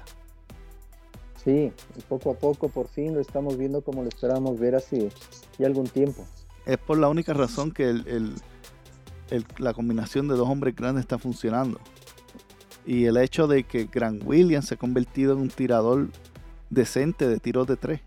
Sí, 1.49 1.73
poco 2.11 2.33
a 2.33 2.35
poco 2.35 2.69
por 2.69 2.89
fin 2.89 3.15
lo 3.15 3.21
estamos 3.21 3.57
viendo 3.57 3.81
como 3.81 4.03
lo 4.03 4.11
esperábamos 4.11 4.61
ver 4.61 4.75
hace 4.75 5.09
ya 5.57 5.67
algún 5.67 5.87
tiempo. 5.87 6.23
Es 6.67 6.77
por 6.77 6.99
la 6.99 7.09
única 7.09 7.33
razón 7.33 7.73
que 7.73 7.89
el, 7.89 8.35
la 9.57 9.73
combinación 9.73 10.29
de 10.29 10.35
dos 10.35 10.47
hombres 10.47 10.77
grandes 10.77 11.05
está 11.05 11.17
funcionando. 11.17 11.81
Y 12.85 13.07
el 13.07 13.17
hecho 13.17 13.47
de 13.47 13.65
que 13.65 13.89
Grant 13.91 14.23
Williams 14.27 14.67
se 14.67 14.75
ha 14.75 14.77
convertido 14.77 15.33
en 15.33 15.39
un 15.39 15.49
tirador 15.49 16.09
decente 16.69 17.27
de 17.27 17.39
tiros 17.39 17.67
de 17.67 17.77
tres. 17.79 18.03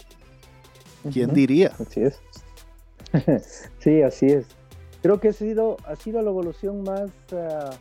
¿Quién 1.11 1.33
diría? 1.33 1.71
Así 1.79 2.01
es. 2.01 2.19
sí, 3.79 4.03
así 4.03 4.27
es. 4.27 4.45
Creo 5.01 5.19
que 5.19 5.29
ha 5.29 5.33
sido, 5.33 5.77
ha 5.85 5.95
sido 5.95 6.21
la 6.21 6.29
evolución 6.29 6.83
más... 6.83 7.09
Ah, 7.33 7.71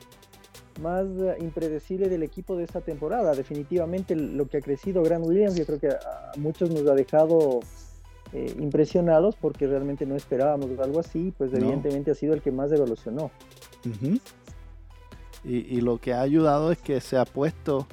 más 0.81 1.07
eh, 1.07 1.37
impredecible 1.41 2.09
del 2.09 2.23
equipo 2.23 2.57
de 2.57 2.65
esta 2.65 2.81
temporada. 2.81 3.35
Definitivamente 3.35 4.17
lo 4.17 4.49
que 4.49 4.59
ha 4.59 4.61
crecido 4.61 5.03
Grant 5.03 5.25
Williams, 5.25 5.57
yo 5.57 5.67
creo 5.67 5.79
que 5.79 5.89
a 5.89 6.33
muchos 6.37 6.71
nos 6.71 6.87
ha 6.89 6.95
dejado 6.95 7.61
eh, 8.33 8.55
impresionados 8.59 9.37
porque 9.37 9.67
realmente 9.67 10.07
no 10.07 10.15
esperábamos 10.15 10.79
algo 10.79 11.01
así, 11.01 11.33
pues 11.37 11.53
evidentemente 11.53 12.13
ha 12.13 12.15
sido 12.15 12.33
el 12.35 12.43
que 12.43 12.53
más 12.53 12.71
evolucionó. 12.73 13.31
y, 15.45 15.81
lo 15.81 15.99
que 15.99 16.13
ha 16.13 16.21
ayudado 16.21 16.71
es 16.71 16.79
que 16.79 17.01
se 17.01 17.17
ha 17.17 17.25
puesto 17.25 17.87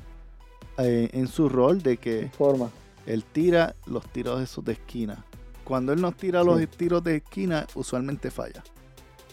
eh, 0.77 1.09
en 1.13 1.27
su 1.27 1.49
rol 1.49 1.81
de 1.81 1.97
que 1.97 2.29
forma. 2.37 2.69
él 3.05 3.23
tira 3.23 3.75
los 3.87 4.05
tiros 4.09 4.41
esos 4.41 4.63
de 4.63 4.73
esquina. 4.73 5.25
Cuando 5.63 5.91
él 5.91 6.01
no 6.01 6.11
tira 6.11 6.43
los 6.43 6.65
tiros 6.69 7.03
de 7.03 7.17
esquina, 7.17 7.65
usualmente 7.75 8.29
falla. 8.29 8.63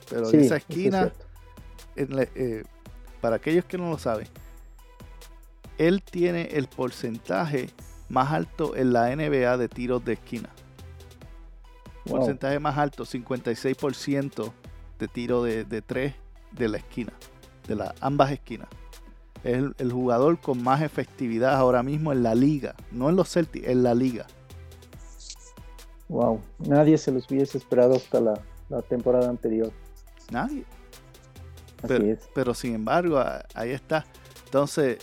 Pero 0.09 0.30
en 0.30 0.40
esa 0.40 0.57
esquina, 0.57 1.12
para 3.24 3.36
aquellos 3.36 3.64
que 3.64 3.78
no 3.78 3.88
lo 3.88 3.96
saben, 3.96 4.26
él 5.78 6.02
tiene 6.02 6.42
el 6.52 6.68
porcentaje 6.68 7.70
más 8.10 8.30
alto 8.34 8.76
en 8.76 8.92
la 8.92 9.16
NBA 9.16 9.56
de 9.56 9.66
tiros 9.66 10.04
de 10.04 10.12
esquina. 10.12 10.50
Porcentaje 12.04 12.58
más 12.58 12.76
alto, 12.76 13.06
56% 13.06 14.52
de 14.98 15.08
tiro 15.08 15.42
de, 15.42 15.64
de 15.64 15.80
tres 15.80 16.12
de 16.52 16.68
la 16.68 16.76
esquina, 16.76 17.14
de 17.66 17.76
las 17.76 17.94
ambas 18.02 18.30
esquinas. 18.30 18.68
Es 19.42 19.64
el, 19.78 19.90
jugador 19.90 20.38
con 20.38 20.62
más 20.62 20.82
efectividad 20.82 21.54
ahora 21.54 21.82
mismo 21.82 22.12
en 22.12 22.22
la 22.22 22.34
liga, 22.34 22.74
no 22.92 23.08
en 23.08 23.16
los 23.16 23.32
Celtics, 23.32 23.66
en 23.66 23.84
la 23.84 23.94
liga. 23.94 24.26
Wow, 26.10 26.42
nadie 26.58 26.98
se 26.98 27.10
los 27.10 27.26
hubiese 27.30 27.56
esperado 27.56 27.94
hasta 27.94 28.20
la, 28.20 28.38
la 28.68 28.82
temporada 28.82 29.30
anterior. 29.30 29.72
Nadie 30.30 30.66
pero, 32.35 32.55
sin 32.55 32.74
embargo, 32.74 33.22
ahí 33.55 33.70
está. 33.70 34.05
Entonces, 34.45 34.99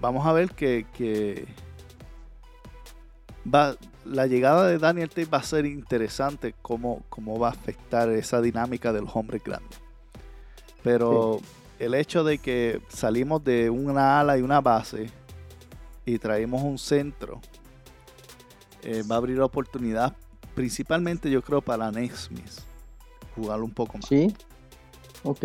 vamos 0.00 0.26
a 0.26 0.32
ver 0.32 0.50
que, 0.50 1.46
va, 3.52 3.76
la 4.04 4.26
llegada 4.26 4.66
de 4.68 4.78
Daniel 4.78 5.08
Tate 5.08 5.26
va 5.26 5.38
a 5.38 5.42
ser 5.42 5.66
interesante 5.66 6.54
cómo, 6.62 7.02
cómo 7.08 7.38
va 7.38 7.48
a 7.48 7.52
afectar 7.52 8.08
esa 8.10 8.40
dinámica 8.40 8.92
de 8.92 9.00
los 9.00 9.14
hombres 9.14 9.42
grandes. 9.44 9.78
Pero 10.82 11.40
el 11.78 11.94
hecho 11.94 12.24
de 12.24 12.38
que 12.38 12.80
salimos 12.88 13.44
de 13.44 13.70
una 13.70 14.20
ala 14.20 14.38
y 14.38 14.42
una 14.42 14.60
base 14.60 15.10
y 16.06 16.18
traemos 16.18 16.62
un 16.62 16.78
centro 16.78 17.40
eh, 18.82 19.02
va 19.08 19.16
a 19.16 19.18
abrir 19.18 19.40
oportunidad 19.40 20.14
principalmente 20.54 21.30
yo 21.30 21.42
creo 21.42 21.60
para 21.60 21.90
Nesmith 21.90 22.60
jugar 23.34 23.62
un 23.62 23.70
poco 23.70 23.98
más. 23.98 24.06
Sí, 24.06 24.34
Ok. 25.24 25.44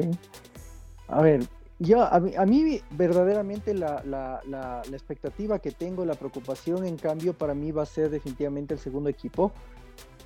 A 1.08 1.22
ver, 1.22 1.48
yo, 1.78 2.02
a 2.02 2.20
mí, 2.20 2.82
verdaderamente 2.92 3.74
la, 3.74 4.02
la, 4.06 4.82
expectativa 4.92 5.60
que 5.60 5.72
tengo, 5.72 6.06
la 6.06 6.14
preocupación 6.14 6.86
en 6.86 6.96
cambio 6.96 7.34
para 7.34 7.54
mí 7.54 7.72
va 7.72 7.84
a 7.84 7.86
ser 7.86 8.10
definitivamente 8.10 8.74
el 8.74 8.80
segundo 8.80 9.10
equipo. 9.10 9.52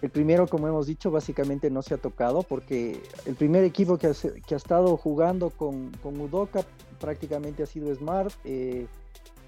El 0.01 0.11
primero, 0.11 0.47
como 0.47 0.67
hemos 0.67 0.85
dicho, 0.85 1.09
básicamente 1.11 1.69
no 1.69 1.81
se 1.81 1.95
ha 1.95 1.97
tocado 1.97 2.43
porque 2.43 3.01
el 3.25 3.35
primer 3.35 3.63
equipo 3.63 3.97
que 3.97 4.07
ha, 4.07 4.13
que 4.45 4.53
ha 4.53 4.57
estado 4.57 4.95
jugando 4.95 5.49
con, 5.49 5.91
con, 6.03 6.21
Udoka 6.21 6.63
prácticamente 6.99 7.63
ha 7.63 7.65
sido 7.65 7.93
Smart, 7.93 8.31
eh, 8.45 8.85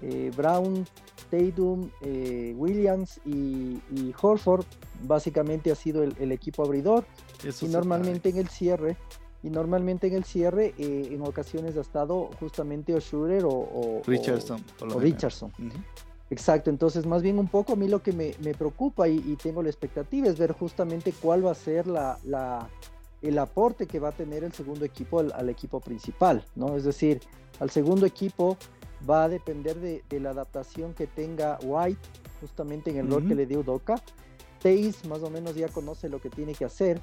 eh, 0.02 0.30
Brown, 0.36 0.84
Tatum, 1.30 1.88
eh, 2.02 2.52
Williams 2.56 3.20
y, 3.24 3.80
Horford. 4.20 4.66
Básicamente 5.04 5.70
ha 5.70 5.76
sido 5.76 6.02
el, 6.02 6.32
equipo 6.32 6.64
abridor. 6.64 7.04
y 7.60 7.66
normalmente 7.66 8.28
en 8.28 8.38
el 8.38 8.48
cierre 8.48 8.96
y 9.42 9.50
normalmente 9.50 10.06
en 10.06 10.14
el 10.14 10.24
cierre 10.24 10.74
eh, 10.78 11.08
en 11.10 11.22
ocasiones 11.22 11.76
ha 11.76 11.80
estado 11.80 12.30
justamente 12.38 12.94
o 12.94 13.00
Schroeder 13.00 13.44
o, 13.44 14.02
Richardson. 14.06 14.62
O, 14.80 15.00
Richardson. 15.00 15.52
Exacto, 16.30 16.70
entonces 16.70 17.04
más 17.04 17.22
bien 17.22 17.38
un 17.38 17.48
poco 17.48 17.74
a 17.74 17.76
mí 17.76 17.88
lo 17.88 18.02
que 18.02 18.12
me, 18.12 18.32
preocupa 18.54 19.08
y, 19.08 19.36
tengo 19.42 19.62
la 19.62 19.68
expectativa 19.68 20.28
es 20.28 20.38
ver 20.38 20.52
justamente 20.52 21.12
cuál 21.12 21.44
va 21.44 21.50
a 21.50 21.54
ser 21.54 21.86
la, 21.86 22.68
el 23.20 23.38
aporte 23.38 23.86
que 23.86 23.98
va 23.98 24.08
a 24.08 24.12
tener 24.12 24.44
el 24.44 24.52
segundo 24.52 24.84
equipo 24.84 25.20
al, 25.20 25.48
equipo 25.48 25.80
principal, 25.80 26.44
¿no? 26.54 26.76
Es 26.76 26.84
decir, 26.84 27.20
al 27.60 27.70
segundo 27.70 28.06
equipo 28.06 28.56
va 29.08 29.24
a 29.24 29.28
depender 29.28 29.78
de, 29.78 30.02
la 30.20 30.30
adaptación 30.30 30.94
que 30.94 31.06
tenga 31.06 31.58
White 31.62 32.00
justamente 32.40 32.90
en 32.90 32.98
el 32.98 33.10
rol 33.10 33.26
que 33.26 33.34
le 33.34 33.46
dio 33.46 33.60
Udoka. 33.60 34.00
Taze 34.60 35.08
más 35.08 35.22
o 35.22 35.30
menos 35.30 35.54
ya 35.54 35.68
conoce 35.68 36.08
lo 36.08 36.20
que 36.20 36.30
tiene 36.30 36.54
que 36.54 36.64
hacer 36.64 37.00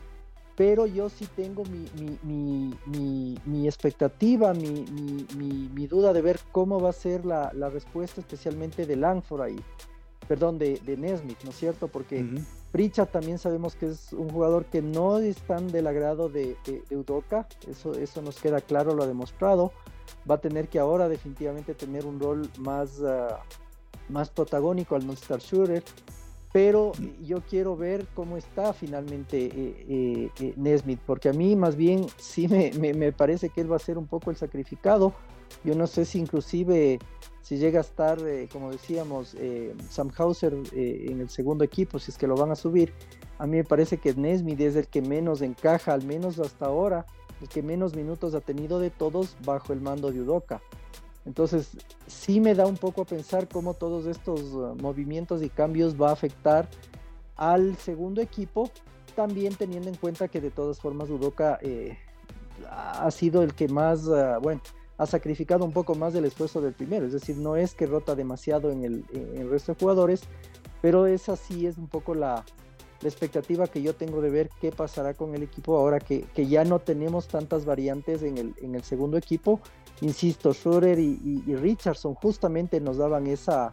pero 0.60 0.86
yo 0.86 1.07
sí 1.07 1.26
tengo 1.38 1.64
mi, 1.64 3.66
expectativa, 3.66 4.53
mi, 4.53 5.88
duda 5.88 6.12
de 6.12 6.22
ver 6.22 6.38
cómo 6.51 6.82
va 6.82 6.89
a 6.89 6.93
ser 6.93 7.26
la, 7.26 7.70
respuesta 7.70 8.20
especialmente 8.20 8.86
de 8.86 8.97
Langford 8.97 9.41
ahí, 9.41 9.60
perdón, 10.28 10.60
de, 10.60 10.82
de 10.86 10.97
Nesmith, 10.97 11.41
¿no 11.45 11.51
es 11.51 11.55
cierto? 11.55 11.88
Porque 11.88 12.24
uh 12.24 13.05
también 13.12 13.39
sabemos 13.39 13.76
que 13.76 13.88
es 13.88 14.14
un 14.14 14.30
jugador 14.30 14.66
que 14.66 14.82
no 14.82 15.18
es 15.18 15.38
tan 15.38 15.70
del 15.70 15.88
agrado 15.88 16.28
de, 16.28 16.57
Udoka, 16.91 17.47
eso, 17.66 17.95
eso 17.95 18.22
nos 18.22 18.39
queda 18.39 18.60
claro, 18.60 18.93
lo 18.93 19.03
ha 19.03 19.07
demostrado, 19.07 19.72
va 20.30 20.36
a 20.36 20.41
tener 20.41 20.68
que 20.68 20.78
ahora 20.78 21.07
definitivamente 21.07 21.74
tener 21.74 22.05
un 22.05 22.20
rol 22.20 22.49
más, 22.60 23.01
ah, 23.01 23.41
más 24.10 24.30
protagónico 24.30 24.95
al 24.95 25.07
non-star 25.07 25.39
shooter, 25.39 25.84
pero 26.52 26.93
yo 27.24 27.41
quiero 27.41 27.78
ver 27.78 28.08
cómo 28.16 28.38
está 28.38 28.74
finalmente 28.74 29.45
eh, 29.45 29.86
eh, 29.88 30.30
eh, 30.39 30.54
Nesmith, 30.56 31.00
porque 31.06 31.30
a 31.30 31.34
mí 31.34 31.56
más 31.56 31.76
bien 31.76 32.08
sí 32.18 32.47
me, 32.47 33.12
parece 33.12 33.50
que 33.50 33.62
él 33.62 33.72
va 33.72 33.76
a 33.76 33.80
ser 33.80 33.97
un 33.97 34.08
poco 34.08 34.32
el 34.32 34.38
sacrificado. 34.38 35.14
Yo 35.64 35.76
no 35.76 35.88
sé 35.88 36.06
si 36.06 36.20
inclusive 36.20 37.00
si 37.41 37.58
llega 37.58 37.80
a 37.80 37.82
estar, 37.82 38.20
como 38.52 38.72
decíamos, 38.72 39.36
Sam 39.89 40.12
Hauser 40.16 40.56
en 40.72 41.22
el 41.22 41.30
segundo 41.30 41.64
equipo, 41.64 41.97
si 41.97 42.12
es 42.12 42.18
que 42.18 42.28
lo 42.28 42.36
van 42.36 42.52
a 42.52 42.56
subir, 42.56 42.93
a 43.39 43.47
mí 43.47 43.58
me 43.58 43.64
parece 43.64 43.97
que 43.97 44.14
Nesmith 44.14 44.60
es 44.62 44.76
el 44.76 44.88
que 44.88 45.02
menos 45.02 45.41
encaja, 45.41 45.93
al 45.93 46.04
menos 46.06 46.38
hasta 46.39 46.68
ahora, 46.68 47.08
el 47.41 47.47
que 47.47 47.64
menos 47.64 47.95
minutos 47.95 48.36
ha 48.36 48.41
tenido 48.41 48.80
de 48.80 48.91
todos 48.91 49.36
bajo 49.43 49.74
el 49.74 49.82
mando 49.82 50.12
de 50.12 50.22
Udoka. 50.22 50.62
Entonces, 51.26 51.72
sí 52.07 52.39
me 52.39 52.55
da 52.55 52.65
un 52.65 52.78
poco 52.78 53.01
a 53.01 53.05
pensar 53.05 53.47
cómo 53.47 53.74
todos 53.74 54.05
estos 54.05 54.41
uh, 54.41 54.76
movimientos 54.82 55.43
y 55.43 55.49
cambios 55.49 55.99
va 55.99 56.09
a 56.09 56.13
afectar 56.13 56.67
al 57.36 57.76
segundo 57.78 58.22
equipo, 58.22 58.70
también 59.15 59.55
teniendo 59.55 59.89
en 59.89 59.95
cuenta 59.95 60.28
que 60.28 60.41
de 60.41 60.51
todas 60.51 60.80
formas 60.80 61.09
Udoka 61.09 61.59
eh, 61.61 61.97
ha 62.70 63.09
sido 63.11 63.43
el 63.43 63.53
que 63.53 63.67
más, 63.67 64.05
uh, 64.07 64.39
bueno, 64.41 64.61
ha 64.97 65.05
sacrificado 65.05 65.63
un 65.63 65.72
poco 65.72 65.95
más 65.95 66.13
del 66.13 66.26
esfuerzo 66.26 66.59
del 66.61 66.74
primero, 66.74 67.05
es 67.05 67.13
decir, 67.13 67.38
no 67.38 67.55
es 67.55 67.74
que 67.74 67.86
rota 67.86 68.15
demasiado 68.15 68.70
en 68.70 68.84
el, 68.84 69.49
resto 69.49 69.74
de 69.74 69.80
jugadores, 69.80 70.22
pero 70.82 71.07
esa 71.07 71.38
sí 71.38 71.65
es 71.65 71.78
un 71.78 71.88
poco 71.88 72.15
la, 72.15 72.43
expectativa 73.08 73.68
que 73.68 73.82
yo 73.82 73.95
tengo 73.95 74.22
de 74.22 74.30
ver 74.30 74.50
qué 74.60 74.72
pasará 74.72 75.14
con 75.14 75.36
el 75.36 75.43
equipo 75.43 75.78
ahora 75.78 76.00
que, 76.00 76.26
ya 76.36 76.64
no 76.66 76.80
tenemos 76.80 77.28
tantas 77.28 77.66
variantes 77.66 78.24
en 78.24 78.38
el, 78.38 78.56
en 78.62 78.76
el 78.76 78.84
segundo 78.84 79.18
equipo. 79.18 79.60
Insisto, 80.02 80.54
Schroeder 80.54 81.00
y, 81.00 81.41
Richardson 81.56 82.14
justamente 82.16 82.80
nos 82.80 82.97
daban 82.97 83.28
esa 83.28 83.72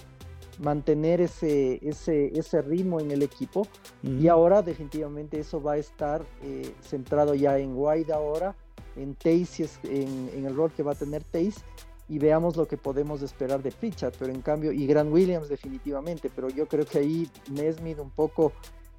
mantener 0.59 1.20
ese, 1.20 1.79
ese, 1.87 2.39
ese 2.39 2.62
ritmo 2.62 3.01
en 3.01 3.11
el 3.11 3.22
equipo. 3.22 3.66
Y 4.03 4.29
ahora 4.29 4.62
definitivamente 4.62 5.41
eso 5.41 5.62
va 5.62 5.72
a 5.72 5.77
estar 5.77 6.24
eh, 6.43 6.72
centrado 6.81 7.35
ya 7.35 7.59
en 7.59 7.72
White 7.74 8.12
ahora, 8.12 8.55
en 8.97 9.14
Tace, 9.14 9.68
en, 9.85 10.31
en, 10.35 10.47
el 10.47 10.57
rol 10.57 10.72
que 10.72 10.83
va 10.83 10.93
a 10.93 10.95
tener 10.95 11.22
Tace 11.24 11.62
y 12.09 12.18
veamos 12.18 12.57
lo 12.57 12.66
que 12.66 12.77
podemos 12.77 13.22
esperar 13.22 13.62
de 13.62 13.72
Pritchard, 13.72 14.14
pero 14.18 14.33
en 14.33 14.43
cambio, 14.43 14.72
y 14.72 14.87
Grant 14.87 15.12
Williams 15.12 15.49
definitivamente, 15.49 16.31
pero 16.35 16.49
yo 16.49 16.68
creo 16.68 16.87
que 16.87 16.99
ahí 16.99 17.29
Nesmith 17.51 17.99
un 17.99 18.11
poco 18.11 18.53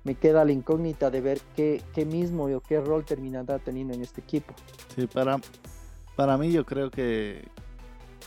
me 0.07 0.15
queda 0.15 0.45
la 0.45 0.53
incógnita 0.53 1.11
de 1.11 1.19
ver 1.19 1.41
qué, 1.53 1.83
qué 1.93 2.05
mismo 2.05 2.45
o 2.45 2.61
qué 2.61 2.79
rol 2.79 3.03
terminará 3.03 3.59
teniendo 3.59 3.93
en 3.93 4.01
este 4.01 4.21
equipo. 4.21 4.53
Sí, 4.95 5.05
para, 5.05 5.37
para 6.15 6.37
mí 6.37 6.49
yo 6.49 6.65
creo 6.65 6.89
que, 6.89 7.45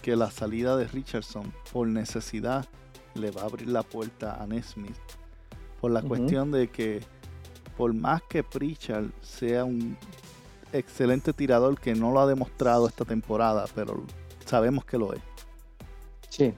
que 0.02 0.14
la 0.14 0.30
salida 0.30 0.76
de 0.76 0.86
Richardson 0.86 1.50
por 1.72 1.88
necesidad 1.88 2.66
le 3.14 3.30
va 3.30 3.40
a 3.40 3.44
abrir 3.46 3.68
la 3.68 3.82
puerta 3.82 4.34
a 4.42 4.46
Nesmith. 4.46 4.94
Por 5.80 5.90
la 5.90 6.02
cuestión 6.02 6.50
de 6.50 6.68
que 6.68 7.00
por 7.78 7.94
más 7.94 8.20
que 8.28 8.44
Pritchard 8.44 9.06
sea 9.22 9.64
un 9.64 9.96
excelente 10.74 11.32
tirador 11.32 11.80
que 11.80 11.94
no 11.94 12.12
lo 12.12 12.20
ha 12.20 12.26
demostrado 12.26 12.86
esta 12.86 13.06
temporada, 13.06 13.64
pero 13.74 14.04
sabemos 14.44 14.84
que 14.84 14.98
lo 14.98 15.14
es. 15.14 15.22
Sí. 16.28 16.52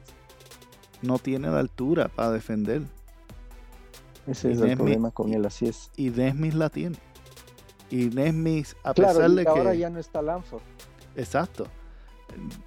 No 1.01 1.21
tiene 1.21 1.49
la 1.49 1.61
altura 1.61 2.09
para 2.09 2.33
defender. 2.33 2.83
Ese 4.27 4.53
es 4.53 4.61
el 4.61 4.77
problema 4.77 5.11
con 5.11 5.33
él, 5.33 5.45
así 5.45 5.67
es. 5.67 5.91
Y 5.97 6.11
Nesmith 6.11 6.55
la 6.55 6.71
tiene. 6.71 6.97
Y 7.91 8.07
Nesmith, 8.07 8.69
a 8.85 8.95
pesar 8.95 9.31
de 9.31 9.43
que. 9.43 9.49
Ahora 9.49 9.75
ya 9.75 9.91
no 9.91 9.99
está 9.99 10.23
Lanford. 10.23 10.63
Exacto. 11.17 11.67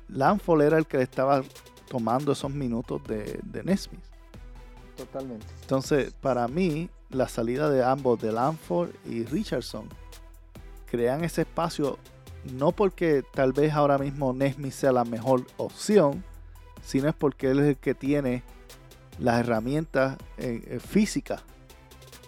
Lanford 0.09 0.61
era 0.61 0.77
el 0.77 0.85
que 0.85 1.01
estaba 1.01 1.43
tomando 1.87 2.33
esos 2.33 2.51
minutos 2.51 3.01
de, 3.07 3.39
de 3.43 3.63
Nesmith. 3.63 4.03
Totalmente. 4.97 5.45
Entonces, 5.61 6.13
para 6.21 6.47
mí, 6.47 6.89
la 7.09 7.27
salida 7.27 7.69
de 7.69 7.83
ambos, 7.83 8.21
de 8.21 8.31
Lanford 8.31 8.89
y 9.05 9.23
Richardson, 9.25 9.89
crean 10.85 11.23
ese 11.23 11.41
espacio, 11.41 11.97
no 12.53 12.71
porque 12.71 13.23
tal 13.33 13.53
vez 13.53 13.73
ahora 13.73 13.97
mismo 13.97 14.33
Nesmith 14.33 14.73
sea 14.73 14.91
la 14.91 15.03
mejor 15.03 15.45
opción, 15.57 16.23
sino 16.83 17.09
es 17.09 17.15
porque 17.15 17.49
él 17.51 17.59
es 17.59 17.65
el 17.65 17.77
que 17.77 17.95
tiene 17.95 18.43
las 19.19 19.39
herramientas 19.39 20.17
eh, 20.37 20.61
eh, 20.67 20.79
físicas 20.79 21.43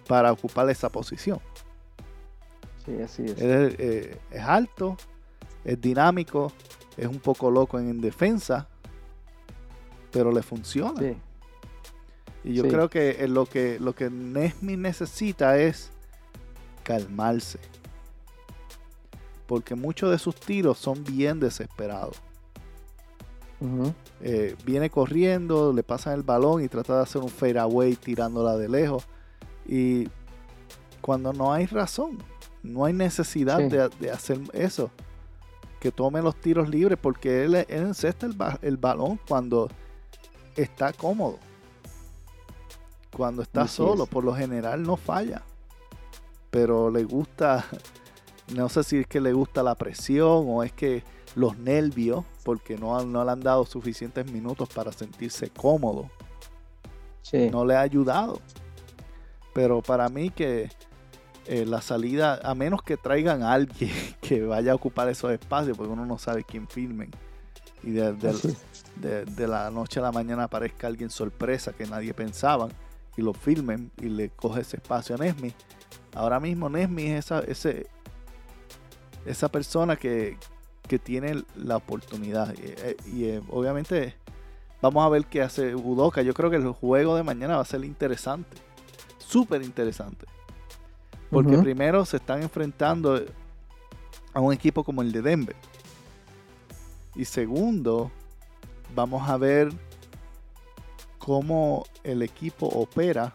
para 0.07 0.31
ocupar 0.31 0.69
esa 0.69 0.89
posición. 0.89 1.39
Sí, 2.85 3.01
así 3.01 3.25
es. 3.25 3.41
Él, 3.41 3.75
eh, 3.77 4.17
es 4.31 4.41
alto, 4.41 4.97
es 5.65 5.79
dinámico, 5.79 6.51
es 6.95 7.07
un 7.07 7.19
poco 7.19 7.51
loco 7.51 7.79
en, 7.79 7.99
defensa, 7.99 8.67
pero 10.11 10.31
le 10.31 10.41
funciona. 10.41 11.01
Y 12.43 12.53
yo 12.53 12.63
creo 12.67 12.89
que 12.89 13.27
lo 13.27 13.45
que 13.45 13.77
lo 13.79 13.93
que 13.93 14.09
Nesmi 14.09 14.77
necesita 14.77 15.57
es 15.57 15.91
calmarse. 16.83 17.59
Porque 19.45 19.75
muchos 19.75 20.11
de 20.11 20.19
sus 20.19 20.35
tiros 20.35 20.77
son 20.77 21.03
bien 21.03 21.39
desesperados. 21.39 22.21
Eh, 24.21 24.55
viene 24.65 24.89
corriendo, 24.89 25.73
le 25.73 25.83
pasan 25.83 26.13
el 26.13 26.23
balón 26.23 26.63
y 26.63 26.67
trata 26.67 26.97
de 26.97 27.03
hacer 27.03 27.21
un 27.21 27.29
fadeaway 27.29 27.95
tirándola 27.95 28.55
de 28.55 28.69
lejos. 28.69 29.05
Y 29.65 30.07
cuando 31.01 31.33
no 31.33 31.53
hay 31.53 31.65
razón, 31.65 32.17
no 32.63 32.85
hay 32.85 32.93
necesidad 32.93 33.59
de, 33.59 34.11
hacer 34.11 34.39
eso 34.53 34.91
que 35.79 35.91
tome 35.91 36.21
los 36.21 36.35
tiros 36.35 36.69
libres 36.69 36.97
porque 36.99 37.45
él, 37.45 37.55
encesta 37.69 38.25
el, 38.25 38.35
el, 38.61 38.77
balón 38.77 39.19
cuando 39.27 39.69
está 40.55 40.93
cómodo. 40.93 41.39
Cuando 43.15 43.41
está 43.41 43.67
solo, 43.67 44.05
por 44.05 44.23
lo 44.23 44.35
general 44.35 44.83
no 44.83 44.97
falla. 44.97 45.41
Pero 46.51 46.91
le 46.91 47.03
gusta, 47.03 47.65
no 48.55 48.69
sé 48.69 48.83
si 48.83 48.97
es 48.97 49.07
que 49.07 49.21
le 49.21 49.33
gusta 49.33 49.63
la 49.63 49.75
presión 49.75 50.45
o 50.47 50.63
es 50.63 50.71
que 50.71 51.03
los 51.37 51.55
nervios, 51.59 52.25
porque 52.43 52.79
no, 52.79 53.05
no 53.05 53.23
le 53.23 53.31
han 53.31 53.41
dado 53.41 53.63
suficientes 53.63 54.25
minutos 54.31 54.67
para 54.69 54.91
sentirse 54.91 55.51
cómodo. 55.51 56.09
No 57.31 57.63
le 57.63 57.75
ha 57.75 57.81
ayudado. 57.81 58.41
Pero 59.53 59.83
para 59.83 60.09
mí 60.09 60.31
que 60.31 60.71
eh, 61.45 61.63
la 61.67 61.79
salida, 61.81 62.39
a 62.43 62.55
menos 62.55 62.81
que 62.81 62.97
traigan 62.97 63.43
a 63.43 63.53
alguien 63.53 63.91
que 64.21 64.41
vaya 64.45 64.71
a 64.71 64.75
ocupar 64.75 65.09
esos 65.09 65.31
espacios, 65.31 65.77
porque 65.77 65.93
uno 65.93 66.07
no 66.07 66.17
sabe 66.17 66.43
quién 66.43 66.67
filmen. 66.67 67.11
Y 67.83 67.91
de, 67.91 69.47
la 69.47 69.69
noche 69.69 69.99
a 69.99 70.03
la 70.03 70.11
mañana 70.11 70.45
aparezca 70.45 70.87
alguien 70.87 71.11
sorpresa 71.11 71.71
que 71.71 71.85
nadie 71.85 72.15
pensaba 72.15 72.67
y 73.15 73.21
lo 73.21 73.33
filmen 73.33 73.91
y 74.01 74.09
le 74.09 74.29
coge 74.29 74.61
ese 74.61 74.77
espacio 74.77 75.13
a 75.13 75.19
Nesmi. 75.19 75.53
Ahora 76.15 76.39
mismo 76.39 76.67
Nesmi 76.67 77.03
es 77.11 77.25
esa, 77.25 77.41
ese, 77.41 77.85
esa 79.23 79.49
persona 79.49 79.95
que, 79.95 80.37
tiene 80.99 81.43
la 81.55 81.77
oportunidad. 81.77 82.53
Y, 82.57 82.61
eh, 82.65 82.97
eh, 83.13 83.41
obviamente 83.49 84.15
vamos 84.81 85.05
a 85.05 85.09
ver 85.09 85.25
qué 85.25 85.41
hace 85.41 85.75
Udoka. 85.75 86.21
Yo 86.21 86.33
creo 86.33 86.49
que 86.49 86.55
el 86.55 86.71
juego 86.71 87.15
de 87.15 87.23
mañana 87.23 87.57
va 87.57 87.61
a 87.61 87.65
ser 87.65 87.83
interesante. 87.83 88.57
Súper 89.17 89.61
interesante. 89.61 90.25
Porque 91.29 91.57
primero 91.57 92.05
se 92.05 92.17
están 92.17 92.41
enfrentando 92.41 93.21
a 94.33 94.39
un 94.39 94.53
equipo 94.53 94.83
como 94.85 95.01
el 95.01 95.11
de 95.11 95.21
Denver. 95.21 95.55
Y 97.15 97.25
segundo, 97.25 98.11
vamos 98.95 99.27
a 99.29 99.35
ver 99.35 99.73
cómo 101.17 101.85
el 102.05 102.21
equipo 102.21 102.67
opera 102.67 103.33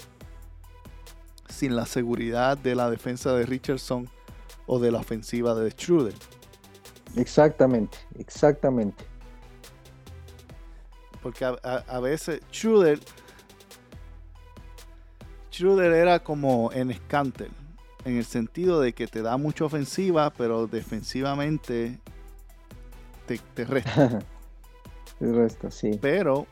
sin 1.48 1.76
la 1.76 1.84
seguridad 1.84 2.56
de 2.56 2.74
la 2.74 2.88
defensa 2.88 3.34
de 3.34 3.44
Richardson 3.44 4.08
o 4.66 4.78
de 4.78 4.90
la 4.90 4.98
ofensiva 4.98 5.54
de 5.54 5.70
Schroeder. 5.70 6.14
Exactamente, 7.16 7.98
exactamente. 8.18 9.04
Porque 11.22 11.44
a, 11.44 12.00
veces 12.00 12.40
Schroeder 12.50 12.98
Schroeder 15.52 15.92
era 15.92 16.18
como 16.18 16.72
en 16.72 16.92
Scantel, 16.92 17.52
en 18.04 18.16
el 18.16 18.24
sentido 18.24 18.80
de 18.80 18.92
que 18.92 19.06
te 19.06 19.22
da 19.22 19.36
mucha 19.36 19.64
ofensiva, 19.64 20.30
pero 20.30 20.66
defensivamente 20.66 22.00
te, 23.26 23.38
te 23.54 23.64
resta. 23.64 24.20
El 25.20 25.36
resto, 25.36 25.70
sí. 25.70 25.98
Pero 26.00 26.48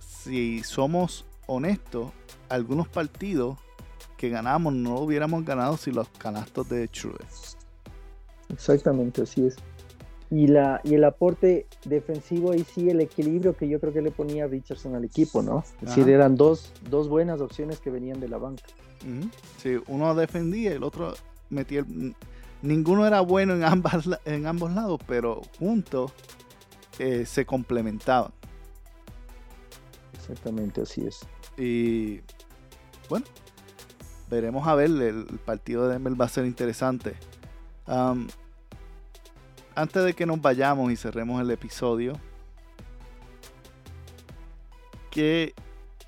si 0.00 0.64
somos 0.64 1.24
honestos, 1.46 2.10
algunos 2.48 2.88
partidos 2.88 3.58
que 4.16 4.28
ganamos 4.28 4.72
no 4.72 4.94
lo 4.94 5.00
hubiéramos 5.00 5.44
ganado 5.44 5.76
si 5.76 5.92
los 5.92 6.08
canastos 6.08 6.68
de 6.68 6.88
Schroeder. 6.88 7.26
Exactamente, 8.52 9.22
así 9.22 9.46
es. 9.46 9.56
Y, 10.30 10.46
la, 10.46 10.80
y 10.84 10.94
el 10.94 11.02
aporte 11.04 11.66
defensivo 11.84 12.54
y 12.54 12.62
sí, 12.62 12.88
el 12.88 13.00
equilibrio 13.00 13.56
que 13.56 13.68
yo 13.68 13.80
creo 13.80 13.92
que 13.92 14.00
le 14.00 14.12
ponía 14.12 14.46
Richardson 14.46 14.94
al 14.94 15.04
equipo, 15.04 15.42
¿no? 15.42 15.64
Es 15.82 15.88
decir, 15.88 16.08
eran 16.08 16.36
dos, 16.36 16.72
dos 16.88 17.08
buenas 17.08 17.40
opciones 17.40 17.80
que 17.80 17.90
venían 17.90 18.20
de 18.20 18.28
la 18.28 18.38
banca. 18.38 18.62
Sí, 19.58 19.76
uno 19.88 20.14
defendía 20.14 20.70
y 20.72 20.74
el 20.74 20.84
otro 20.84 21.14
metía 21.48 21.80
el- 21.80 22.14
Ninguno 22.62 23.06
era 23.06 23.22
bueno 23.22 23.54
en, 23.54 23.64
ambas, 23.64 24.06
en 24.26 24.46
ambos 24.46 24.70
lados, 24.72 25.00
pero 25.06 25.40
juntos 25.58 26.12
eh, 26.98 27.24
se 27.24 27.46
complementaban. 27.46 28.32
Exactamente, 30.14 30.82
así 30.82 31.06
es. 31.06 31.20
Y 31.56 32.20
bueno, 33.08 33.24
veremos 34.30 34.68
a 34.68 34.74
ver. 34.74 34.90
El, 34.90 35.00
el 35.02 35.38
partido 35.44 35.86
de 35.88 35.94
Denver 35.94 36.20
va 36.20 36.26
a 36.26 36.28
ser 36.28 36.44
interesante. 36.44 37.14
Antes 39.74 40.04
de 40.04 40.14
que 40.14 40.26
nos 40.26 40.40
vayamos 40.40 40.92
y 40.92 40.96
cerremos 40.96 41.40
el 41.40 41.50
episodio, 41.50 42.14
que 45.10 45.54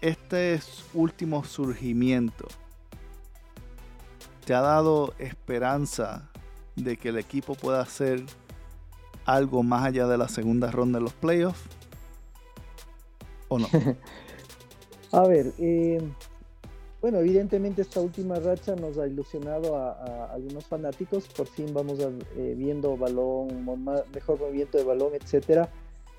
este 0.01 0.55
es 0.55 0.85
último 0.95 1.45
surgimiento 1.45 2.47
te 4.45 4.55
ha 4.55 4.61
dado 4.61 5.15
esperanza 5.19 6.29
de 6.77 6.97
que 6.97 7.11
el 7.11 7.19
equipo 7.19 7.55
pueda 7.55 7.81
hacer 7.81 8.25
algo 9.25 9.63
más 9.63 9.87
allá 9.87 10.07
de 10.07 10.19
la 10.19 10.29
segunda 10.29 10.71
ronda 10.71 10.99
de 10.99 11.05
los 11.05 11.13
playoffs? 11.13 11.63
¿O 13.49 13.59
no? 13.59 13.69
A 15.13 15.23
ver, 15.29 15.53
eh, 15.59 16.01
bueno, 17.03 17.19
evidentemente 17.19 17.83
esta 17.83 18.01
última 18.01 18.37
racha 18.37 18.77
nos 18.77 18.97
ha 18.97 19.09
ilusionado 19.09 19.77
a, 19.77 20.27
algunos 20.33 20.65
fanáticos. 20.67 21.27
Por 21.27 21.49
fin 21.49 21.75
vamos 21.75 21.99
eh, 21.99 22.55
viendo 22.57 22.97
balón, 22.97 23.67
mejor 24.15 24.39
movimiento 24.39 24.79
de 24.79 24.85
balón, 24.85 25.11
etcétera. 25.21 25.69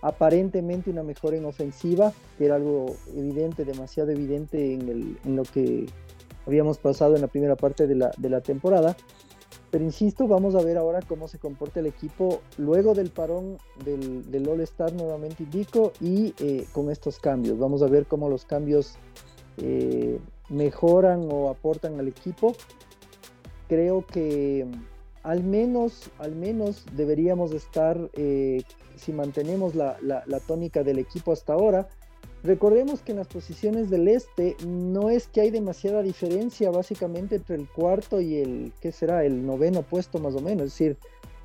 Aparentemente 0.01 0.89
una 0.89 1.01
mejora 1.01 1.37
en 1.37 1.45
ofensiva, 1.45 2.11
que 2.37 2.45
era 2.45 2.55
algo 2.55 2.97
evidente, 3.15 3.63
demasiado 3.63 4.11
evidente 4.11 4.73
en, 4.73 5.17
lo 5.37 5.43
que 5.43 5.85
habíamos 6.45 6.77
pasado 6.79 7.15
en 7.15 7.21
la 7.21 7.27
primera 7.27 7.55
parte 7.55 7.87
de 7.87 7.95
la, 7.95 8.41
temporada. 8.41 8.97
Pero 9.71 9.85
insisto, 9.85 10.27
vamos 10.27 10.53
a 10.53 10.61
ver 10.61 10.77
ahora 10.77 10.99
cómo 11.01 11.29
se 11.29 11.39
comporta 11.39 11.79
el 11.79 11.85
equipo 11.85 12.41
luego 12.57 12.93
del 12.93 13.09
parón 13.09 13.57
del, 13.85 14.29
del 14.29 14.49
All-Star, 14.49 14.91
nuevamente 14.91 15.43
indico, 15.43 15.93
y 16.01 16.35
eh, 16.39 16.67
con 16.73 16.91
estos 16.91 17.19
cambios. 17.19 17.57
Vamos 17.57 17.81
a 17.81 17.87
ver 17.87 18.05
cómo 18.05 18.27
los 18.27 18.43
cambios 18.43 18.97
eh, 19.57 20.19
mejoran 20.49 21.27
o 21.31 21.49
aportan 21.49 21.99
al 21.99 22.07
equipo. 22.07 22.55
Creo 23.67 24.05
que 24.05 24.67
al 25.23 25.43
menos, 25.43 26.11
al 26.19 26.35
menos 26.35 26.85
deberíamos 26.93 27.53
estar, 27.53 28.09
eh, 28.13 28.61
si 28.97 29.13
mantenemos 29.13 29.73
la, 29.75 29.97
la- 30.01 30.39
tónica 30.41 30.83
del 30.83 30.99
equipo 30.99 31.31
hasta 31.31 31.53
ahora, 31.53 31.87
Recordemos 32.45 32.99
que 32.99 33.13
en 33.13 33.19
las 33.19 33.27
posiciones 33.29 33.89
del 33.89 34.09
este 34.09 34.57
no 34.67 35.09
es 35.09 35.27
que 35.27 35.39
hay 35.39 35.49
demasiada 35.49 36.01
diferencia 36.01 36.71
básicamente 36.71 37.35
entre 37.37 37.55
el 37.55 37.69
cuarto 37.69 38.19
y 38.19 38.35
el, 38.35 38.73
¿qué 38.81 38.91
será? 38.91 39.23
El 39.23 39.45
noveno 39.45 39.81
puesto 39.81 40.19
más 40.19 40.35
o 40.35 40.41
menos. 40.41 40.65
Es 40.67 40.71
decir, 40.73 40.97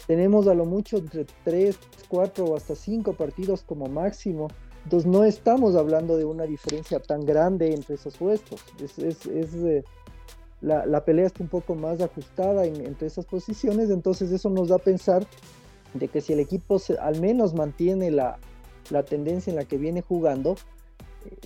tenemos 0.09 0.49
a 0.49 0.55
lo 0.55 0.65
mucho 0.65 0.97
entre 0.99 1.25
3, 1.45 1.79
4 2.09 2.45
o 2.47 2.57
hasta 2.57 2.75
5 2.75 3.13
partidos 3.13 3.63
como 3.63 3.87
máximo. 3.87 4.49
Entonces 4.89 5.07
no 5.11 5.23
estamos 5.25 5.77
hablando 5.77 6.17
de 6.17 6.25
una 6.25 6.45
diferencia 6.45 6.99
tan 6.99 7.27
grande 7.27 7.75
entre 7.75 7.97
esos 7.97 8.17
puestos. 8.17 8.65
Es, 8.81 8.99
eh, 9.55 9.85
la, 10.63 11.05
pelea 11.05 11.27
está 11.27 11.43
un 11.43 11.51
poco 11.51 11.75
más 11.75 12.01
ajustada 12.01 12.65
en- 12.65 12.87
entre 12.87 13.07
esas 13.07 13.27
posiciones. 13.27 13.91
Entonces 13.91 14.33
eso 14.33 14.49
nos 14.49 14.69
da 14.69 14.77
a 14.77 14.79
pensar 14.79 15.27
de 15.93 16.09
que 16.09 16.23
si 16.23 16.33
el 16.33 16.41
equipo 16.41 16.79
se- 16.79 16.97
al 16.97 17.21
menos 17.21 17.53
mantiene 17.53 18.11
la, 18.11 18.39
la 18.89 19.03
tendencia 19.03 19.51
en 19.51 19.57
la 19.57 19.67
que 19.67 19.77
viene 19.77 20.01
jugando, 20.01 20.57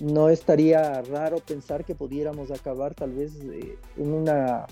no 0.01 0.29
estaría 0.29 1.01
raro 1.01 1.39
pensar 1.39 1.83
que 1.83 1.95
pudiéramos 1.95 2.49
acabar 2.49 2.95
tal 2.95 3.11
vez 3.11 3.33
eh, 3.41 3.77
en 3.97 4.13
una 4.13 4.67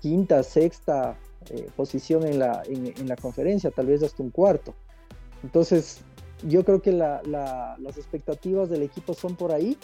quinta, 0.00 0.44
sexta 0.44 1.18
eh, 1.50 1.68
posición 1.74 2.24
en 2.24 2.38
la, 2.38 2.62
en 2.68 3.08
la 3.08 3.16
conferencia, 3.16 3.72
tal 3.72 3.86
vez 3.86 4.04
hasta 4.04 4.22
un 4.22 4.30
cuarto. 4.30 4.74
Entonces, 5.42 6.02
yo 6.48 6.64
creo 6.64 6.80
que 6.82 6.92
la- 6.92 7.22
la- 7.24 7.76
las 7.78 7.96
expectativas 7.98 8.68
del 8.68 8.82
equipo 8.82 9.14
son 9.14 9.36
por 9.36 9.52
ahí. 9.52 9.76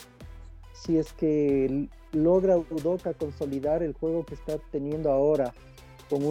Si 0.73 0.97
es 0.97 1.13
que 1.13 1.87
logra 2.11 2.57
Udoka 2.57 3.13
consolidar 3.13 3.83
el 3.83 3.93
juego 3.93 4.25
que 4.25 4.35
está 4.35 4.57
teniendo 4.71 5.11
ahora 5.11 5.53
con, 6.09 6.23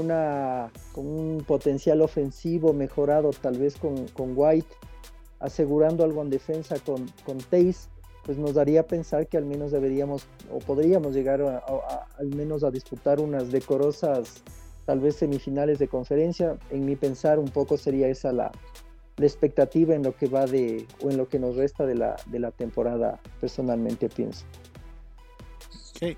con 0.93 1.07
un 1.07 1.45
potencial 1.47 2.03
ofensivo 2.03 2.73
mejorado, 2.73 3.31
tal 3.31 3.59
vez 3.59 3.77
con, 3.77 4.07
White, 4.37 4.75
asegurando 5.41 6.05
algo 6.05 6.23
en 6.23 6.31
defensa 6.31 6.77
con, 6.85 7.07
con 7.25 7.39
pues 8.25 8.39
nos 8.39 8.55
daría 8.55 8.87
pensar 8.87 9.27
que 9.27 9.37
al 9.37 9.45
menos 9.45 9.73
deberíamos 9.73 10.25
o 10.53 10.59
podríamos 10.61 11.15
llegar 11.15 11.41
a, 11.43 11.57
a- 11.59 11.61
a- 11.61 12.07
al 12.19 12.29
menos 12.29 12.63
a 12.63 12.71
disputar 12.71 13.19
unas 13.19 13.51
decorosas 13.51 14.43
tal 14.87 15.01
vez 15.01 15.17
semifinales 15.17 15.79
de 15.79 15.89
conferencia. 15.89 16.57
En 16.71 16.85
mi 16.85 16.95
pensar 16.97 17.39
un 17.41 17.49
poco 17.49 17.77
sería 17.77 18.09
esa 18.09 18.31
la, 18.33 18.53
la 19.17 19.27
expectativa 19.27 19.95
en 19.95 20.03
lo 20.03 20.17
que 20.17 20.27
va 20.27 20.47
de 20.47 20.87
o 21.03 21.11
en 21.11 21.17
lo 21.17 21.29
que 21.29 21.39
nos 21.39 21.57
resta 21.57 21.87
de 21.87 21.95
la, 21.95 22.17
de 22.27 22.39
la 22.39 22.51
temporada 22.51 23.21
personalmente 23.41 24.09
pienso. 24.09 24.45
Ok. 25.97 26.17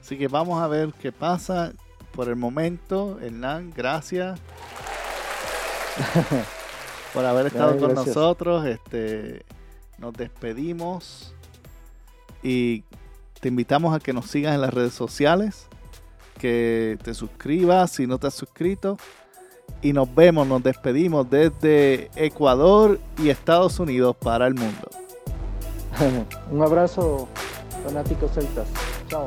Así 0.00 0.16
que 0.16 0.28
vamos 0.28 0.62
a 0.62 0.68
ver 0.68 0.92
qué 1.00 1.12
pasa. 1.12 1.72
Por 2.12 2.28
el 2.28 2.34
momento, 2.34 3.20
Hernán, 3.20 3.72
gracias 3.74 4.40
por 7.14 7.24
haber 7.24 7.46
estado 7.46 7.72
Ay, 7.74 7.78
con 7.78 7.94
gracias. 7.94 8.16
nosotros. 8.16 8.66
Este, 8.66 9.44
nos 9.98 10.12
despedimos 10.14 11.34
y 12.42 12.84
te 13.40 13.48
invitamos 13.48 13.94
a 13.94 14.00
que 14.00 14.12
nos 14.12 14.26
sigas 14.26 14.54
en 14.54 14.60
las 14.60 14.72
redes 14.72 14.94
sociales, 14.94 15.68
que 16.38 16.98
te 17.02 17.14
suscribas 17.14 17.92
si 17.92 18.06
no 18.06 18.18
te 18.18 18.26
has 18.26 18.34
suscrito. 18.34 18.96
Y 19.82 19.92
nos 19.92 20.14
vemos, 20.14 20.46
nos 20.46 20.62
despedimos 20.62 21.28
desde 21.28 22.10
Ecuador 22.16 22.98
y 23.18 23.30
Estados 23.30 23.78
Unidos 23.78 24.16
para 24.16 24.46
el 24.46 24.54
mundo. 24.54 24.88
un 26.50 26.62
abrazo, 26.62 27.28
fanáticos 27.84 28.32
celtas. 28.32 28.68
Chao. 29.08 29.26